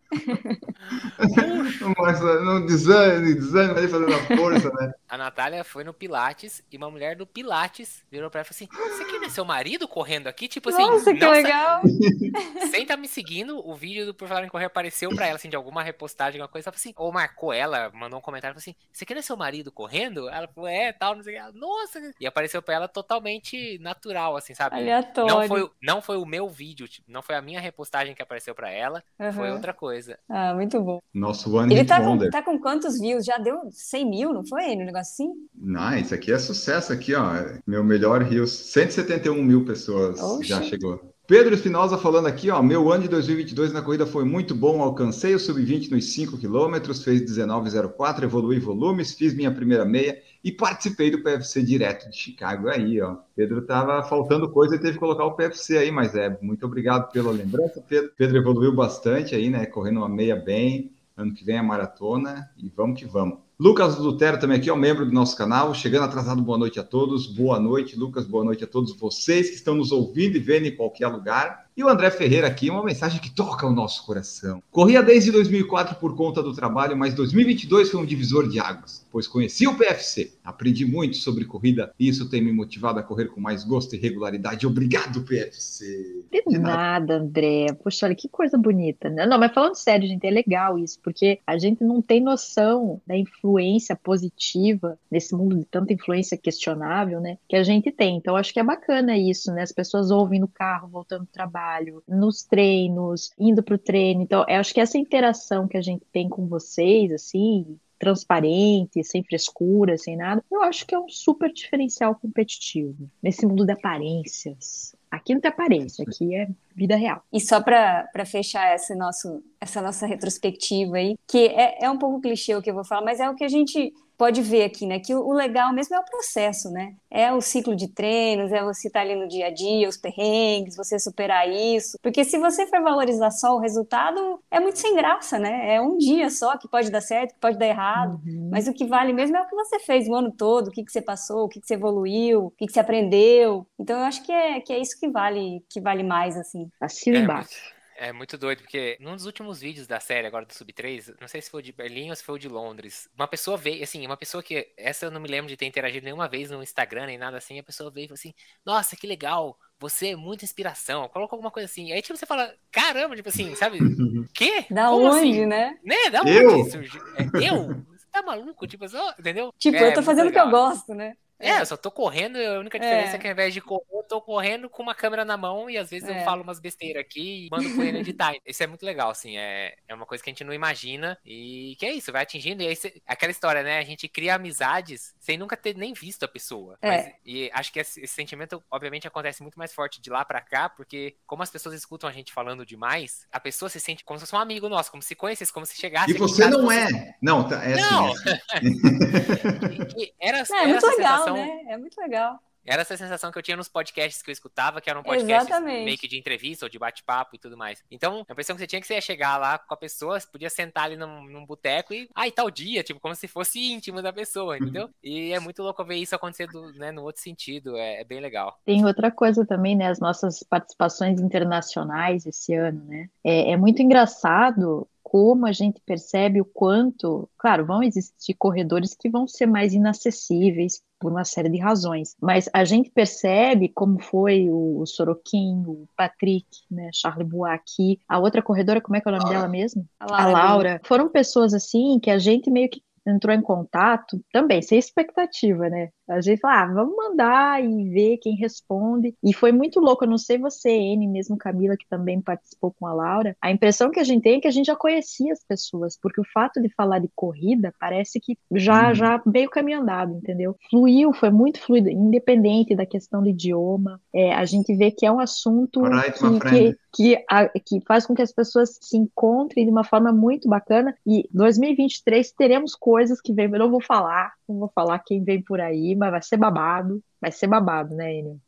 O 1.82 2.02
Marcos 2.02 2.20
não 2.44 2.64
desânimo, 2.66 3.34
desânimo 3.34 3.78
ali 3.78 3.88
fazendo 3.88 4.14
a 4.14 4.36
força, 4.36 4.70
né? 4.74 4.92
A 5.08 5.16
Natália 5.16 5.62
foi 5.62 5.84
no 5.84 5.94
Pilates 5.94 6.62
e 6.70 6.76
uma 6.76 6.90
mulher 6.90 7.14
do 7.16 7.26
Pilates 7.26 8.02
virou 8.10 8.28
pra 8.28 8.40
ela 8.40 8.46
e 8.48 8.52
falou 8.52 8.90
assim: 8.90 9.04
Você 9.04 9.18
não 9.18 9.24
é 9.24 9.28
seu 9.28 9.44
marido 9.44 9.86
correndo 9.86 10.26
aqui? 10.26 10.48
Tipo 10.48 10.68
assim, 10.68 10.82
Nossa, 10.82 11.14
que 11.14 11.24
legal! 11.24 11.80
sem 12.70 12.82
estar 12.82 12.96
me 12.96 13.06
seguindo, 13.08 13.58
o 13.66 13.74
vídeo 13.74 14.04
do 14.04 14.12
Por 14.14 14.26
Falar 14.28 14.44
em 14.44 14.48
Correr 14.48 14.64
apareceu 14.64 15.08
pra 15.14 15.26
ela, 15.26 15.36
assim, 15.36 15.48
de 15.48 15.54
alguma 15.56 15.82
repostagem, 15.82 16.40
alguma 16.40 16.52
coisa. 16.52 16.68
Ela 16.68 16.72
falou 16.76 16.80
assim, 16.80 16.94
ou 16.96 17.12
marcou 17.12 17.52
ela, 17.52 17.90
mandou 17.94 18.18
um 18.18 18.22
comentário, 18.22 18.54
falou 18.54 18.60
assim: 18.62 18.74
Você 18.92 19.04
não 19.08 19.18
é 19.20 19.22
seu 19.22 19.36
marido 19.36 19.70
correndo? 19.70 19.95
Ela 20.04 20.48
falou: 20.48 20.68
É, 20.68 20.92
tal, 20.92 21.16
não 21.16 21.22
sei 21.22 21.34
o 21.34 21.36
que. 21.36 21.42
Ela, 21.42 21.52
Nossa! 21.52 22.00
E 22.20 22.26
apareceu 22.26 22.62
pra 22.62 22.74
ela 22.74 22.88
totalmente 22.88 23.78
natural, 23.78 24.36
assim, 24.36 24.54
sabe? 24.54 24.76
Aleatório. 24.76 25.34
Não 25.34 25.48
foi, 25.48 25.70
não 25.82 26.02
foi 26.02 26.16
o 26.16 26.26
meu 26.26 26.48
vídeo, 26.48 26.88
tipo, 26.88 27.10
não 27.10 27.22
foi 27.22 27.34
a 27.34 27.42
minha 27.42 27.60
repostagem 27.60 28.14
que 28.14 28.22
apareceu 28.22 28.54
pra 28.54 28.70
ela, 28.70 29.02
foi 29.34 29.48
Aham. 29.48 29.54
outra 29.54 29.72
coisa. 29.72 30.18
Ah, 30.28 30.54
muito 30.54 30.80
bom. 30.80 31.00
Nosso 31.12 31.54
One 31.56 31.72
Ele 31.72 31.84
tá 31.84 32.00
com, 32.00 32.18
tá 32.30 32.42
com 32.42 32.58
quantos 32.58 32.98
views? 33.00 33.24
Já 33.24 33.38
deu 33.38 33.68
100 33.70 34.08
mil, 34.08 34.32
não 34.32 34.46
foi? 34.46 34.74
No 34.74 34.84
negócio 34.84 35.12
assim? 35.12 35.32
Não, 35.54 35.96
isso 35.96 36.14
aqui 36.14 36.32
é 36.32 36.38
sucesso 36.38 36.92
aqui, 36.92 37.14
ó. 37.14 37.26
Meu 37.66 37.82
melhor 37.82 38.22
Rios. 38.22 38.52
171 38.52 39.42
mil 39.42 39.64
pessoas 39.64 40.20
Oxe. 40.20 40.44
já 40.44 40.62
chegou. 40.62 41.15
Pedro 41.26 41.54
Espinosa 41.54 41.98
falando 41.98 42.26
aqui, 42.26 42.50
ó. 42.50 42.62
Meu 42.62 42.92
ano 42.92 43.02
de 43.02 43.08
2022 43.08 43.72
na 43.72 43.82
corrida 43.82 44.06
foi 44.06 44.24
muito 44.24 44.54
bom. 44.54 44.80
Alcancei 44.80 45.34
o 45.34 45.40
sub-20 45.40 45.90
nos 45.90 46.12
5 46.12 46.38
quilômetros, 46.38 47.02
fez 47.02 47.20
19,04, 47.22 48.22
evolui 48.22 48.60
volumes, 48.60 49.12
fiz 49.12 49.34
minha 49.34 49.50
primeira 49.50 49.84
meia 49.84 50.22
e 50.44 50.52
participei 50.52 51.10
do 51.10 51.24
PFC 51.24 51.64
direto 51.64 52.08
de 52.08 52.16
Chicago. 52.16 52.68
Aí, 52.68 53.00
ó. 53.00 53.16
Pedro 53.34 53.60
tava 53.62 54.04
faltando 54.04 54.48
coisa 54.48 54.76
e 54.76 54.78
teve 54.78 54.92
que 54.92 55.00
colocar 55.00 55.24
o 55.24 55.34
PFC 55.34 55.76
aí, 55.76 55.90
mas 55.90 56.14
é. 56.14 56.38
Muito 56.40 56.64
obrigado 56.64 57.10
pela 57.10 57.32
lembrança, 57.32 57.82
Pedro. 57.88 58.12
Pedro 58.16 58.36
evoluiu 58.36 58.72
bastante 58.72 59.34
aí, 59.34 59.50
né? 59.50 59.66
Correndo 59.66 59.96
uma 59.96 60.08
meia 60.08 60.36
bem. 60.36 60.92
Ano 61.16 61.34
que 61.34 61.44
vem 61.44 61.56
é 61.56 61.62
maratona 61.62 62.48
e 62.56 62.68
vamos 62.68 63.00
que 63.00 63.06
vamos. 63.06 63.45
Lucas 63.58 63.96
Lutero 63.96 64.38
também 64.38 64.58
aqui, 64.58 64.70
ó, 64.70 64.76
membro 64.76 65.06
do 65.06 65.12
nosso 65.12 65.34
canal, 65.34 65.72
chegando 65.72 66.04
atrasado, 66.04 66.42
boa 66.42 66.58
noite 66.58 66.78
a 66.78 66.84
todos, 66.84 67.26
boa 67.26 67.58
noite, 67.58 67.96
Lucas, 67.96 68.26
boa 68.26 68.44
noite 68.44 68.62
a 68.64 68.66
todos 68.66 68.94
vocês 68.94 69.48
que 69.48 69.56
estão 69.56 69.74
nos 69.74 69.92
ouvindo 69.92 70.36
e 70.36 70.40
vendo 70.40 70.66
em 70.66 70.76
qualquer 70.76 71.08
lugar. 71.08 71.65
E 71.76 71.84
o 71.84 71.88
André 71.88 72.10
Ferreira 72.10 72.46
aqui, 72.46 72.70
uma 72.70 72.82
mensagem 72.82 73.20
que 73.20 73.30
toca 73.30 73.66
o 73.66 73.72
nosso 73.72 74.06
coração. 74.06 74.62
Corria 74.70 75.02
desde 75.02 75.30
2004 75.30 75.96
por 75.96 76.16
conta 76.16 76.42
do 76.42 76.54
trabalho, 76.54 76.96
mas 76.96 77.12
2022 77.12 77.90
foi 77.90 78.00
um 78.00 78.06
divisor 78.06 78.48
de 78.48 78.58
águas, 78.58 79.06
pois 79.12 79.28
conheci 79.28 79.66
o 79.66 79.76
PFC, 79.76 80.32
aprendi 80.42 80.86
muito 80.86 81.16
sobre 81.18 81.44
corrida 81.44 81.92
e 82.00 82.08
isso 82.08 82.30
tem 82.30 82.42
me 82.42 82.50
motivado 82.50 82.98
a 82.98 83.02
correr 83.02 83.26
com 83.26 83.42
mais 83.42 83.62
gosto 83.62 83.94
e 83.94 83.98
regularidade. 83.98 84.66
Obrigado, 84.66 85.22
PFC. 85.22 86.24
De 86.46 86.58
nada, 86.58 87.16
André. 87.18 87.66
Poxa, 87.84 88.06
olha 88.06 88.14
que 88.14 88.28
coisa 88.28 88.56
bonita. 88.56 89.10
né? 89.10 89.26
Não, 89.26 89.38
mas 89.38 89.52
falando 89.52 89.74
sério, 89.74 90.08
gente, 90.08 90.26
é 90.26 90.30
legal 90.30 90.78
isso, 90.78 90.98
porque 91.02 91.40
a 91.46 91.58
gente 91.58 91.84
não 91.84 92.00
tem 92.00 92.22
noção 92.22 93.02
da 93.06 93.16
influência 93.16 93.94
positiva 93.94 94.98
nesse 95.10 95.34
mundo 95.34 95.56
de 95.58 95.64
tanta 95.66 95.92
influência 95.92 96.38
questionável, 96.38 97.20
né? 97.20 97.36
Que 97.46 97.56
a 97.56 97.62
gente 97.62 97.92
tem. 97.92 98.16
Então, 98.16 98.34
acho 98.34 98.52
que 98.52 98.60
é 98.60 98.64
bacana 98.64 99.18
isso, 99.18 99.52
né? 99.52 99.62
As 99.62 99.72
pessoas 99.72 100.10
ouvem 100.10 100.40
no 100.40 100.48
carro, 100.48 100.88
voltando 100.88 101.24
do 101.24 101.30
trabalho, 101.30 101.65
nos 102.08 102.42
treinos, 102.42 103.32
indo 103.38 103.62
para 103.62 103.74
o 103.74 103.78
treino. 103.78 104.22
Então, 104.22 104.44
eu 104.48 104.56
acho 104.56 104.72
que 104.72 104.80
essa 104.80 104.98
interação 104.98 105.66
que 105.66 105.76
a 105.76 105.82
gente 105.82 106.04
tem 106.12 106.28
com 106.28 106.46
vocês, 106.46 107.12
assim, 107.12 107.78
transparente, 107.98 109.02
sem 109.02 109.22
frescura, 109.24 109.96
sem 109.96 110.16
nada, 110.16 110.44
eu 110.50 110.62
acho 110.62 110.86
que 110.86 110.94
é 110.94 110.98
um 110.98 111.08
super 111.08 111.52
diferencial 111.52 112.14
competitivo 112.14 113.08
nesse 113.22 113.46
mundo 113.46 113.64
de 113.64 113.72
aparências. 113.72 114.94
Aqui 115.10 115.32
não 115.32 115.40
tem 115.40 115.50
aparência, 115.50 116.04
aqui 116.06 116.34
é 116.34 116.48
vida 116.74 116.96
real. 116.96 117.22
E 117.32 117.40
só 117.40 117.60
para 117.60 118.26
fechar 118.26 118.74
esse 118.74 118.94
nosso, 118.94 119.42
essa 119.60 119.80
nossa 119.80 120.06
retrospectiva 120.06 120.96
aí, 120.96 121.16
que 121.26 121.46
é, 121.46 121.84
é 121.84 121.90
um 121.90 121.98
pouco 121.98 122.20
clichê 122.20 122.54
o 122.54 122.60
que 122.60 122.70
eu 122.70 122.74
vou 122.74 122.84
falar, 122.84 123.02
mas 123.02 123.20
é 123.20 123.30
o 123.30 123.34
que 123.34 123.44
a 123.44 123.48
gente 123.48 123.94
pode 124.16 124.42
ver 124.42 124.64
aqui, 124.64 124.86
né? 124.86 124.98
Que 124.98 125.14
o, 125.14 125.32
legal 125.32 125.72
mesmo 125.72 125.94
é 125.94 125.98
o 125.98 126.04
processo, 126.04 126.70
né? 126.70 126.94
É 127.10 127.32
o 127.32 127.40
ciclo 127.40 127.76
de 127.76 127.88
treinos, 127.88 128.52
é 128.52 128.62
você 128.62 128.88
estar 128.88 129.00
ali 129.00 129.14
no 129.14 129.28
dia 129.28 129.46
a 129.46 129.50
dia, 129.50 129.88
os 129.88 129.96
perrengues, 129.96 130.76
você 130.76 130.98
superar 130.98 131.48
isso. 131.48 131.98
Porque 132.02 132.24
se 132.24 132.38
você 132.38 132.66
for 132.66 132.82
valorizar 132.82 133.30
só 133.30 133.54
o 133.54 133.60
resultado, 133.60 134.40
é 134.50 134.58
muito 134.60 134.78
sem 134.78 134.94
graça, 134.94 135.38
né? 135.38 135.74
É 135.74 135.80
um 135.80 135.96
dia 135.98 136.30
só 136.30 136.56
que 136.56 136.68
pode 136.68 136.90
dar 136.90 137.00
certo, 137.00 137.34
que 137.34 137.40
pode 137.40 137.58
dar 137.58 137.66
errado. 137.66 138.20
Uhum. 138.26 138.48
Mas 138.50 138.66
o 138.66 138.72
que 138.72 138.86
vale 138.86 139.12
mesmo 139.12 139.36
é 139.36 139.42
o 139.42 139.46
que 139.46 139.54
você 139.54 139.78
fez 139.78 140.08
o 140.08 140.14
ano 140.14 140.32
todo, 140.32 140.68
o 140.68 140.70
que, 140.70 140.84
que 140.84 140.92
você 140.92 141.02
passou, 141.02 141.44
o 141.44 141.48
que, 141.48 141.60
que 141.60 141.66
você 141.66 141.74
evoluiu, 141.74 142.46
o 142.46 142.50
que, 142.50 142.66
que 142.66 142.72
você 142.72 142.80
aprendeu. 142.80 143.66
Então 143.78 143.98
eu 143.98 144.04
acho 144.04 144.22
que 144.22 144.32
é, 144.32 144.60
que 144.60 144.72
é 144.72 144.78
isso 144.78 144.98
que 144.98 145.08
vale, 145.08 145.64
que 145.68 145.80
vale 145.80 146.02
mais, 146.02 146.36
assim. 146.36 146.70
Assina 146.80 147.18
É 147.18 147.20
embaixo. 147.20 147.75
É 147.98 148.12
muito 148.12 148.36
doido, 148.36 148.60
porque 148.62 148.96
num 149.00 149.14
dos 149.14 149.24
últimos 149.26 149.60
vídeos 149.60 149.86
da 149.86 149.98
série 149.98 150.26
agora 150.26 150.44
do 150.44 150.52
Sub 150.52 150.70
3, 150.72 151.14
não 151.20 151.26
sei 151.28 151.40
se 151.40 151.50
foi 151.50 151.62
de 151.62 151.72
Berlim 151.72 152.10
ou 152.10 152.16
se 152.16 152.22
foi 152.22 152.38
de 152.38 152.48
Londres, 152.48 153.08
uma 153.16 153.26
pessoa 153.26 153.56
veio, 153.56 153.82
assim, 153.82 154.04
uma 154.06 154.16
pessoa 154.16 154.42
que, 154.42 154.72
essa 154.76 155.06
eu 155.06 155.10
não 155.10 155.20
me 155.20 155.28
lembro 155.28 155.48
de 155.48 155.56
ter 155.56 155.64
interagido 155.66 156.04
nenhuma 156.04 156.28
vez 156.28 156.50
no 156.50 156.62
Instagram 156.62 157.06
nem 157.06 157.16
nada 157.18 157.38
assim, 157.38 157.58
a 157.58 157.62
pessoa 157.62 157.90
veio 157.90 158.04
e 158.04 158.08
falou 158.08 158.16
assim, 158.18 158.34
nossa, 158.64 158.96
que 158.96 159.06
legal, 159.06 159.58
você 159.78 160.08
é 160.08 160.16
muita 160.16 160.44
inspiração, 160.44 161.08
coloca 161.08 161.34
alguma 161.34 161.50
coisa 161.50 161.66
assim. 161.66 161.92
Aí 161.92 162.02
tipo, 162.02 162.16
você 162.16 162.26
fala, 162.26 162.54
caramba, 162.70 163.16
tipo 163.16 163.28
assim, 163.28 163.54
sabe? 163.54 163.78
Quê? 164.34 164.66
Da 164.70 164.88
Como 164.88 165.06
onde, 165.06 165.16
assim? 165.18 165.46
né? 165.46 165.78
Né? 165.84 166.10
Da 166.10 166.20
onde 166.20 166.30
Eu? 166.30 166.64
surgiu? 166.66 167.02
É, 167.16 167.48
eu? 167.48 167.66
Você 167.96 168.06
tá 168.10 168.22
maluco? 168.22 168.66
Tipo, 168.66 168.88
só, 168.88 169.10
entendeu? 169.18 169.52
Tipo, 169.58 169.76
É, 169.76 169.88
eu 169.88 169.94
tô 169.94 170.02
fazendo 170.02 170.28
o 170.28 170.32
que 170.32 170.38
eu 170.38 170.50
gosto, 170.50 170.94
né? 170.94 171.14
É, 171.38 171.60
eu 171.60 171.66
só 171.66 171.76
tô 171.76 171.90
correndo, 171.90 172.36
a 172.36 172.58
única 172.58 172.78
diferença 172.78 173.12
é, 173.12 173.16
é 173.16 173.18
que 173.18 173.26
ao 173.26 173.32
invés 173.32 173.52
de 173.52 173.60
correr, 173.60 173.84
eu 173.92 174.02
tô 174.02 174.20
correndo 174.20 174.70
com 174.70 174.82
uma 174.82 174.94
câmera 174.94 175.24
na 175.24 175.36
mão 175.36 175.68
e 175.68 175.76
às 175.76 175.90
vezes 175.90 176.08
é. 176.08 176.20
eu 176.20 176.24
falo 176.24 176.42
umas 176.42 176.58
besteiras 176.58 177.02
aqui 177.02 177.46
e 177.46 177.50
mando 177.50 177.68
pro 177.70 177.82
ele 177.82 177.98
editar. 177.98 178.34
Isso 178.46 178.62
é 178.62 178.66
muito 178.66 178.84
legal, 178.84 179.10
assim, 179.10 179.36
é, 179.36 179.76
é 179.86 179.94
uma 179.94 180.06
coisa 180.06 180.22
que 180.22 180.30
a 180.30 180.32
gente 180.32 180.44
não 180.44 180.54
imagina 180.54 181.18
e 181.24 181.76
que 181.78 181.84
é 181.84 181.92
isso, 181.92 182.12
vai 182.12 182.22
atingindo. 182.22 182.62
E 182.62 182.68
aí, 182.68 182.76
cê, 182.76 183.02
aquela 183.06 183.30
história, 183.30 183.62
né? 183.62 183.78
A 183.78 183.84
gente 183.84 184.08
cria 184.08 184.34
amizades 184.34 185.14
sem 185.18 185.36
nunca 185.36 185.56
ter 185.56 185.76
nem 185.76 185.92
visto 185.92 186.24
a 186.24 186.28
pessoa. 186.28 186.78
É. 186.80 186.88
Mas, 186.88 187.12
e 187.24 187.50
acho 187.52 187.72
que 187.72 187.80
esse, 187.80 188.00
esse, 188.00 188.14
sentimento, 188.14 188.62
obviamente, 188.70 189.06
acontece 189.06 189.42
muito 189.42 189.58
mais 189.58 189.74
forte 189.74 190.00
de 190.00 190.08
lá 190.08 190.24
para 190.24 190.40
cá, 190.40 190.68
porque 190.68 191.16
como 191.26 191.42
as 191.42 191.50
pessoas 191.50 191.74
escutam 191.74 192.08
a 192.08 192.12
gente 192.12 192.32
falando 192.32 192.64
demais, 192.64 193.26
a 193.30 193.38
pessoa 193.38 193.68
se 193.68 193.78
sente 193.78 194.04
como 194.04 194.18
se 194.18 194.24
fosse 194.24 194.34
um 194.34 194.38
amigo 194.38 194.68
nosso, 194.68 194.90
como 194.90 195.02
se 195.02 195.14
conhecesse, 195.14 195.52
como 195.52 195.66
se 195.66 195.76
chegasse. 195.76 196.12
E 196.12 196.18
você 196.18 196.46
não 196.48 196.70
é. 196.70 197.16
Não, 197.20 197.46
tá, 197.46 197.62
é 197.64 197.74
assim, 197.74 197.82
não. 197.82 198.12
Assim. 198.12 198.24
era, 200.20 200.38
é, 200.38 200.44
era 200.50 200.66
muito 200.68 200.86
legal, 200.86 201.25
sensação... 201.34 201.64
né? 201.64 201.72
É 201.72 201.76
muito 201.76 202.00
legal. 202.00 202.40
Era 202.66 202.82
essa 202.82 202.96
sensação 202.96 203.30
que 203.30 203.38
eu 203.38 203.42
tinha 203.42 203.56
nos 203.56 203.68
podcasts 203.68 204.20
que 204.20 204.28
eu 204.28 204.32
escutava, 204.32 204.80
que 204.80 204.90
eram 204.90 205.02
podcasts 205.02 205.48
Exatamente. 205.48 205.84
meio 205.84 205.96
que 205.96 206.08
de 206.08 206.18
entrevista 206.18 206.66
ou 206.66 206.68
de 206.68 206.78
bate-papo 206.78 207.36
e 207.36 207.38
tudo 207.38 207.56
mais. 207.56 207.82
Então, 207.90 208.24
a 208.28 208.32
impressão 208.32 208.56
que 208.56 208.60
você 208.60 208.66
tinha 208.66 208.80
que 208.80 208.86
você 208.86 208.94
ia 208.94 209.00
chegar 209.00 209.38
lá 209.38 209.56
com 209.56 209.72
a 209.72 209.76
pessoa, 209.76 210.18
você 210.18 210.26
podia 210.26 210.50
sentar 210.50 210.84
ali 210.84 210.96
num, 210.96 211.24
num 211.24 211.46
boteco 211.46 211.94
e, 211.94 212.10
ah, 212.12 212.26
e 212.26 212.32
tal 212.32 212.50
dia, 212.50 212.82
tipo, 212.82 212.98
como 212.98 213.14
se 213.14 213.28
fosse 213.28 213.60
íntimo 213.60 214.02
da 214.02 214.12
pessoa, 214.12 214.58
entendeu? 214.58 214.90
E 215.02 215.32
é 215.32 215.38
muito 215.38 215.62
louco 215.62 215.84
ver 215.84 215.96
isso 215.96 216.16
acontecer 216.16 216.48
do, 216.48 216.72
né, 216.72 216.90
no 216.90 217.02
outro 217.04 217.22
sentido, 217.22 217.76
é, 217.76 218.00
é, 218.00 218.04
bem 218.04 218.20
legal. 218.20 218.58
Tem 218.64 218.84
outra 218.84 219.12
coisa 219.12 219.46
também, 219.46 219.76
né, 219.76 219.88
as 219.88 220.00
nossas 220.00 220.42
participações 220.42 221.20
internacionais 221.20 222.26
esse 222.26 222.52
ano, 222.54 222.84
né? 222.84 223.08
É, 223.22 223.52
é 223.52 223.56
muito 223.56 223.80
engraçado 223.80 224.88
como 225.08 225.46
a 225.46 225.52
gente 225.52 225.80
percebe 225.86 226.40
o 226.40 226.44
quanto, 226.44 227.30
claro, 227.38 227.64
vão 227.64 227.80
existir 227.80 228.34
corredores 228.34 228.92
que 228.92 229.08
vão 229.08 229.28
ser 229.28 229.46
mais 229.46 229.72
inacessíveis 229.72 230.82
por 230.98 231.12
uma 231.12 231.24
série 231.24 231.48
de 231.48 231.58
razões, 231.58 232.16
mas 232.20 232.50
a 232.52 232.64
gente 232.64 232.90
percebe 232.90 233.68
como 233.68 234.02
foi 234.02 234.50
o, 234.50 234.84
Sorokin, 234.84 235.62
o 235.64 235.86
Patrick, 235.96 236.48
né, 236.68 236.90
Charles 236.92 237.28
Bois 237.28 237.60
a 238.08 238.18
outra 238.18 238.42
corredora, 238.42 238.80
como 238.80 238.96
é 238.96 239.00
que 239.00 239.08
é 239.08 239.12
o 239.12 239.16
nome 239.16 239.30
dela 239.30 239.46
mesmo? 239.46 239.86
A 240.00 240.06
Laura. 240.10 240.24
a 240.24 240.32
Laura. 240.32 240.80
Foram 240.84 241.08
pessoas 241.08 241.54
assim 241.54 242.00
que 242.00 242.10
a 242.10 242.18
gente 242.18 242.50
meio 242.50 242.68
que 242.68 242.82
entrou 243.06 243.32
em 243.32 243.40
contato, 243.40 244.20
também 244.32 244.60
sem 244.60 244.76
expectativa, 244.76 245.68
né? 245.68 245.90
A 246.08 246.20
gente 246.20 246.40
fala, 246.40 246.62
ah, 246.62 246.72
vamos 246.72 246.96
mandar 246.96 247.62
e 247.62 247.90
ver 247.90 248.18
quem 248.18 248.36
responde. 248.36 249.14
E 249.22 249.34
foi 249.34 249.52
muito 249.52 249.80
louco, 249.80 250.04
eu 250.04 250.08
não 250.08 250.18
sei 250.18 250.38
você, 250.38 250.70
N, 250.70 251.08
mesmo 251.08 251.36
Camila, 251.36 251.76
que 251.76 251.88
também 251.88 252.20
participou 252.20 252.74
com 252.78 252.86
a 252.86 252.94
Laura. 252.94 253.36
A 253.40 253.50
impressão 253.50 253.90
que 253.90 254.00
a 254.00 254.04
gente 254.04 254.22
tem 254.22 254.38
é 254.38 254.40
que 254.40 254.48
a 254.48 254.52
gente 254.52 254.66
já 254.66 254.76
conhecia 254.76 255.32
as 255.32 255.44
pessoas, 255.44 255.98
porque 256.00 256.20
o 256.20 256.26
fato 256.32 256.60
de 256.62 256.68
falar 256.74 257.00
de 257.00 257.10
corrida 257.14 257.74
parece 257.80 258.20
que 258.20 258.38
já, 258.52 258.88
uhum. 258.88 258.94
já 258.94 259.22
veio 259.26 259.50
caminho 259.50 259.80
andado, 259.80 260.14
entendeu? 260.14 260.56
Fluiu, 260.70 261.12
foi 261.12 261.30
muito 261.30 261.60
fluido, 261.60 261.88
independente 261.88 262.74
da 262.74 262.86
questão 262.86 263.22
do 263.22 263.28
idioma. 263.28 264.00
É, 264.14 264.32
a 264.32 264.44
gente 264.44 264.74
vê 264.76 264.90
que 264.90 265.04
é 265.04 265.10
um 265.10 265.20
assunto 265.20 265.82
right, 265.82 266.18
que, 266.18 266.50
que, 266.50 266.76
que, 266.92 267.24
a, 267.28 267.48
que 267.48 267.80
faz 267.86 268.06
com 268.06 268.14
que 268.14 268.22
as 268.22 268.32
pessoas 268.32 268.78
se 268.80 268.96
encontrem 268.96 269.64
de 269.64 269.70
uma 269.70 269.84
forma 269.84 270.12
muito 270.12 270.48
bacana. 270.48 270.94
E 271.06 271.28
2023 271.32 272.30
teremos 272.32 272.74
coisas 272.74 273.20
que 273.20 273.32
vem, 273.32 273.46
eu 273.46 273.58
não 273.58 273.70
vou 273.70 273.82
falar, 273.82 274.32
não 274.48 274.58
vou 274.58 274.70
falar 274.74 274.98
quem 275.00 275.22
vem 275.24 275.42
por 275.42 275.60
aí, 275.60 275.95
mas 275.96 276.10
vai 276.10 276.22
ser 276.22 276.36
babado. 276.36 277.02
Vai 277.20 277.32
ser 277.32 277.46
babado, 277.46 277.94
né, 277.94 278.18
Enio? 278.18 278.40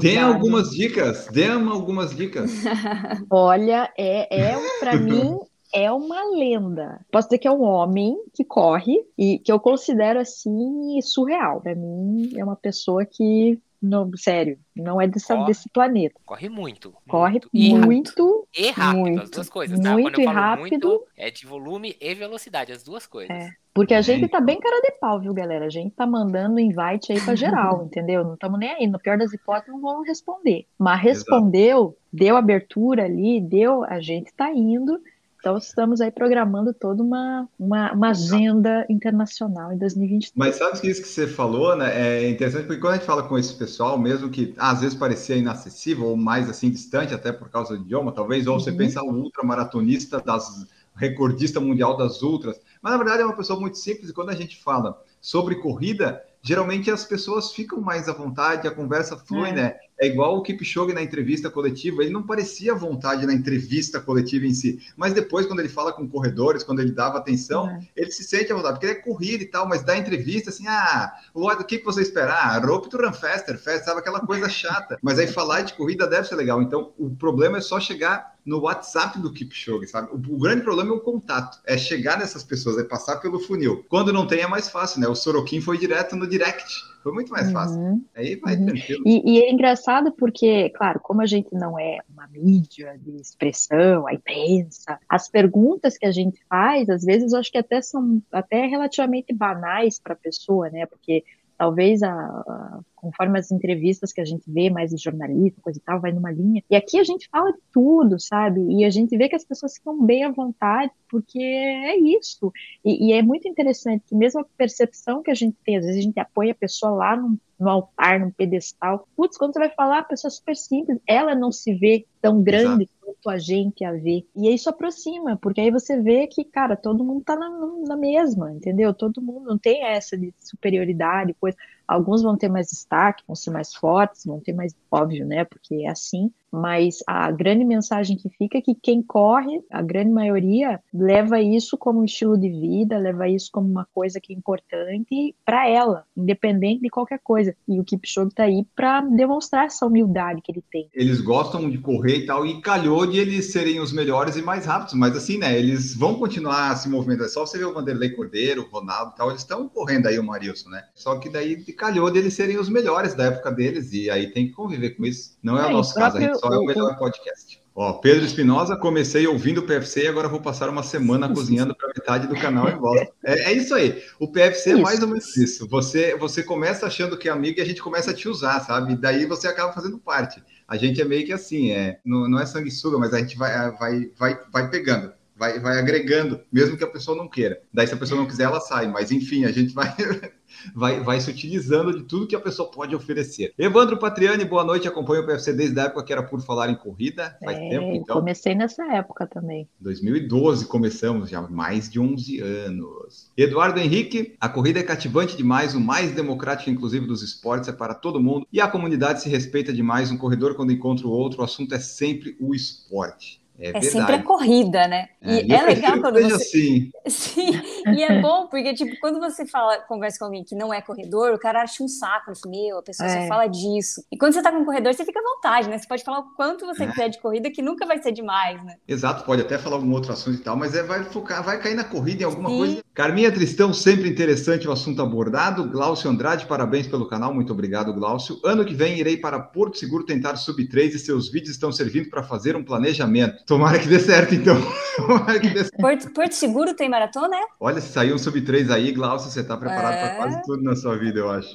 Dê 0.00 0.16
algumas 0.16 0.70
dicas, 0.70 1.26
dê 1.30 1.48
algumas 1.48 2.16
dicas. 2.16 2.50
Olha, 3.30 3.92
é, 3.96 4.52
é 4.52 4.56
para 4.78 4.96
mim 4.98 5.38
é 5.72 5.90
uma 5.92 6.24
lenda. 6.30 7.00
Posso 7.12 7.28
dizer 7.28 7.38
que 7.38 7.48
é 7.48 7.50
um 7.50 7.62
homem 7.62 8.16
que 8.32 8.44
corre 8.44 9.04
e 9.18 9.38
que 9.38 9.52
eu 9.52 9.60
considero 9.60 10.18
assim 10.18 11.00
surreal. 11.02 11.60
Para 11.60 11.74
mim 11.74 12.32
é 12.36 12.44
uma 12.44 12.56
pessoa 12.56 13.04
que 13.04 13.60
não, 13.82 14.10
sério, 14.16 14.58
não 14.76 15.00
é 15.00 15.08
desse, 15.08 15.26
corre, 15.26 15.46
desse 15.46 15.68
planeta. 15.70 16.20
Corre 16.24 16.48
muito. 16.48 16.94
Corre 17.08 17.40
muito. 17.40 17.48
E 17.52 17.74
muito, 17.74 18.48
e 18.54 18.70
rápido, 18.70 19.00
muito, 19.00 19.22
as 19.22 19.30
duas 19.30 19.48
coisas, 19.48 19.80
tá? 19.80 19.92
Muito 19.92 20.04
Quando 20.04 20.18
eu 20.20 20.24
falo 20.24 20.38
rápido. 20.38 20.88
Muito, 20.88 21.06
é 21.16 21.30
de 21.30 21.46
volume 21.46 21.96
e 22.00 22.14
velocidade, 22.14 22.72
as 22.72 22.82
duas 22.82 23.06
coisas. 23.06 23.34
É. 23.34 23.50
Porque 23.72 23.94
a 23.94 24.02
gente 24.02 24.28
tá 24.28 24.40
bem 24.40 24.58
cara 24.58 24.80
de 24.82 24.92
pau, 24.98 25.20
viu, 25.20 25.32
galera? 25.32 25.66
A 25.66 25.70
gente 25.70 25.94
tá 25.94 26.04
mandando 26.06 26.58
invite 26.58 27.12
aí 27.12 27.20
pra 27.20 27.34
geral, 27.34 27.84
entendeu? 27.86 28.24
Não 28.24 28.34
estamos 28.34 28.58
nem 28.58 28.70
aí. 28.70 28.86
No 28.86 28.98
pior 28.98 29.16
das 29.16 29.32
hipóteses, 29.32 29.72
não 29.72 29.80
vão 29.80 30.02
responder. 30.02 30.66
Mas 30.76 31.00
respondeu, 31.00 31.78
Exato. 31.78 31.96
deu 32.12 32.36
abertura 32.36 33.04
ali, 33.04 33.40
deu, 33.40 33.84
a 33.84 34.00
gente 34.00 34.32
tá 34.34 34.52
indo. 34.52 35.00
Então, 35.40 35.56
estamos 35.56 36.02
aí 36.02 36.10
programando 36.10 36.72
toda 36.74 37.02
uma, 37.02 37.48
uma, 37.58 37.92
uma 37.92 38.10
agenda 38.10 38.86
internacional 38.90 39.72
em 39.72 39.78
2023. 39.78 40.32
Mas 40.36 40.56
sabe 40.56 40.78
que 40.78 40.88
isso 40.88 41.00
que 41.00 41.08
você 41.08 41.26
falou, 41.26 41.74
né? 41.74 41.90
É 41.98 42.28
interessante 42.28 42.66
porque 42.66 42.80
quando 42.80 42.92
a 42.92 42.96
gente 42.96 43.06
fala 43.06 43.22
com 43.22 43.38
esse 43.38 43.54
pessoal, 43.54 43.98
mesmo 43.98 44.28
que 44.28 44.54
às 44.58 44.82
vezes 44.82 44.96
parecia 44.96 45.36
inacessível 45.36 46.06
ou 46.06 46.16
mais 46.16 46.48
assim 46.48 46.70
distante, 46.70 47.14
até 47.14 47.32
por 47.32 47.48
causa 47.48 47.74
do 47.74 47.82
idioma, 47.82 48.12
talvez, 48.12 48.46
ou 48.46 48.54
uhum. 48.54 48.60
você 48.60 48.70
pensa 48.70 49.02
o 49.02 49.10
ultramaratonista 49.10 50.20
das 50.20 50.66
recordista 50.94 51.58
mundial 51.58 51.96
das 51.96 52.22
ultras, 52.22 52.60
mas 52.82 52.92
na 52.92 52.98
verdade 52.98 53.22
é 53.22 53.24
uma 53.24 53.36
pessoa 53.36 53.58
muito 53.58 53.78
simples 53.78 54.10
e 54.10 54.12
quando 54.12 54.28
a 54.28 54.34
gente 54.34 54.62
fala 54.62 55.02
sobre 55.20 55.54
corrida, 55.56 56.22
geralmente 56.42 56.90
as 56.90 57.04
pessoas 57.04 57.52
ficam 57.52 57.80
mais 57.80 58.08
à 58.08 58.12
vontade, 58.12 58.68
a 58.68 58.70
conversa 58.70 59.16
flui, 59.16 59.48
é. 59.48 59.52
né? 59.52 59.76
É 60.00 60.06
igual 60.06 60.38
o 60.38 60.42
Kipchoge 60.42 60.94
na 60.94 61.02
entrevista 61.02 61.50
coletiva, 61.50 62.02
ele 62.02 62.10
não 62.10 62.22
parecia 62.22 62.72
à 62.72 62.74
vontade 62.74 63.26
na 63.26 63.34
entrevista 63.34 64.00
coletiva 64.00 64.46
em 64.46 64.54
si, 64.54 64.80
mas 64.96 65.12
depois, 65.12 65.44
quando 65.44 65.60
ele 65.60 65.68
fala 65.68 65.92
com 65.92 66.08
corredores, 66.08 66.62
quando 66.62 66.80
ele 66.80 66.90
dava 66.90 67.18
atenção, 67.18 67.68
é. 67.68 67.80
ele 67.94 68.10
se 68.10 68.24
sente 68.24 68.50
à 68.50 68.56
vontade, 68.56 68.74
porque 68.74 68.86
ele 68.86 68.98
é 68.98 69.02
corrida 69.02 69.42
e 69.44 69.46
tal, 69.46 69.68
mas 69.68 69.82
da 69.82 69.98
entrevista, 69.98 70.48
assim, 70.48 70.66
ah, 70.66 71.12
o 71.34 71.64
que, 71.64 71.78
que 71.78 71.84
você 71.84 72.00
esperar? 72.00 72.56
Ah, 72.56 72.58
rope 72.58 72.88
to 72.88 72.96
run 72.96 73.12
faster, 73.12 73.58
faster, 73.58 73.84
sabe? 73.84 74.00
Aquela 74.00 74.20
coisa 74.20 74.48
chata. 74.50 74.98
Mas 75.02 75.18
aí 75.18 75.26
falar 75.26 75.62
de 75.62 75.74
corrida 75.74 76.06
deve 76.06 76.26
ser 76.26 76.36
legal. 76.36 76.62
Então, 76.62 76.92
o 76.98 77.10
problema 77.10 77.58
é 77.58 77.60
só 77.60 77.78
chegar 77.78 78.34
no 78.44 78.60
WhatsApp 78.60 79.18
do 79.18 79.32
Kipchoge, 79.32 79.86
sabe? 79.86 80.08
O, 80.12 80.34
o, 80.34 80.38
grande 80.38 80.62
problema 80.62 80.90
é 80.90 80.94
o 80.94 81.00
contato, 81.00 81.58
é 81.66 81.76
chegar 81.76 82.18
nessas 82.18 82.42
pessoas, 82.42 82.78
é 82.78 82.84
passar 82.84 83.16
pelo 83.16 83.38
funil. 83.38 83.84
Quando 83.88 84.12
não 84.12 84.26
tem 84.26 84.40
é 84.40 84.46
mais 84.46 84.68
fácil, 84.68 85.00
né? 85.00 85.08
O 85.08 85.14
Sorokin 85.14 85.60
foi 85.60 85.76
direto 85.76 86.16
no 86.16 86.26
direct, 86.26 86.64
foi 87.02 87.12
muito 87.12 87.32
mais 87.32 87.50
fácil. 87.50 87.78
Uhum. 87.78 88.04
Aí 88.14 88.36
vai 88.36 88.56
uhum. 88.56 88.66
tranquilo. 88.66 89.02
E, 89.06 89.32
e, 89.32 89.42
é 89.42 89.50
engraçado 89.50 90.12
porque, 90.12 90.70
claro, 90.70 91.00
como 91.00 91.22
a 91.22 91.26
gente 91.26 91.52
não 91.52 91.78
é 91.78 91.98
uma 92.08 92.28
mídia 92.28 92.98
de 92.98 93.16
expressão, 93.16 94.06
a 94.06 94.14
imprensa, 94.14 94.98
as 95.08 95.28
perguntas 95.28 95.96
que 95.96 96.06
a 96.06 96.12
gente 96.12 96.42
faz, 96.48 96.88
às 96.90 97.04
vezes 97.04 97.32
eu 97.32 97.38
acho 97.38 97.50
que 97.50 97.58
até 97.58 97.80
são 97.80 98.22
até 98.30 98.66
relativamente 98.66 99.32
banais 99.32 99.98
para 99.98 100.12
a 100.12 100.16
pessoa, 100.16 100.68
né? 100.68 100.84
Porque 100.86 101.24
talvez 101.56 102.02
a, 102.02 102.12
a, 102.12 102.80
conforme 103.00 103.38
as 103.38 103.50
entrevistas 103.50 104.12
que 104.12 104.20
a 104.20 104.24
gente 104.24 104.44
vê 104.46 104.68
mais 104.68 104.90
de 104.90 105.02
jornalista, 105.02 105.60
coisa 105.62 105.78
e 105.78 105.82
tal, 105.82 106.00
vai 106.00 106.12
numa 106.12 106.30
linha. 106.30 106.62
E 106.68 106.76
aqui 106.76 106.98
a 106.98 107.04
gente 107.04 107.28
fala 107.30 107.50
de 107.50 107.58
tudo, 107.72 108.20
sabe? 108.20 108.60
E 108.60 108.84
a 108.84 108.90
gente 108.90 109.16
vê 109.16 109.28
que 109.28 109.36
as 109.36 109.44
pessoas 109.44 109.74
ficam 109.74 110.04
bem 110.04 110.24
à 110.24 110.30
vontade, 110.30 110.92
porque 111.08 111.40
é 111.40 111.96
isso. 111.96 112.52
E, 112.84 113.08
e 113.08 113.12
é 113.12 113.22
muito 113.22 113.48
interessante 113.48 114.04
que 114.06 114.14
mesmo 114.14 114.40
a 114.40 114.44
percepção 114.56 115.22
que 115.22 115.30
a 115.30 115.34
gente 115.34 115.56
tem, 115.64 115.78
às 115.78 115.84
vezes 115.86 116.00
a 116.00 116.04
gente 116.04 116.20
apoia 116.20 116.52
a 116.52 116.54
pessoa 116.54 116.92
lá 116.92 117.16
num, 117.16 117.38
no 117.58 117.68
altar, 117.68 118.20
num 118.20 118.30
pedestal. 118.30 119.06
Putz, 119.16 119.36
quando 119.36 119.54
você 119.54 119.58
vai 119.58 119.70
falar, 119.70 119.98
a 120.00 120.04
pessoa 120.04 120.28
é 120.28 120.32
super 120.32 120.56
simples, 120.56 120.98
ela 121.06 121.34
não 121.34 121.50
se 121.50 121.74
vê 121.74 122.06
tão 122.20 122.42
grande 122.42 122.84
Exato. 122.84 122.98
quanto 123.00 123.30
a 123.30 123.38
gente 123.38 123.84
a 123.84 123.92
vê. 123.92 124.24
E 124.36 124.54
isso 124.54 124.68
aproxima, 124.68 125.36
porque 125.36 125.60
aí 125.60 125.70
você 125.70 126.00
vê 126.00 126.26
que, 126.26 126.44
cara, 126.44 126.76
todo 126.76 127.04
mundo 127.04 127.22
tá 127.24 127.34
na, 127.34 127.50
na 127.86 127.96
mesma, 127.96 128.52
entendeu? 128.52 128.92
Todo 128.92 129.22
mundo 129.22 129.46
não 129.46 129.58
tem 129.58 129.84
essa 129.84 130.16
de 130.16 130.32
superioridade, 130.38 131.34
coisa. 131.34 131.56
Alguns 131.90 132.22
vão 132.22 132.36
ter 132.36 132.48
mais 132.48 132.68
destaque, 132.68 133.24
vão 133.26 133.34
ser 133.34 133.50
mais 133.50 133.74
fortes, 133.74 134.24
vão 134.24 134.38
ter 134.38 134.52
mais 134.52 134.72
óbvio, 134.88 135.26
né? 135.26 135.44
Porque 135.44 135.74
é 135.74 135.88
assim. 135.90 136.32
Mas 136.52 136.98
a 137.06 137.30
grande 137.30 137.64
mensagem 137.64 138.16
que 138.16 138.28
fica 138.28 138.58
é 138.58 138.60
que 138.60 138.74
quem 138.74 139.02
corre, 139.02 139.62
a 139.70 139.82
grande 139.82 140.10
maioria, 140.10 140.80
leva 140.92 141.40
isso 141.40 141.78
como 141.78 142.00
um 142.00 142.04
estilo 142.04 142.36
de 142.36 142.48
vida, 142.48 142.98
leva 142.98 143.28
isso 143.28 143.50
como 143.52 143.68
uma 143.68 143.86
coisa 143.94 144.20
que 144.20 144.32
é 144.32 144.36
importante 144.36 145.34
para 145.44 145.68
ela, 145.68 146.04
independente 146.16 146.82
de 146.82 146.90
qualquer 146.90 147.20
coisa. 147.22 147.54
E 147.68 147.78
o 147.78 147.84
Kipchoge 147.84 148.34
tá 148.34 148.44
aí 148.44 148.66
para 148.74 149.00
demonstrar 149.02 149.66
essa 149.66 149.86
humildade 149.86 150.40
que 150.42 150.50
ele 150.50 150.64
tem. 150.70 150.88
Eles 150.94 151.20
gostam 151.20 151.70
de 151.70 151.78
correr 151.78 152.18
e 152.18 152.26
tal, 152.26 152.44
e 152.44 152.60
calhou 152.60 153.06
de 153.06 153.18
eles 153.18 153.52
serem 153.52 153.80
os 153.80 153.92
melhores 153.92 154.36
e 154.36 154.42
mais 154.42 154.66
rápidos, 154.66 154.94
mas 154.94 155.16
assim, 155.16 155.38
né? 155.38 155.56
Eles 155.56 155.94
vão 155.94 156.14
continuar 156.16 156.76
se 156.76 156.88
movimentando. 156.88 157.26
É 157.26 157.28
só 157.28 157.46
você 157.46 157.58
ver 157.58 157.66
o 157.66 157.74
Vanderlei 157.74 158.10
Cordeiro, 158.10 158.62
o 158.62 158.70
Ronaldo 158.70 159.12
e 159.14 159.16
tal, 159.16 159.30
eles 159.30 159.42
estão 159.42 159.68
correndo 159.68 160.06
aí 160.06 160.18
o 160.18 160.24
Marilson, 160.24 160.70
né? 160.70 160.84
Só 160.94 161.16
que 161.18 161.28
daí 161.28 161.56
calhou 161.72 162.10
de 162.10 162.18
eles 162.18 162.34
serem 162.34 162.58
os 162.58 162.68
melhores 162.68 163.14
da 163.14 163.26
época 163.26 163.52
deles, 163.52 163.92
e 163.92 164.10
aí 164.10 164.32
tem 164.32 164.48
que 164.48 164.52
conviver 164.52 164.90
com 164.90 165.04
isso. 165.04 165.38
Não 165.42 165.58
é, 165.58 165.62
é 165.62 165.66
o 165.66 165.72
nosso 165.72 165.94
caso, 165.94 166.16
a 166.16 166.20
gente 166.20 166.39
só 166.40 166.52
é 166.52 166.58
o 166.58 166.64
melhor 166.64 166.96
podcast. 166.96 167.60
Ó, 167.74 167.92
Pedro 167.94 168.24
Espinosa, 168.24 168.76
comecei 168.76 169.26
ouvindo 169.26 169.58
o 169.58 169.62
PFC 169.62 170.04
e 170.04 170.08
agora 170.08 170.28
vou 170.28 170.40
passar 170.40 170.68
uma 170.68 170.82
semana 170.82 171.28
cozinhando 171.32 171.74
para 171.74 171.88
metade 171.88 172.26
do 172.26 172.34
canal 172.34 172.68
e 172.68 172.74
volta. 172.74 173.12
É, 173.24 173.50
é, 173.50 173.52
isso 173.52 173.74
aí. 173.74 174.02
O 174.18 174.28
PFC 174.28 174.70
é 174.70 174.72
isso. 174.72 174.80
é 174.80 174.82
mais 174.82 175.02
ou 175.02 175.08
menos 175.08 175.36
isso. 175.36 175.68
Você, 175.68 176.16
você 176.16 176.42
começa 176.42 176.86
achando 176.86 177.16
que 177.16 177.28
é 177.28 177.32
amigo 177.32 177.58
e 177.58 177.62
a 177.62 177.66
gente 177.66 177.82
começa 177.82 178.10
a 178.10 178.14
te 178.14 178.28
usar, 178.28 178.60
sabe? 178.60 178.96
Daí 178.96 179.24
você 179.26 179.46
acaba 179.46 179.72
fazendo 179.72 179.98
parte. 179.98 180.42
A 180.66 180.76
gente 180.76 181.00
é 181.00 181.04
meio 181.04 181.24
que 181.24 181.32
assim, 181.32 181.70
é, 181.70 182.00
não, 182.04 182.28
não 182.28 182.40
é 182.40 182.46
sanguessuga, 182.46 182.98
mas 182.98 183.14
a 183.14 183.18
gente 183.18 183.36
vai, 183.36 183.70
vai, 183.72 184.10
vai, 184.18 184.38
vai 184.52 184.70
pegando 184.70 185.12
vai, 185.40 185.58
vai 185.58 185.78
agregando, 185.78 186.38
mesmo 186.52 186.76
que 186.76 186.84
a 186.84 186.86
pessoa 186.86 187.16
não 187.16 187.26
queira. 187.26 187.62
Daí, 187.72 187.86
se 187.86 187.94
a 187.94 187.96
pessoa 187.96 188.20
não 188.20 188.28
quiser, 188.28 188.44
ela 188.44 188.60
sai. 188.60 188.86
Mas, 188.88 189.10
enfim, 189.10 189.46
a 189.46 189.50
gente 189.50 189.72
vai, 189.72 189.88
vai, 190.74 191.00
vai 191.00 191.20
se 191.20 191.30
utilizando 191.30 191.96
de 191.96 192.04
tudo 192.04 192.26
que 192.26 192.36
a 192.36 192.40
pessoa 192.40 192.70
pode 192.70 192.94
oferecer. 192.94 193.52
Evandro 193.58 193.98
Patriani, 193.98 194.44
boa 194.44 194.64
noite. 194.64 194.88
Acompanho 194.88 195.22
o 195.22 195.26
PFC 195.26 195.52
desde 195.52 195.78
a 195.80 195.84
época 195.84 196.04
que 196.04 196.12
era 196.12 196.22
por 196.22 196.40
falar 196.40 196.70
em 196.70 196.74
corrida. 196.74 197.36
Faz 197.44 197.58
É, 197.58 197.68
tempo, 197.68 197.94
então. 197.94 198.16
comecei 198.16 198.54
nessa 198.54 198.84
época 198.92 199.26
também. 199.26 199.68
2012 199.80 200.66
começamos, 200.66 201.30
já 201.30 201.42
mais 201.42 201.88
de 201.88 201.98
11 202.00 202.40
anos. 202.40 203.30
Eduardo 203.36 203.78
Henrique, 203.80 204.34
a 204.40 204.48
corrida 204.48 204.80
é 204.80 204.82
cativante 204.82 205.36
demais, 205.36 205.74
o 205.74 205.80
mais 205.80 206.12
democrático, 206.12 206.70
inclusive, 206.70 207.06
dos 207.06 207.22
esportes, 207.22 207.68
é 207.68 207.72
para 207.72 207.94
todo 207.94 208.20
mundo. 208.20 208.46
E 208.52 208.60
a 208.60 208.68
comunidade 208.68 209.22
se 209.22 209.28
respeita 209.28 209.72
demais. 209.72 210.10
Um 210.10 210.16
corredor, 210.18 210.54
quando 210.54 210.72
encontra 210.72 211.06
o 211.06 211.10
outro, 211.10 211.40
o 211.40 211.44
assunto 211.44 211.74
é 211.74 211.78
sempre 211.78 212.36
o 212.40 212.54
esporte. 212.54 213.39
É, 213.60 213.76
É 213.78 213.80
sempre 213.82 214.14
a 214.14 214.22
corrida, 214.22 214.88
né? 214.88 215.08
É, 215.22 215.44
E 215.44 215.52
é 215.52 215.62
legal 215.62 216.00
quando 216.00 216.20
você. 216.20 216.34
assim. 216.34 216.90
Sim, 217.06 217.50
e 217.96 218.02
é 218.02 218.20
bom, 218.20 218.46
porque, 218.48 218.72
tipo, 218.74 218.98
quando 219.00 219.18
você 219.20 219.44
fala, 219.46 219.78
conversa 219.82 220.18
com 220.18 220.24
alguém 220.26 220.42
que 220.44 220.54
não 220.54 220.72
é 220.72 220.80
corredor, 220.80 221.32
o 221.34 221.38
cara 221.38 221.62
acha 221.62 221.82
um 221.82 221.88
saco, 221.88 222.30
assim, 222.30 222.48
meu, 222.48 222.78
a 222.78 222.82
pessoa 222.82 223.08
É. 223.08 223.22
só 223.22 223.28
fala 223.28 223.46
disso. 223.46 224.02
E 224.10 224.16
quando 224.16 224.32
você 224.32 224.42
tá 224.42 224.50
com 224.50 224.58
um 224.58 224.64
corredor, 224.64 224.94
você 224.94 225.04
fica 225.04 225.18
à 225.20 225.22
vontade, 225.22 225.68
né? 225.68 225.78
Você 225.78 225.86
pode 225.86 226.02
falar 226.04 226.20
o 226.20 226.34
quanto 226.36 226.64
você 226.66 226.86
quiser 226.86 227.08
de 227.08 227.20
corrida, 227.20 227.50
que 227.50 227.60
nunca 227.62 227.86
vai 227.86 228.02
ser 228.02 228.12
demais, 228.12 228.62
né? 228.64 228.76
Exato, 228.88 229.24
pode 229.24 229.42
até 229.42 229.58
falar 229.58 229.76
algum 229.76 229.92
outro 229.92 230.12
assunto 230.12 230.38
e 230.40 230.42
tal, 230.42 230.56
mas 230.56 230.74
é, 230.74 230.82
vai 230.82 231.04
focar, 231.04 231.42
vai 231.44 231.60
cair 231.60 231.74
na 231.74 231.84
corrida 231.84 232.22
em 232.22 232.26
alguma 232.26 232.48
Sim. 232.48 232.56
coisa. 232.58 232.84
Carminha 232.94 233.30
Tristão, 233.32 233.72
sempre 233.72 234.08
interessante 234.08 234.66
o 234.68 234.72
assunto 234.72 235.00
abordado. 235.02 235.68
Glaucio 235.70 236.10
Andrade, 236.10 236.46
parabéns 236.46 236.86
pelo 236.86 237.06
canal, 237.08 237.32
muito 237.32 237.52
obrigado, 237.52 237.92
Glaucio. 237.94 238.38
Ano 238.44 238.64
que 238.64 238.74
vem 238.74 238.98
irei 238.98 239.16
para 239.16 239.38
Porto 239.38 239.78
Seguro 239.78 240.04
tentar 240.04 240.36
sub 240.36 240.66
3 240.68 240.94
e 240.94 240.98
seus 240.98 241.30
vídeos 241.30 241.50
estão 241.52 241.70
servindo 241.72 242.10
para 242.10 242.22
fazer 242.22 242.56
um 242.56 242.64
planejamento. 242.64 243.42
Tomara 243.50 243.80
que 243.80 243.88
dê 243.88 243.98
certo, 243.98 244.32
então. 244.32 244.54
Tomara 244.96 245.40
que 245.40 245.48
dê 245.48 245.58
certo. 245.64 245.76
Porto, 245.76 246.10
Porto 246.12 246.32
Seguro 246.34 246.72
tem 246.72 246.88
maratona, 246.88 247.36
é? 247.36 247.42
Olha, 247.58 247.80
se 247.80 247.92
sair 247.92 248.12
um 248.14 248.18
sub 248.18 248.40
3 248.40 248.70
aí, 248.70 248.92
Glaucio, 248.92 249.28
você 249.28 249.40
está 249.40 249.56
preparado 249.56 249.92
É. 249.94 250.06
para 250.06 250.16
quase 250.18 250.42
tudo 250.44 250.62
na 250.62 250.76
sua 250.76 250.96
vida, 250.96 251.18
eu 251.18 251.28
acho. 251.28 251.48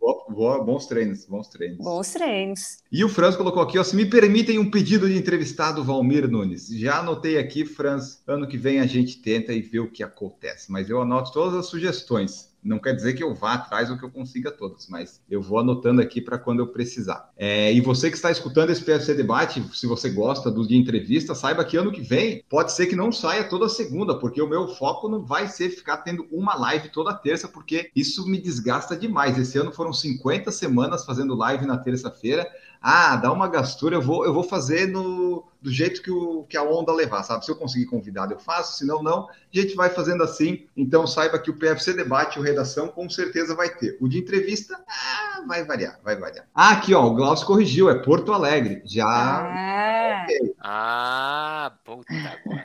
Boa- 0.00 0.24
boa- 0.28 0.64
bons 0.64 0.86
treinos, 0.86 1.24
bons 1.26 1.46
treinos. 1.46 1.78
Bons 1.78 2.10
treinos. 2.12 2.78
E 2.90 3.04
o 3.04 3.08
Franz 3.08 3.36
colocou 3.36 3.62
aqui, 3.62 3.78
ó, 3.78 3.84
se 3.84 3.94
me 3.94 4.04
permitem 4.04 4.58
um 4.58 4.68
pedido 4.68 5.08
de 5.08 5.16
entrevistado, 5.16 5.84
Valmir 5.84 6.28
Nunes. 6.28 6.66
Já 6.68 6.98
anotei 6.98 7.38
aqui, 7.38 7.64
Franz, 7.64 8.20
ano 8.26 8.48
que 8.48 8.58
vem 8.58 8.80
a 8.80 8.86
gente 8.86 9.22
tenta 9.22 9.52
e 9.52 9.62
vê 9.62 9.78
o 9.78 9.88
que 9.88 10.02
acontece, 10.02 10.72
mas 10.72 10.90
eu 10.90 11.00
anoto 11.00 11.32
todas 11.32 11.54
as 11.54 11.66
sugestões. 11.66 12.47
Não 12.62 12.78
quer 12.78 12.94
dizer 12.94 13.14
que 13.14 13.22
eu 13.22 13.34
vá 13.34 13.54
atrás 13.54 13.90
ou 13.90 13.96
que 13.96 14.04
eu 14.04 14.10
consiga 14.10 14.50
todas, 14.50 14.88
mas 14.88 15.22
eu 15.30 15.40
vou 15.40 15.58
anotando 15.58 16.00
aqui 16.00 16.20
para 16.20 16.38
quando 16.38 16.60
eu 16.60 16.66
precisar. 16.66 17.30
É, 17.36 17.72
e 17.72 17.80
você 17.80 18.10
que 18.10 18.16
está 18.16 18.30
escutando 18.30 18.70
esse 18.70 18.82
PFC 18.82 19.14
Debate, 19.14 19.62
se 19.72 19.86
você 19.86 20.10
gosta 20.10 20.50
do 20.50 20.66
de 20.66 20.76
entrevista, 20.76 21.34
saiba 21.34 21.64
que 21.64 21.76
ano 21.76 21.92
que 21.92 22.00
vem 22.00 22.44
pode 22.48 22.72
ser 22.72 22.86
que 22.86 22.96
não 22.96 23.12
saia 23.12 23.44
toda 23.44 23.68
segunda, 23.68 24.18
porque 24.18 24.42
o 24.42 24.48
meu 24.48 24.68
foco 24.68 25.08
não 25.08 25.24
vai 25.24 25.48
ser 25.48 25.70
ficar 25.70 25.98
tendo 25.98 26.26
uma 26.30 26.54
live 26.54 26.88
toda 26.90 27.14
terça, 27.14 27.48
porque 27.48 27.90
isso 27.94 28.26
me 28.26 28.38
desgasta 28.38 28.96
demais. 28.96 29.38
Esse 29.38 29.58
ano 29.58 29.72
foram 29.72 29.92
50 29.92 30.50
semanas 30.50 31.04
fazendo 31.04 31.34
live 31.34 31.64
na 31.66 31.78
terça-feira. 31.78 32.48
Ah, 32.80 33.16
dá 33.16 33.32
uma 33.32 33.48
gastura, 33.48 33.96
eu 33.96 34.02
vou, 34.02 34.24
eu 34.24 34.32
vou 34.32 34.42
fazer 34.42 34.86
no, 34.86 35.44
do 35.60 35.70
jeito 35.70 36.00
que, 36.02 36.10
o, 36.10 36.44
que 36.44 36.56
a 36.56 36.62
onda 36.62 36.92
levar, 36.92 37.22
sabe? 37.22 37.44
Se 37.44 37.50
eu 37.50 37.56
conseguir 37.56 37.86
convidado, 37.86 38.32
eu 38.32 38.38
faço, 38.38 38.78
se 38.78 38.86
não, 38.86 39.02
não. 39.02 39.28
A 39.28 39.32
gente 39.52 39.74
vai 39.74 39.90
fazendo 39.90 40.22
assim. 40.22 40.66
Então 40.76 41.06
saiba 41.06 41.38
que 41.38 41.50
o 41.50 41.54
PFC 41.54 41.92
Debate, 41.92 42.38
o 42.38 42.42
Redação, 42.42 42.88
com 42.88 43.08
certeza 43.10 43.54
vai 43.54 43.68
ter. 43.68 43.96
O 44.00 44.08
de 44.08 44.18
entrevista, 44.18 44.78
ah, 44.88 45.44
vai 45.46 45.64
variar, 45.64 45.98
vai 46.04 46.16
variar. 46.16 46.46
Ah, 46.54 46.70
aqui, 46.70 46.94
ó, 46.94 47.04
o 47.04 47.14
Glaucio 47.14 47.46
corrigiu, 47.46 47.90
é 47.90 47.94
Porto 47.96 48.32
Alegre. 48.32 48.82
Já. 48.84 49.06
Ah, 49.06 50.26
Ah, 50.60 51.72
puta. 51.84 52.12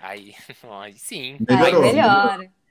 Aí, 0.01 0.33
aí 0.81 0.93
sim. 0.97 1.37
aí 1.49 1.57
Melhorou. 1.57 2.62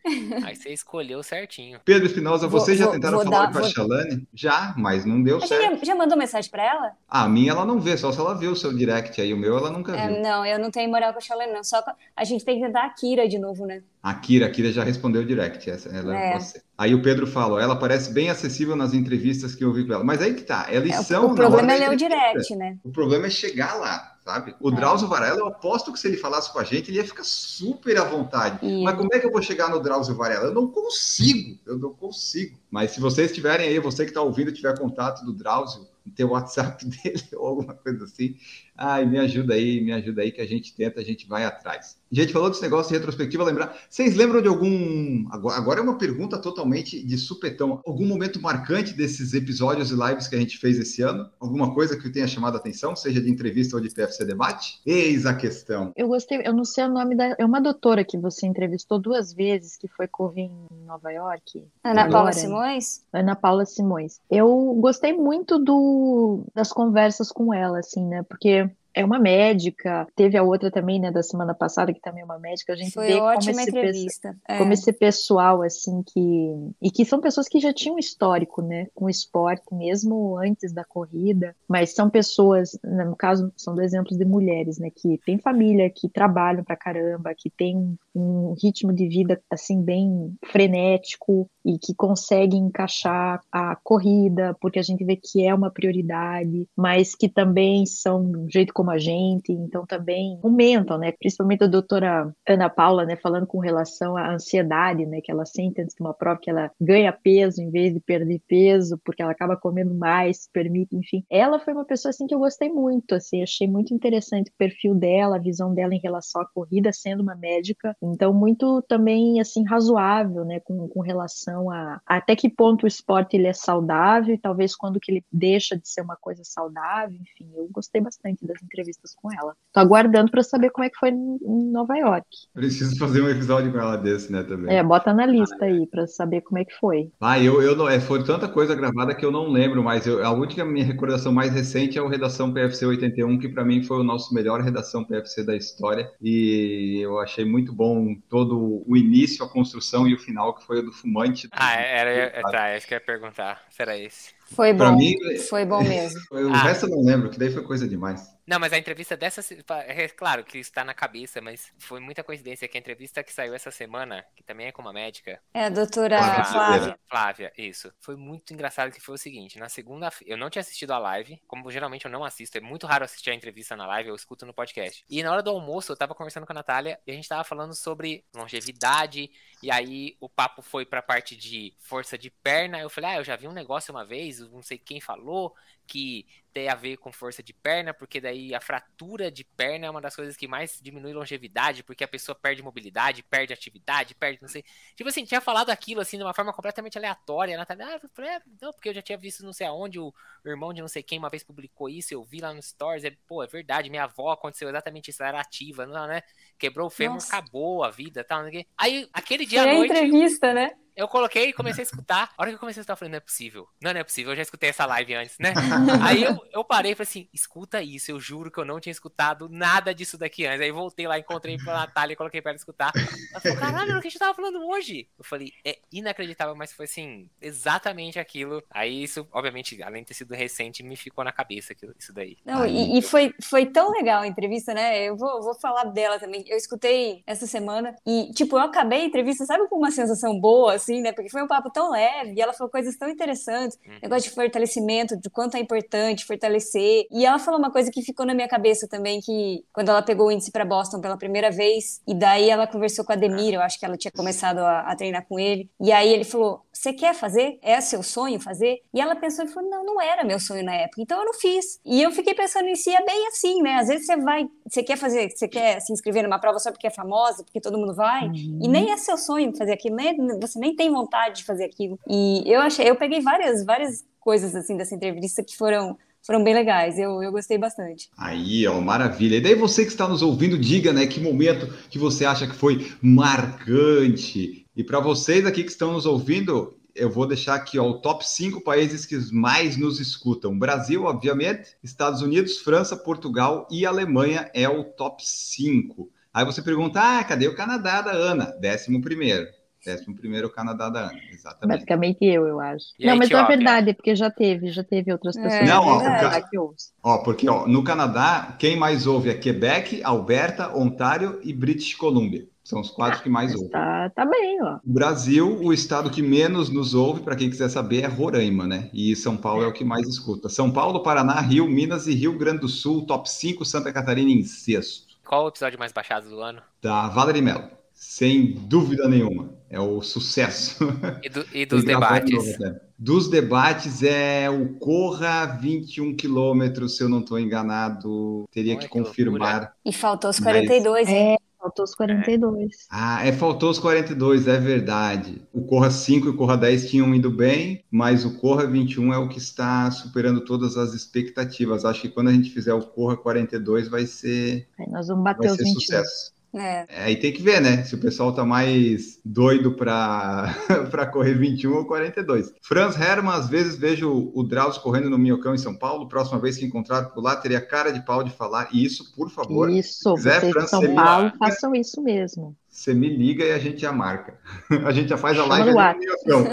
Aí 0.44 0.56
você 0.56 0.70
escolheu 0.72 1.22
certinho. 1.22 1.78
Pedro 1.84 2.06
Espinosa, 2.06 2.48
Vou- 2.48 2.60
vocês 2.60 2.76
já 2.78 2.86
vou- 2.86 2.94
tentaram 2.94 3.18
vou 3.18 3.24
falar 3.24 3.46
dar- 3.46 3.52
com 3.52 3.58
a 3.58 3.60
vou- 3.62 3.70
Shalane? 3.70 4.26
Já, 4.34 4.74
mas 4.76 5.04
não 5.04 5.22
deu 5.22 5.36
A 5.38 5.46
certo. 5.46 5.62
gente 5.62 5.78
já, 5.80 5.84
já 5.86 5.94
mandou 5.94 6.16
mensagem 6.18 6.50
pra 6.50 6.64
ela? 6.64 6.92
A 7.08 7.28
minha 7.28 7.52
ela 7.52 7.64
não 7.64 7.78
vê, 7.80 7.96
só 7.96 8.10
se 8.10 8.18
ela 8.18 8.34
viu 8.36 8.52
o 8.52 8.56
seu 8.56 8.72
direct 8.76 9.20
aí. 9.20 9.32
O 9.32 9.36
meu 9.36 9.56
ela 9.56 9.70
nunca 9.70 9.96
É, 9.96 10.08
viu. 10.08 10.20
não, 10.22 10.44
eu 10.44 10.58
não 10.58 10.70
tenho 10.70 10.90
moral 10.90 11.12
com 11.12 11.18
a 11.18 11.22
Chalene, 11.22 11.52
não. 11.52 11.62
Só 11.62 11.80
com- 11.82 11.92
a 12.16 12.24
gente 12.24 12.44
tem 12.44 12.58
que 12.60 12.66
tentar 12.66 12.84
a 12.84 12.90
Kira 12.90 13.28
de 13.28 13.38
novo, 13.38 13.64
né? 13.66 13.82
A 14.02 14.14
Kira, 14.14 14.46
a 14.46 14.50
Kira 14.50 14.72
já 14.72 14.82
respondeu 14.82 15.22
o 15.22 15.24
direct, 15.24 15.70
essa, 15.70 15.88
ela 15.88 16.18
é 16.18 16.34
É. 16.34 16.38
você. 16.38 16.60
Aí 16.76 16.94
o 16.94 17.02
Pedro 17.02 17.26
falou, 17.26 17.60
ela 17.60 17.76
parece 17.76 18.12
bem 18.12 18.28
acessível 18.28 18.74
nas 18.74 18.92
entrevistas 18.94 19.54
que 19.54 19.62
eu 19.62 19.72
vi 19.72 19.86
com 19.86 19.92
ela. 19.92 20.02
Mas 20.02 20.20
aí 20.20 20.34
que 20.34 20.42
tá, 20.42 20.66
eles 20.68 20.92
É, 20.96 21.00
o- 21.00 21.04
são 21.04 21.24
o 21.26 21.28
na 21.28 21.34
problema 21.36 21.72
é 21.72 21.78
ler 21.78 21.90
o 21.90 21.96
direct, 21.96 22.56
né? 22.56 22.76
O 22.82 22.90
problema 22.90 23.26
é 23.26 23.30
chegar 23.30 23.74
lá, 23.74 24.11
sabe? 24.24 24.54
O. 24.60 24.70
Drauzio 24.70 25.08
Varela, 25.08 25.38
eu 25.38 25.46
aposto 25.48 25.92
que 25.92 25.98
se 25.98 26.06
ele 26.08 26.16
falasse 26.16 26.52
com 26.52 26.58
a 26.58 26.64
gente, 26.64 26.90
ele 26.90 26.98
ia 26.98 27.04
ficar 27.04 27.24
super 27.24 27.98
à 27.98 28.04
vontade. 28.04 28.64
E- 28.64 28.82
Mas 28.84 28.96
como 28.96 29.08
é 29.12 29.18
que 29.18 29.26
eu 29.26 29.32
vou 29.32 29.42
chegar 29.42 29.68
no 29.68 29.80
Drauzio 29.80 30.14
Varela? 30.16 30.46
Eu 30.46 30.54
não 30.54 30.68
consigo, 30.68 31.58
eu 31.66 31.78
não 31.78 31.92
consigo. 31.92 32.58
Mas 32.70 32.92
se 32.92 33.00
vocês 33.00 33.32
tiverem 33.32 33.68
aí, 33.68 33.78
você 33.78 34.04
que 34.04 34.10
está 34.10 34.22
ouvindo, 34.22 34.52
tiver 34.52 34.78
contato 34.78 35.24
do 35.24 35.32
Drauzio, 35.32 35.86
ter 36.16 36.24
o 36.24 36.30
WhatsApp 36.30 36.84
dele 36.86 37.22
ou 37.34 37.46
alguma 37.46 37.74
coisa 37.74 38.04
assim, 38.04 38.36
ai, 38.76 39.06
me 39.06 39.18
ajuda 39.18 39.54
aí, 39.54 39.80
me 39.80 39.92
ajuda 39.92 40.22
aí 40.22 40.32
que 40.32 40.40
a 40.40 40.46
gente 40.46 40.74
tenta, 40.74 41.00
a 41.00 41.04
gente 41.04 41.26
vai 41.26 41.44
atrás. 41.44 41.96
A 42.12 42.14
gente 42.14 42.32
falou 42.32 42.50
desse 42.50 42.60
negócio 42.60 42.92
de 42.92 42.98
retrospectiva, 42.98 43.42
lembrar. 43.42 43.74
Vocês 43.88 44.14
lembram 44.14 44.42
de 44.42 44.48
algum. 44.48 45.26
Agora, 45.30 45.56
agora 45.56 45.80
é 45.80 45.82
uma 45.82 45.96
pergunta 45.96 46.38
totalmente 46.38 47.02
de 47.02 47.16
supetão. 47.16 47.80
Algum 47.86 48.06
momento 48.06 48.40
marcante 48.40 48.92
desses 48.92 49.32
episódios 49.32 49.90
e 49.90 49.94
lives 49.94 50.28
que 50.28 50.36
a 50.36 50.38
gente 50.38 50.58
fez 50.58 50.78
esse 50.78 51.00
ano? 51.00 51.30
Alguma 51.40 51.72
coisa 51.72 51.96
que 51.96 52.10
tenha 52.10 52.26
chamado 52.26 52.54
a 52.54 52.58
atenção, 52.58 52.94
seja 52.94 53.18
de 53.18 53.30
entrevista 53.30 53.76
ou 53.76 53.82
de 53.82 53.88
PFC 53.88 54.26
debate? 54.26 54.78
Eis 54.84 55.24
a 55.24 55.32
questão. 55.32 55.90
Eu 55.96 56.06
gostei, 56.06 56.42
eu 56.44 56.52
não 56.52 56.66
sei 56.66 56.84
o 56.84 56.90
nome 56.90 57.16
da. 57.16 57.34
É 57.38 57.46
uma 57.46 57.62
doutora 57.62 58.04
que 58.04 58.18
você 58.18 58.46
entrevistou 58.46 58.98
duas 58.98 59.32
vezes, 59.32 59.78
que 59.78 59.88
foi 59.88 60.06
correr 60.06 60.42
em 60.42 60.84
Nova 60.84 61.10
York. 61.10 61.64
Ana 61.82 62.02
Agora. 62.02 62.12
Paula 62.12 62.32
Simões? 62.34 63.04
Ana 63.10 63.34
Paula 63.34 63.64
Simões. 63.64 64.20
Eu 64.30 64.76
gostei 64.80 65.14
muito 65.14 65.58
do, 65.58 66.44
das 66.54 66.70
conversas 66.70 67.32
com 67.32 67.54
ela, 67.54 67.78
assim, 67.78 68.04
né? 68.06 68.22
Porque 68.22 68.70
é 68.94 69.04
uma 69.04 69.18
médica, 69.18 70.06
teve 70.14 70.36
a 70.36 70.42
outra 70.42 70.70
também, 70.70 71.00
né, 71.00 71.10
da 71.10 71.22
semana 71.22 71.54
passada, 71.54 71.92
que 71.92 72.00
também 72.00 72.22
é 72.22 72.24
uma 72.24 72.38
médica, 72.38 72.72
a 72.72 72.76
gente 72.76 72.92
Foi 72.92 73.06
vê 73.06 73.14
como 73.14 73.26
ótima 73.26 73.62
esse, 73.62 73.72
pe- 73.72 73.78
entrevista. 73.78 74.36
É. 74.48 74.58
como 74.58 74.72
esse 74.72 74.92
pessoal, 74.92 75.62
assim, 75.62 76.02
que... 76.02 76.72
E 76.80 76.90
que 76.90 77.04
são 77.04 77.20
pessoas 77.20 77.48
que 77.48 77.60
já 77.60 77.72
tinham 77.72 77.98
histórico, 77.98 78.62
né, 78.62 78.86
com 78.94 79.06
o 79.06 79.10
esporte, 79.10 79.62
mesmo 79.72 80.36
antes 80.38 80.72
da 80.72 80.84
corrida, 80.84 81.54
mas 81.68 81.94
são 81.94 82.10
pessoas, 82.10 82.78
né, 82.84 83.04
no 83.04 83.16
caso, 83.16 83.52
são 83.56 83.74
dois 83.74 83.92
exemplos 83.92 84.16
de 84.16 84.24
mulheres, 84.24 84.78
né, 84.78 84.90
que 84.94 85.18
têm 85.24 85.38
família, 85.38 85.90
que 85.90 86.08
trabalham 86.08 86.64
pra 86.64 86.76
caramba, 86.76 87.34
que 87.36 87.50
têm 87.50 87.96
um 88.14 88.54
ritmo 88.62 88.92
de 88.92 89.08
vida, 89.08 89.40
assim, 89.50 89.82
bem 89.82 90.34
frenético 90.50 91.48
e 91.64 91.78
que 91.78 91.94
conseguem 91.94 92.60
encaixar 92.66 93.40
a 93.50 93.76
corrida, 93.76 94.54
porque 94.60 94.78
a 94.78 94.82
gente 94.82 95.04
vê 95.04 95.16
que 95.16 95.46
é 95.46 95.54
uma 95.54 95.70
prioridade, 95.70 96.68
mas 96.76 97.14
que 97.14 97.28
também 97.28 97.86
são 97.86 98.30
de 98.30 98.36
um 98.38 98.50
jeito 98.50 98.72
como 98.82 98.90
a 98.90 98.98
gente, 98.98 99.52
então 99.52 99.86
também 99.86 100.40
aumentam, 100.42 100.98
né? 100.98 101.12
Principalmente 101.12 101.62
a 101.62 101.68
doutora 101.68 102.34
Ana 102.48 102.68
Paula, 102.68 103.06
né, 103.06 103.14
falando 103.14 103.46
com 103.46 103.60
relação 103.60 104.16
à 104.16 104.34
ansiedade, 104.34 105.06
né, 105.06 105.20
que 105.22 105.30
ela 105.30 105.46
sente 105.46 105.80
antes 105.80 105.94
de 105.94 106.02
uma 106.02 106.12
prova, 106.12 106.40
que 106.42 106.50
ela 106.50 106.68
ganha 106.80 107.12
peso 107.12 107.62
em 107.62 107.70
vez 107.70 107.94
de 107.94 108.00
perder 108.00 108.42
peso, 108.48 109.00
porque 109.04 109.22
ela 109.22 109.30
acaba 109.30 109.56
comendo 109.56 109.94
mais, 109.94 110.42
se 110.42 110.50
permite, 110.50 110.96
enfim. 110.96 111.24
Ela 111.30 111.60
foi 111.60 111.72
uma 111.72 111.84
pessoa 111.84 112.10
assim 112.10 112.26
que 112.26 112.34
eu 112.34 112.40
gostei 112.40 112.70
muito, 112.70 113.14
assim, 113.14 113.40
achei 113.40 113.68
muito 113.68 113.94
interessante 113.94 114.50
o 114.50 114.58
perfil 114.58 114.96
dela, 114.96 115.36
a 115.36 115.40
visão 115.40 115.72
dela 115.72 115.94
em 115.94 116.00
relação 116.00 116.42
à 116.42 116.46
corrida, 116.46 116.92
sendo 116.92 117.22
uma 117.22 117.36
médica, 117.36 117.96
então 118.02 118.34
muito 118.34 118.82
também 118.88 119.40
assim 119.40 119.64
razoável, 119.64 120.44
né, 120.44 120.58
com, 120.58 120.88
com 120.88 121.00
relação 121.00 121.70
a 121.70 122.00
até 122.04 122.34
que 122.34 122.50
ponto 122.50 122.82
o 122.82 122.88
esporte 122.88 123.36
ele 123.36 123.46
é 123.46 123.52
saudável 123.52 124.34
e 124.34 124.38
talvez 124.38 124.74
quando 124.74 124.98
que 124.98 125.12
ele 125.12 125.24
deixa 125.30 125.78
de 125.78 125.88
ser 125.88 126.00
uma 126.00 126.16
coisa 126.16 126.42
saudável, 126.42 127.16
enfim, 127.16 127.48
eu 127.54 127.68
gostei 127.70 128.00
bastante 128.00 128.44
das 128.44 128.60
entrevistas 128.72 129.14
com 129.14 129.30
ela. 129.32 129.54
Tô 129.72 129.80
aguardando 129.80 130.30
para 130.30 130.42
saber 130.42 130.70
como 130.70 130.84
é 130.84 130.90
que 130.90 130.98
foi 130.98 131.10
em 131.10 131.70
Nova 131.70 131.96
York. 131.96 132.26
Preciso 132.54 132.98
fazer 132.98 133.22
um 133.22 133.28
episódio 133.28 133.70
com 133.70 133.78
ela 133.78 133.96
desse, 133.96 134.32
né, 134.32 134.42
também. 134.42 134.74
É, 134.76 134.82
bota 134.82 135.12
na 135.12 135.26
lista 135.26 135.64
aí 135.64 135.86
para 135.86 136.06
saber 136.06 136.40
como 136.42 136.58
é 136.58 136.64
que 136.64 136.74
foi. 136.74 137.10
Ah, 137.20 137.38
eu, 137.38 137.62
eu 137.62 137.76
não, 137.76 137.88
é, 137.88 138.00
foi 138.00 138.24
tanta 138.24 138.48
coisa 138.48 138.74
gravada 138.74 139.14
que 139.14 139.24
eu 139.24 139.30
não 139.30 139.48
lembro, 139.48 139.82
mas 139.82 140.06
eu- 140.06 140.24
a 140.24 140.30
última 140.30 140.64
minha 140.64 140.84
recordação 140.84 141.32
mais 141.32 141.52
recente 141.52 141.98
é 141.98 142.02
o 142.02 142.08
Redação 142.08 142.52
PFC 142.52 142.86
81, 142.86 143.38
que 143.38 143.48
para 143.48 143.64
mim 143.64 143.82
foi 143.82 143.98
o 143.98 144.04
nosso 144.04 144.34
melhor 144.34 144.60
Redação 144.60 145.04
PFC 145.04 145.44
da 145.44 145.56
história, 145.56 146.10
e 146.20 147.00
eu 147.02 147.18
achei 147.18 147.44
muito 147.44 147.72
bom 147.72 148.14
todo 148.28 148.82
o 148.86 148.96
início, 148.96 149.44
a 149.44 149.48
construção 149.48 150.06
e 150.08 150.14
o 150.14 150.18
final, 150.18 150.54
que 150.54 150.64
foi 150.64 150.80
o 150.80 150.82
do 150.82 150.92
Fumante. 150.92 151.48
Ah, 151.52 151.74
era, 151.74 152.10
é, 152.10 152.42
tá, 152.42 152.68
é 152.68 152.78
isso 152.78 152.86
que 152.86 152.94
eu 152.94 152.96
ia 152.96 153.04
perguntar. 153.04 153.62
Será 153.70 153.96
esse? 153.96 154.34
Foi 154.54 154.74
Pra 154.74 154.90
bom. 154.90 154.96
mim, 154.98 155.14
Foi 155.48 155.64
bom 155.64 155.82
mesmo. 155.82 156.20
o 156.32 156.52
Ah. 156.52 156.62
resto 156.62 156.86
eu 156.86 156.90
não 156.90 157.02
lembro, 157.04 157.30
que 157.30 157.38
daí 157.38 157.52
foi 157.52 157.62
coisa 157.64 157.86
demais. 157.88 158.30
Não, 158.46 158.58
mas 158.58 158.72
a 158.72 158.78
entrevista 158.78 159.16
dessa. 159.16 159.40
se- 159.40 159.64
É 159.86 160.08
claro 160.08 160.42
que 160.44 160.58
isso 160.58 160.72
tá 160.72 160.84
na 160.84 160.92
cabeça, 160.92 161.40
mas 161.40 161.72
foi 161.78 162.00
muita 162.00 162.24
coincidência 162.24 162.66
que 162.66 162.76
a 162.76 162.80
entrevista 162.80 163.22
que 163.22 163.32
saiu 163.32 163.54
essa 163.54 163.70
semana, 163.70 164.24
que 164.34 164.42
também 164.42 164.66
é 164.66 164.72
com 164.72 164.82
uma 164.82 164.92
médica, 164.92 165.40
É 165.54 165.66
a 165.66 165.68
doutora 165.68 166.18
Flávia 166.18 166.44
Flávia. 166.44 166.72
Silveira. 166.74 166.98
Flávia, 167.08 167.52
isso. 167.56 167.92
Foi 168.00 168.16
muito 168.16 168.52
engraçado 168.52 168.90
que 168.92 169.00
foi 169.00 169.14
o 169.14 169.18
seguinte, 169.18 169.58
na 169.60 169.68
segunda 169.68 170.10
eu 170.26 170.36
não 170.36 170.50
tinha 170.50 170.60
assistido 170.60 170.90
a 170.92 170.98
live, 170.98 171.40
como 171.46 171.70
geralmente 171.70 172.04
eu 172.04 172.10
não 172.10 172.24
assisto, 172.24 172.58
é 172.58 172.60
muito 172.60 172.86
raro 172.86 173.04
assistir 173.04 173.30
a 173.30 173.34
entrevista 173.34 173.76
na 173.76 173.86
live, 173.86 174.08
eu 174.10 174.16
escuto 174.16 174.44
no 174.44 174.52
podcast. 174.52 175.04
E 175.08 175.22
na 175.22 175.30
hora 175.32 175.42
do 175.42 175.50
almoço 175.50 175.92
eu 175.92 175.96
tava 175.96 176.14
conversando 176.14 176.44
com 176.44 176.52
a 176.52 176.54
Natália 176.54 176.98
e 177.06 177.12
a 177.12 177.14
gente 177.14 177.28
tava 177.28 177.44
falando 177.44 177.74
sobre 177.74 178.24
longevidade, 178.34 179.30
e 179.62 179.70
aí 179.70 180.16
o 180.20 180.28
papo 180.28 180.62
foi 180.62 180.84
pra 180.84 181.00
parte 181.00 181.36
de 181.36 181.72
força 181.78 182.18
de 182.18 182.28
perna. 182.30 182.80
Eu 182.80 182.90
falei: 182.90 183.10
"Ah, 183.10 183.16
eu 183.18 183.24
já 183.24 183.36
vi 183.36 183.46
um 183.46 183.52
negócio 183.52 183.94
uma 183.94 184.04
vez, 184.04 184.40
não 184.50 184.62
sei 184.62 184.78
quem 184.78 185.00
falou 185.00 185.54
que 185.86 186.26
tem 186.52 186.68
a 186.68 186.74
ver 186.74 186.98
com 186.98 187.10
força 187.10 187.42
de 187.42 187.52
perna, 187.52 187.94
porque 187.94 188.20
daí 188.20 188.54
a 188.54 188.60
fratura 188.60 189.30
de 189.30 189.42
perna 189.42 189.86
é 189.86 189.90
uma 189.90 190.00
das 190.00 190.14
coisas 190.14 190.36
que 190.36 190.46
mais 190.46 190.78
diminui 190.82 191.12
longevidade, 191.12 191.82
porque 191.82 192.04
a 192.04 192.08
pessoa 192.08 192.34
perde 192.34 192.62
mobilidade, 192.62 193.22
perde 193.22 193.52
atividade, 193.52 194.14
perde 194.14 194.38
não 194.40 194.48
sei. 194.48 194.62
Tipo 194.94 195.08
assim, 195.08 195.24
tinha 195.24 195.40
falado 195.40 195.70
aquilo 195.70 196.00
assim 196.00 196.18
de 196.18 196.22
uma 196.22 196.34
forma 196.34 196.52
completamente 196.52 196.98
aleatória. 196.98 197.54
A 197.54 197.58
Natália, 197.58 197.86
ah, 197.86 198.00
eu 198.02 198.08
falei, 198.10 198.30
"É, 198.32 198.42
não, 198.60 198.72
porque 198.72 198.90
eu 198.90 198.94
já 198.94 199.02
tinha 199.02 199.16
visto 199.16 199.44
não 199.44 199.52
sei 199.52 199.66
aonde, 199.66 199.98
o 199.98 200.12
irmão 200.44 200.72
de 200.72 200.80
não 200.80 200.88
sei 200.88 201.02
quem 201.02 201.18
uma 201.18 201.30
vez 201.30 201.42
publicou 201.42 201.88
isso, 201.88 202.12
eu 202.12 202.22
vi 202.22 202.40
lá 202.40 202.52
no 202.52 202.62
Stories, 202.62 203.04
é, 203.04 203.16
pô, 203.26 203.42
é 203.42 203.46
verdade, 203.46 203.88
minha 203.88 204.04
avó 204.04 204.30
aconteceu 204.30 204.68
exatamente 204.68 205.08
isso, 205.10 205.22
ela 205.22 205.30
era 205.30 205.40
ativa, 205.40 205.86
não, 205.86 206.06
né? 206.06 206.22
Quebrou 206.58 206.86
o 206.86 206.90
fêmur, 206.90 207.14
Nossa. 207.14 207.34
acabou 207.34 207.82
a 207.82 207.90
vida, 207.90 208.22
tal. 208.24 208.42
Aí, 208.76 209.08
aquele 209.12 209.46
dia 209.46 209.62
à 209.62 209.66
noite, 209.66 209.92
entrevista, 209.92 210.52
né? 210.52 210.76
Eu 210.96 211.08
coloquei 211.08 211.48
e 211.48 211.52
comecei 211.52 211.82
a 211.82 211.86
escutar. 211.86 212.30
A 212.36 212.42
hora 212.42 212.50
que 212.50 212.56
eu 212.56 212.60
comecei 212.60 212.80
a 212.80 212.82
escutar, 212.82 212.94
eu 212.94 212.98
falei, 212.98 213.10
não 213.10 213.18
é 213.18 213.20
possível. 213.20 213.68
Não, 213.80 213.92
não 213.92 214.00
é 214.00 214.04
possível, 214.04 214.32
eu 214.32 214.36
já 214.36 214.42
escutei 214.42 214.70
essa 214.70 214.86
live 214.86 215.14
antes, 215.14 215.38
né? 215.38 215.52
Aí 216.02 216.22
eu, 216.22 216.38
eu 216.52 216.64
parei 216.64 216.92
e 216.92 216.94
falei 216.94 217.08
assim, 217.08 217.28
escuta 217.32 217.82
isso, 217.82 218.10
eu 218.10 218.20
juro 218.20 218.50
que 218.50 218.58
eu 218.58 218.64
não 218.64 218.80
tinha 218.80 218.90
escutado 218.90 219.48
nada 219.48 219.94
disso 219.94 220.18
daqui 220.18 220.46
antes. 220.46 220.60
Aí 220.60 220.70
voltei 220.70 221.06
lá, 221.06 221.18
encontrei 221.18 221.56
pra 221.58 221.74
Natália 221.74 222.14
e 222.14 222.16
coloquei 222.16 222.40
pra 222.40 222.50
ela 222.50 222.56
escutar. 222.56 222.92
Ela 223.30 223.40
falou, 223.40 223.58
caralho, 223.58 223.96
o 223.96 224.00
que 224.00 224.08
a 224.08 224.10
gente 224.10 224.18
tava 224.18 224.34
falando 224.34 224.64
hoje. 224.66 225.08
Eu 225.18 225.24
falei, 225.24 225.52
é 225.64 225.78
inacreditável, 225.92 226.54
mas 226.54 226.72
foi 226.72 226.84
assim, 226.84 227.28
exatamente 227.40 228.18
aquilo. 228.18 228.62
Aí 228.70 229.02
isso, 229.02 229.26
obviamente, 229.32 229.82
além 229.82 230.02
de 230.02 230.08
ter 230.08 230.14
sido 230.14 230.34
recente, 230.34 230.82
me 230.82 230.96
ficou 230.96 231.24
na 231.24 231.32
cabeça 231.32 231.72
aquilo, 231.72 231.94
isso 231.98 232.12
daí. 232.12 232.36
Não, 232.44 232.66
e, 232.66 232.98
e 232.98 233.02
foi, 233.02 233.34
foi 233.42 233.66
tão 233.66 233.90
legal 233.90 234.22
a 234.22 234.26
entrevista, 234.26 234.74
né? 234.74 235.02
Eu 235.02 235.16
vou, 235.16 235.42
vou 235.42 235.54
falar 235.54 235.84
dela 235.84 236.18
também. 236.18 236.44
Eu 236.46 236.56
escutei 236.56 237.22
essa 237.26 237.46
semana 237.46 237.94
e, 238.06 238.30
tipo, 238.32 238.56
eu 238.56 238.62
acabei 238.62 239.02
a 239.02 239.04
entrevista, 239.04 239.44
sabe, 239.44 239.66
com 239.68 239.76
uma 239.76 239.90
sensação 239.90 240.38
boa, 240.38 240.78
assim, 240.82 241.00
né? 241.00 241.12
Porque 241.12 241.30
foi 241.30 241.42
um 241.42 241.46
papo 241.46 241.70
tão 241.70 241.90
leve 241.90 242.34
e 242.36 242.40
ela 242.40 242.52
falou 242.52 242.70
coisas 242.70 242.96
tão 242.96 243.08
interessantes. 243.08 243.78
Uhum. 243.86 243.98
Negócio 244.02 244.28
de 244.28 244.34
fortalecimento, 244.34 245.16
de 245.16 245.30
quanto 245.30 245.56
é 245.56 245.60
importante 245.60 246.24
fortalecer. 246.24 247.06
E 247.10 247.24
ela 247.24 247.38
falou 247.38 247.58
uma 247.58 247.70
coisa 247.70 247.90
que 247.90 248.02
ficou 248.02 248.26
na 248.26 248.34
minha 248.34 248.48
cabeça 248.48 248.88
também, 248.88 249.20
que 249.20 249.64
quando 249.72 249.88
ela 249.88 250.02
pegou 250.02 250.26
o 250.28 250.32
índice 250.32 250.50
para 250.50 250.64
Boston 250.64 251.00
pela 251.00 251.16
primeira 251.16 251.50
vez, 251.50 252.00
e 252.06 252.14
daí 252.14 252.50
ela 252.50 252.66
conversou 252.66 253.04
com 253.04 253.12
a 253.12 253.14
Ademir, 253.14 253.54
eu 253.54 253.60
acho 253.60 253.78
que 253.78 253.84
ela 253.84 253.96
tinha 253.96 254.12
começado 254.12 254.58
a, 254.58 254.80
a 254.80 254.96
treinar 254.96 255.26
com 255.26 255.38
ele. 255.38 255.70
E 255.80 255.92
aí 255.92 256.12
ele 256.12 256.24
falou: 256.24 256.64
Você 256.72 256.92
quer 256.92 257.14
fazer? 257.14 257.58
É 257.62 257.80
seu 257.80 258.02
sonho 258.02 258.40
fazer? 258.40 258.78
E 258.94 259.00
ela 259.00 259.14
pensou 259.14 259.44
e 259.44 259.48
falou: 259.48 259.68
Não, 259.68 259.84
não 259.84 260.00
era 260.00 260.24
meu 260.24 260.40
sonho 260.40 260.64
na 260.64 260.74
época, 260.74 261.02
então 261.02 261.18
eu 261.18 261.26
não 261.26 261.34
fiz. 261.34 261.78
E 261.84 262.00
eu 262.02 262.10
fiquei 262.10 262.34
pensando 262.34 262.66
em 262.68 262.74
si, 262.74 262.90
é 262.90 263.04
bem 263.04 263.26
assim, 263.28 263.62
né? 263.62 263.74
Às 263.74 263.88
vezes 263.88 264.06
você 264.06 264.16
vai, 264.16 264.48
você 264.66 264.82
quer 264.82 264.96
fazer, 264.96 265.30
você 265.30 265.46
quer 265.46 265.80
se 265.80 265.92
inscrever 265.92 266.22
numa 266.22 266.38
prova 266.38 266.58
só 266.58 266.72
porque 266.72 266.86
é 266.86 266.90
famosa, 266.90 267.44
porque 267.44 267.60
todo 267.60 267.78
mundo 267.78 267.94
vai, 267.94 268.30
e 268.34 268.68
nem 268.68 268.90
é 268.90 268.96
seu 268.96 269.18
sonho 269.18 269.54
fazer 269.56 269.72
aquilo, 269.72 269.96
nem, 269.96 270.16
você 270.40 270.58
nem 270.58 270.74
tem 270.74 270.90
vontade 270.90 271.38
de 271.38 271.44
fazer 271.44 271.64
aquilo. 271.64 271.98
E 272.08 272.42
eu 272.46 272.60
achei, 272.60 272.88
eu 272.88 272.96
peguei 272.96 273.20
várias, 273.20 273.64
várias 273.64 274.04
coisas 274.18 274.54
assim 274.54 274.76
dessa 274.76 274.94
entrevista 274.94 275.42
que 275.42 275.56
foram, 275.56 275.98
foram 276.22 276.42
bem 276.42 276.54
legais. 276.54 276.98
Eu, 276.98 277.22
eu 277.22 277.30
gostei 277.32 277.58
bastante. 277.58 278.08
Aí, 278.16 278.66
ó, 278.66 278.80
maravilha. 278.80 279.36
E 279.36 279.40
daí 279.40 279.54
você 279.54 279.84
que 279.84 279.90
está 279.90 280.08
nos 280.08 280.22
ouvindo, 280.22 280.58
diga, 280.58 280.92
né, 280.92 281.06
que 281.06 281.20
momento 281.20 281.66
que 281.90 281.98
você 281.98 282.24
acha 282.24 282.46
que 282.46 282.54
foi 282.54 282.92
marcante. 283.02 284.61
E 284.76 284.82
para 284.82 285.00
vocês 285.00 285.44
aqui 285.46 285.62
que 285.64 285.70
estão 285.70 285.92
nos 285.92 286.06
ouvindo, 286.06 286.76
eu 286.94 287.10
vou 287.10 287.26
deixar 287.26 287.54
aqui 287.54 287.78
ó, 287.78 287.88
o 287.88 288.00
top 288.00 288.26
5 288.26 288.60
países 288.62 289.04
que 289.04 289.16
mais 289.32 289.76
nos 289.76 290.00
escutam. 290.00 290.58
Brasil, 290.58 291.04
obviamente, 291.04 291.76
Estados 291.82 292.22
Unidos, 292.22 292.58
França, 292.58 292.96
Portugal 292.96 293.66
e 293.70 293.84
Alemanha 293.84 294.50
é 294.54 294.68
o 294.68 294.84
top 294.84 295.22
5. 295.26 296.10
Aí 296.32 296.44
você 296.44 296.62
pergunta, 296.62 297.00
ah, 297.00 297.22
cadê 297.24 297.46
o 297.48 297.54
Canadá 297.54 298.00
da 298.00 298.12
Ana? 298.12 298.46
Décimo 298.60 299.00
primeiro. 299.02 299.46
Décimo 299.84 300.14
primeiro 300.16 300.46
o 300.46 300.50
Canadá 300.50 300.88
da 300.88 301.10
Ana, 301.10 301.20
exatamente. 301.32 301.78
Basicamente 301.78 302.24
eu, 302.24 302.46
eu 302.46 302.60
acho. 302.60 302.84
E 302.98 303.04
não, 303.04 303.16
mas 303.16 303.28
é 303.30 303.46
verdade, 303.46 303.92
porque 303.92 304.14
já 304.14 304.30
teve, 304.30 304.70
já 304.70 304.84
teve 304.84 305.12
outras 305.12 305.36
É, 305.36 305.42
pessoas. 305.42 305.68
Não, 305.68 305.82
ó, 305.84 305.98
que 306.00 306.06
o 306.06 306.30
ca- 306.30 306.42
que 306.42 306.58
ouve. 306.58 306.76
Ó, 307.02 307.18
porque 307.18 307.48
ó, 307.50 307.66
no 307.66 307.82
Canadá, 307.82 308.54
quem 308.58 308.76
mais 308.76 309.08
ouve 309.08 309.28
é 309.28 309.34
Quebec, 309.34 310.00
Alberta, 310.04 310.74
Ontário 310.76 311.40
e 311.42 311.52
British 311.52 311.94
Columbia. 311.96 312.46
São 312.64 312.80
os 312.80 312.90
quatro 312.90 313.22
que 313.22 313.28
mais 313.28 313.50
Mas 313.50 313.56
ouvem. 313.56 313.70
tá, 313.72 314.10
tá 314.10 314.24
bem, 314.24 314.62
ó. 314.62 314.76
O 314.76 314.92
Brasil, 314.92 315.58
o 315.62 315.72
estado 315.72 316.10
que 316.10 316.22
menos 316.22 316.70
nos 316.70 316.94
ouve, 316.94 317.22
para 317.22 317.34
quem 317.34 317.50
quiser 317.50 317.68
saber, 317.68 318.02
é 318.04 318.06
Roraima, 318.06 318.66
né? 318.66 318.88
E 318.92 319.16
São 319.16 319.36
Paulo 319.36 319.64
é 319.64 319.66
o 319.66 319.72
que 319.72 319.84
mais 319.84 320.06
escuta. 320.08 320.48
São 320.48 320.70
Paulo, 320.70 321.02
Paraná, 321.02 321.40
Rio, 321.40 321.68
Minas 321.68 322.06
e 322.06 322.14
Rio 322.14 322.38
Grande 322.38 322.60
do 322.60 322.68
Sul, 322.68 323.04
top 323.04 323.28
5, 323.28 323.64
Santa 323.64 323.92
Catarina 323.92 324.30
em 324.30 324.44
sexto. 324.44 325.12
Qual 325.26 325.44
o 325.44 325.48
episódio 325.48 325.78
mais 325.78 325.92
baixado 325.92 326.28
do 326.28 326.40
ano? 326.40 326.60
Da 326.80 327.08
Valerie 327.08 327.42
Mello. 327.42 327.68
Sem 327.94 328.54
dúvida 328.54 329.08
nenhuma. 329.08 329.50
É 329.70 329.78
o 329.80 330.00
sucesso. 330.02 330.76
E, 331.22 331.28
do- 331.28 331.46
e 331.52 331.64
dos 331.66 331.82
debates? 331.84 332.56
Dos 332.98 333.28
debates 333.28 334.02
é 334.02 334.48
o 334.50 334.74
Corra 334.74 335.46
21 335.60 336.14
quilômetros, 336.14 336.96
se 336.96 337.02
eu 337.02 337.08
não 337.08 337.20
estou 337.20 337.38
enganado. 337.38 338.44
Teria 338.52 338.72
Olha 338.72 338.80
que 338.82 338.86
que 338.88 338.92
confirmar. 338.92 339.72
E 339.84 339.92
faltou 339.92 340.30
os 340.30 340.38
Mas- 340.40 340.44
42, 340.52 341.08
hein? 341.08 341.34
É, 341.34 341.36
faltou 341.62 341.84
os 341.84 341.94
42. 341.94 342.90
Ah, 342.90 343.24
é, 343.26 343.32
faltou 343.32 343.70
os 343.70 343.78
42, 343.78 344.46
é 344.48 344.58
verdade. 344.58 345.46
O 345.52 345.64
Corra 345.64 345.90
5 345.90 346.26
e 346.26 346.30
o 346.30 346.36
Corra 346.36 346.56
10 346.56 346.90
tinham 346.90 347.14
ido 347.14 347.30
bem, 347.30 347.84
mas 347.90 348.24
o 348.24 348.36
Corra 348.38 348.66
21 348.66 349.12
é 349.14 349.18
o 349.18 349.28
que 349.28 349.38
está 349.38 349.90
superando 349.90 350.44
todas 350.44 350.76
as 350.76 350.92
expectativas. 350.92 351.84
Acho 351.84 352.02
que 352.02 352.08
quando 352.10 352.28
a 352.28 352.32
gente 352.32 352.50
fizer 352.50 352.74
o 352.74 352.82
Corra 352.86 353.16
42 353.16 353.88
vai 353.88 354.06
ser, 354.06 354.68
Aí 354.78 354.90
nós 354.90 355.08
vamos 355.08 355.24
vai 355.34 355.34
bater 355.34 355.50
os 355.52 355.56
ser 355.56 355.64
21. 355.64 355.80
sucesso. 355.80 356.32
É. 356.54 356.84
É, 356.88 357.04
Aí 357.04 357.16
tem 357.16 357.32
que 357.32 357.42
ver, 357.42 357.60
né? 357.62 357.82
Se 357.84 357.94
o 357.94 357.98
pessoal 357.98 358.32
tá 358.34 358.44
mais 358.44 359.18
doido 359.24 359.72
para 359.72 360.54
para 360.90 361.06
correr 361.06 361.34
21 361.34 361.74
ou 361.74 361.84
42. 361.86 362.52
Franz 362.60 362.94
Hermann, 363.00 363.34
às 363.34 363.48
vezes 363.48 363.76
vejo 363.76 364.30
o 364.34 364.42
Drauzio 364.42 364.82
correndo 364.82 365.08
no 365.08 365.18
Minhocão 365.18 365.54
em 365.54 365.58
São 365.58 365.74
Paulo. 365.74 366.08
Próxima 366.08 366.38
vez 366.38 366.56
que 366.58 366.64
encontrar 366.66 367.04
por 367.06 367.22
lá, 367.22 367.36
teria 367.36 367.60
cara 367.60 367.90
de 367.90 368.04
pau 368.04 368.22
de 368.22 368.30
falar. 368.30 368.68
E 368.72 368.84
isso, 368.84 369.14
por 369.16 369.30
favor, 369.30 369.70
Isso, 369.70 370.14
quiser, 370.14 370.40
vocês 370.40 370.52
de 370.52 370.52
Fran, 370.52 370.66
São 370.66 370.80
Paulo, 370.94 370.94
marca. 370.94 371.38
façam 371.38 371.74
isso 371.74 372.02
mesmo. 372.02 372.54
você 372.68 372.92
me 372.92 373.08
liga 373.08 373.44
e 373.44 373.52
a 373.52 373.58
gente 373.58 373.80
já 373.80 373.92
marca. 373.92 374.38
A 374.84 374.92
gente 374.92 375.08
já 375.08 375.16
faz 375.16 375.38
a 375.38 375.46
live 375.46 375.70
no 375.70 375.98
Minhocão. 375.98 376.44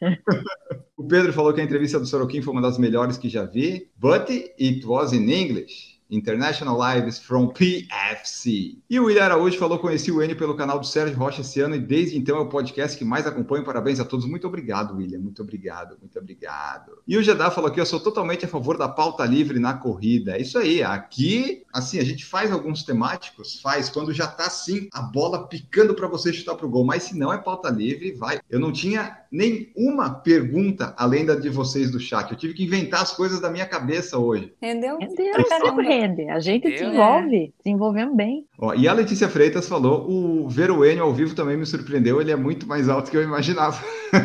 O 0.96 1.04
Pedro 1.04 1.32
falou 1.32 1.54
que 1.54 1.62
a 1.62 1.64
entrevista 1.64 1.98
do 1.98 2.04
Sorokin 2.04 2.42
foi 2.42 2.52
uma 2.52 2.60
das 2.60 2.76
melhores 2.76 3.16
que 3.16 3.26
já 3.26 3.44
vi. 3.46 3.88
But 3.96 4.28
it 4.28 4.84
was 4.84 5.14
in 5.14 5.30
English. 5.30 5.89
International 6.10 6.78
Lives 6.78 7.18
from 7.18 7.48
PFC. 7.48 8.76
E 8.88 8.98
o 8.98 9.04
William 9.04 9.24
Araújo 9.24 9.58
falou: 9.58 9.78
conheci 9.78 10.10
o 10.10 10.22
Enio 10.22 10.36
pelo 10.36 10.56
canal 10.56 10.78
do 10.78 10.86
Sérgio 10.86 11.16
Rocha 11.16 11.40
esse 11.40 11.60
ano 11.60 11.74
e 11.74 11.78
desde 11.78 12.16
então 12.16 12.36
é 12.36 12.40
o 12.40 12.48
podcast 12.48 12.96
que 12.96 13.04
mais 13.04 13.26
acompanho. 13.26 13.64
Parabéns 13.64 14.00
a 14.00 14.04
todos. 14.04 14.26
Muito 14.26 14.46
obrigado, 14.46 14.96
William. 14.96 15.20
Muito 15.20 15.42
obrigado, 15.42 15.96
muito 16.00 16.18
obrigado. 16.18 16.98
E 17.06 17.16
o 17.16 17.22
Jeddah 17.22 17.50
falou 17.50 17.70
aqui: 17.70 17.80
eu 17.80 17.86
sou 17.86 18.00
totalmente 18.00 18.44
a 18.44 18.48
favor 18.48 18.76
da 18.76 18.88
pauta 18.88 19.24
livre 19.24 19.58
na 19.58 19.74
corrida. 19.74 20.36
É 20.36 20.40
isso 20.40 20.58
aí. 20.58 20.82
Aqui, 20.82 21.64
assim, 21.72 21.98
a 21.98 22.04
gente 22.04 22.24
faz 22.24 22.52
alguns 22.52 22.82
temáticos, 22.82 23.60
faz 23.60 23.88
quando 23.88 24.12
já 24.12 24.26
tá 24.26 24.46
assim, 24.46 24.88
a 24.92 25.02
bola 25.02 25.46
picando 25.48 25.94
para 25.94 26.08
você 26.08 26.32
chutar 26.32 26.54
pro 26.54 26.68
gol. 26.68 26.84
Mas 26.84 27.04
se 27.04 27.18
não 27.18 27.32
é 27.32 27.38
pauta 27.38 27.70
livre, 27.70 28.12
vai. 28.12 28.40
Eu 28.48 28.60
não 28.60 28.72
tinha 28.72 29.18
nenhuma 29.30 30.10
pergunta 30.14 30.94
além 30.96 31.24
da 31.24 31.34
de 31.34 31.48
vocês 31.48 31.90
do 31.90 32.00
chat. 32.00 32.30
Eu 32.30 32.36
tive 32.36 32.54
que 32.54 32.64
inventar 32.64 33.02
as 33.02 33.12
coisas 33.12 33.40
da 33.40 33.50
minha 33.50 33.66
cabeça 33.66 34.18
hoje. 34.18 34.52
Entendeu? 34.56 34.98
Caramba. 35.48 35.99
Rende. 36.00 36.28
A 36.28 36.40
gente 36.40 36.66
Entendeu? 36.66 36.86
desenvolve, 36.90 37.54
desenvolvemos 37.64 38.16
bem. 38.16 38.46
Ó, 38.58 38.74
e 38.74 38.86
a 38.88 38.92
Letícia 38.92 39.28
Freitas 39.28 39.68
falou: 39.68 40.08
o 40.10 40.48
ver 40.48 40.70
o 40.70 40.84
Enio 40.84 41.04
ao 41.04 41.12
vivo 41.14 41.34
também 41.34 41.56
me 41.56 41.66
surpreendeu. 41.66 42.20
Ele 42.20 42.30
é 42.30 42.36
muito 42.36 42.66
mais 42.66 42.88
alto 42.88 43.10
que 43.10 43.16
eu 43.16 43.22
imaginava. 43.22 43.80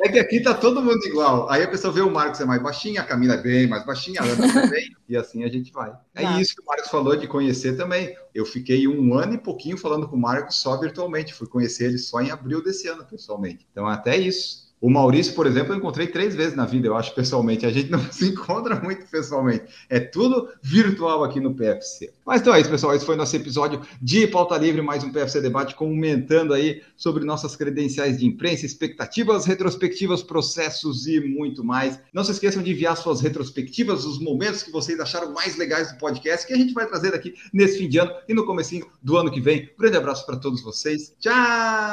É 0.00 0.08
que 0.08 0.18
aqui 0.18 0.40
tá 0.40 0.54
todo 0.54 0.80
mundo 0.82 0.98
igual. 1.06 1.50
Aí 1.50 1.62
a 1.62 1.68
pessoa 1.68 1.92
vê 1.92 2.00
o 2.00 2.10
Marcos 2.10 2.40
é 2.40 2.44
mais 2.44 2.62
baixinho, 2.62 3.00
a 3.00 3.04
Camila 3.04 3.34
é 3.34 3.42
bem 3.42 3.66
mais 3.66 3.84
baixinha, 3.84 4.20
a 4.20 4.24
Ana 4.24 4.52
também, 4.52 4.94
e 5.08 5.16
assim 5.16 5.44
a 5.44 5.48
gente 5.48 5.72
vai. 5.72 5.92
É 6.14 6.22
Tá. 6.22 6.40
isso 6.40 6.54
que 6.54 6.62
o 6.62 6.64
Marcos 6.64 6.88
falou 6.88 7.16
de 7.16 7.26
conhecer 7.26 7.76
também. 7.76 8.14
Eu 8.34 8.44
fiquei 8.44 8.86
um 8.86 9.14
ano 9.14 9.34
e 9.34 9.38
pouquinho 9.38 9.76
falando 9.76 10.08
com 10.08 10.16
o 10.16 10.20
Marcos 10.20 10.56
só 10.56 10.78
virtualmente. 10.78 11.34
Fui 11.34 11.46
conhecer 11.48 11.86
ele 11.86 11.98
só 11.98 12.20
em 12.20 12.30
abril 12.30 12.62
desse 12.62 12.86
ano, 12.88 13.04
pessoalmente. 13.04 13.66
Então, 13.72 13.86
até 13.86 14.16
isso. 14.16 14.67
O 14.80 14.88
Maurício, 14.88 15.34
por 15.34 15.46
exemplo, 15.46 15.72
eu 15.72 15.78
encontrei 15.78 16.06
três 16.06 16.34
vezes 16.34 16.54
na 16.54 16.64
vida, 16.64 16.86
eu 16.86 16.96
acho, 16.96 17.14
pessoalmente. 17.14 17.66
A 17.66 17.70
gente 17.70 17.90
não 17.90 18.00
se 18.12 18.28
encontra 18.28 18.76
muito 18.76 19.06
pessoalmente. 19.06 19.64
É 19.88 19.98
tudo 19.98 20.48
virtual 20.62 21.24
aqui 21.24 21.40
no 21.40 21.54
PFC. 21.54 22.12
Mas 22.24 22.40
então 22.40 22.54
é 22.54 22.60
isso, 22.60 22.70
pessoal. 22.70 22.94
Esse 22.94 23.04
foi 23.04 23.16
nosso 23.16 23.34
episódio 23.34 23.80
de 24.00 24.26
Pauta 24.26 24.56
Livre, 24.56 24.80
mais 24.80 25.02
um 25.02 25.10
PFC 25.10 25.40
Debate, 25.40 25.74
comentando 25.74 26.54
aí 26.54 26.82
sobre 26.96 27.24
nossas 27.24 27.56
credenciais 27.56 28.18
de 28.18 28.26
imprensa, 28.26 28.66
expectativas, 28.66 29.46
retrospectivas, 29.46 30.22
processos 30.22 31.06
e 31.06 31.20
muito 31.20 31.64
mais. 31.64 31.98
Não 32.12 32.22
se 32.22 32.32
esqueçam 32.32 32.62
de 32.62 32.70
enviar 32.70 32.96
suas 32.96 33.20
retrospectivas, 33.20 34.04
os 34.04 34.20
momentos 34.20 34.62
que 34.62 34.70
vocês 34.70 35.00
acharam 35.00 35.32
mais 35.32 35.56
legais 35.56 35.92
do 35.92 35.98
podcast, 35.98 36.46
que 36.46 36.52
a 36.52 36.56
gente 36.56 36.72
vai 36.72 36.86
trazer 36.86 37.14
aqui 37.14 37.34
nesse 37.52 37.78
fim 37.78 37.88
de 37.88 37.98
ano 37.98 38.12
e 38.28 38.34
no 38.34 38.46
comecinho 38.46 38.86
do 39.02 39.16
ano 39.16 39.30
que 39.30 39.40
vem. 39.40 39.70
Um 39.76 39.80
grande 39.80 39.96
abraço 39.96 40.24
para 40.24 40.36
todos 40.36 40.62
vocês. 40.62 41.14
Tchau! 41.18 41.34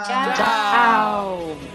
Tchau! 0.06 0.34
Tchau! 0.36 1.75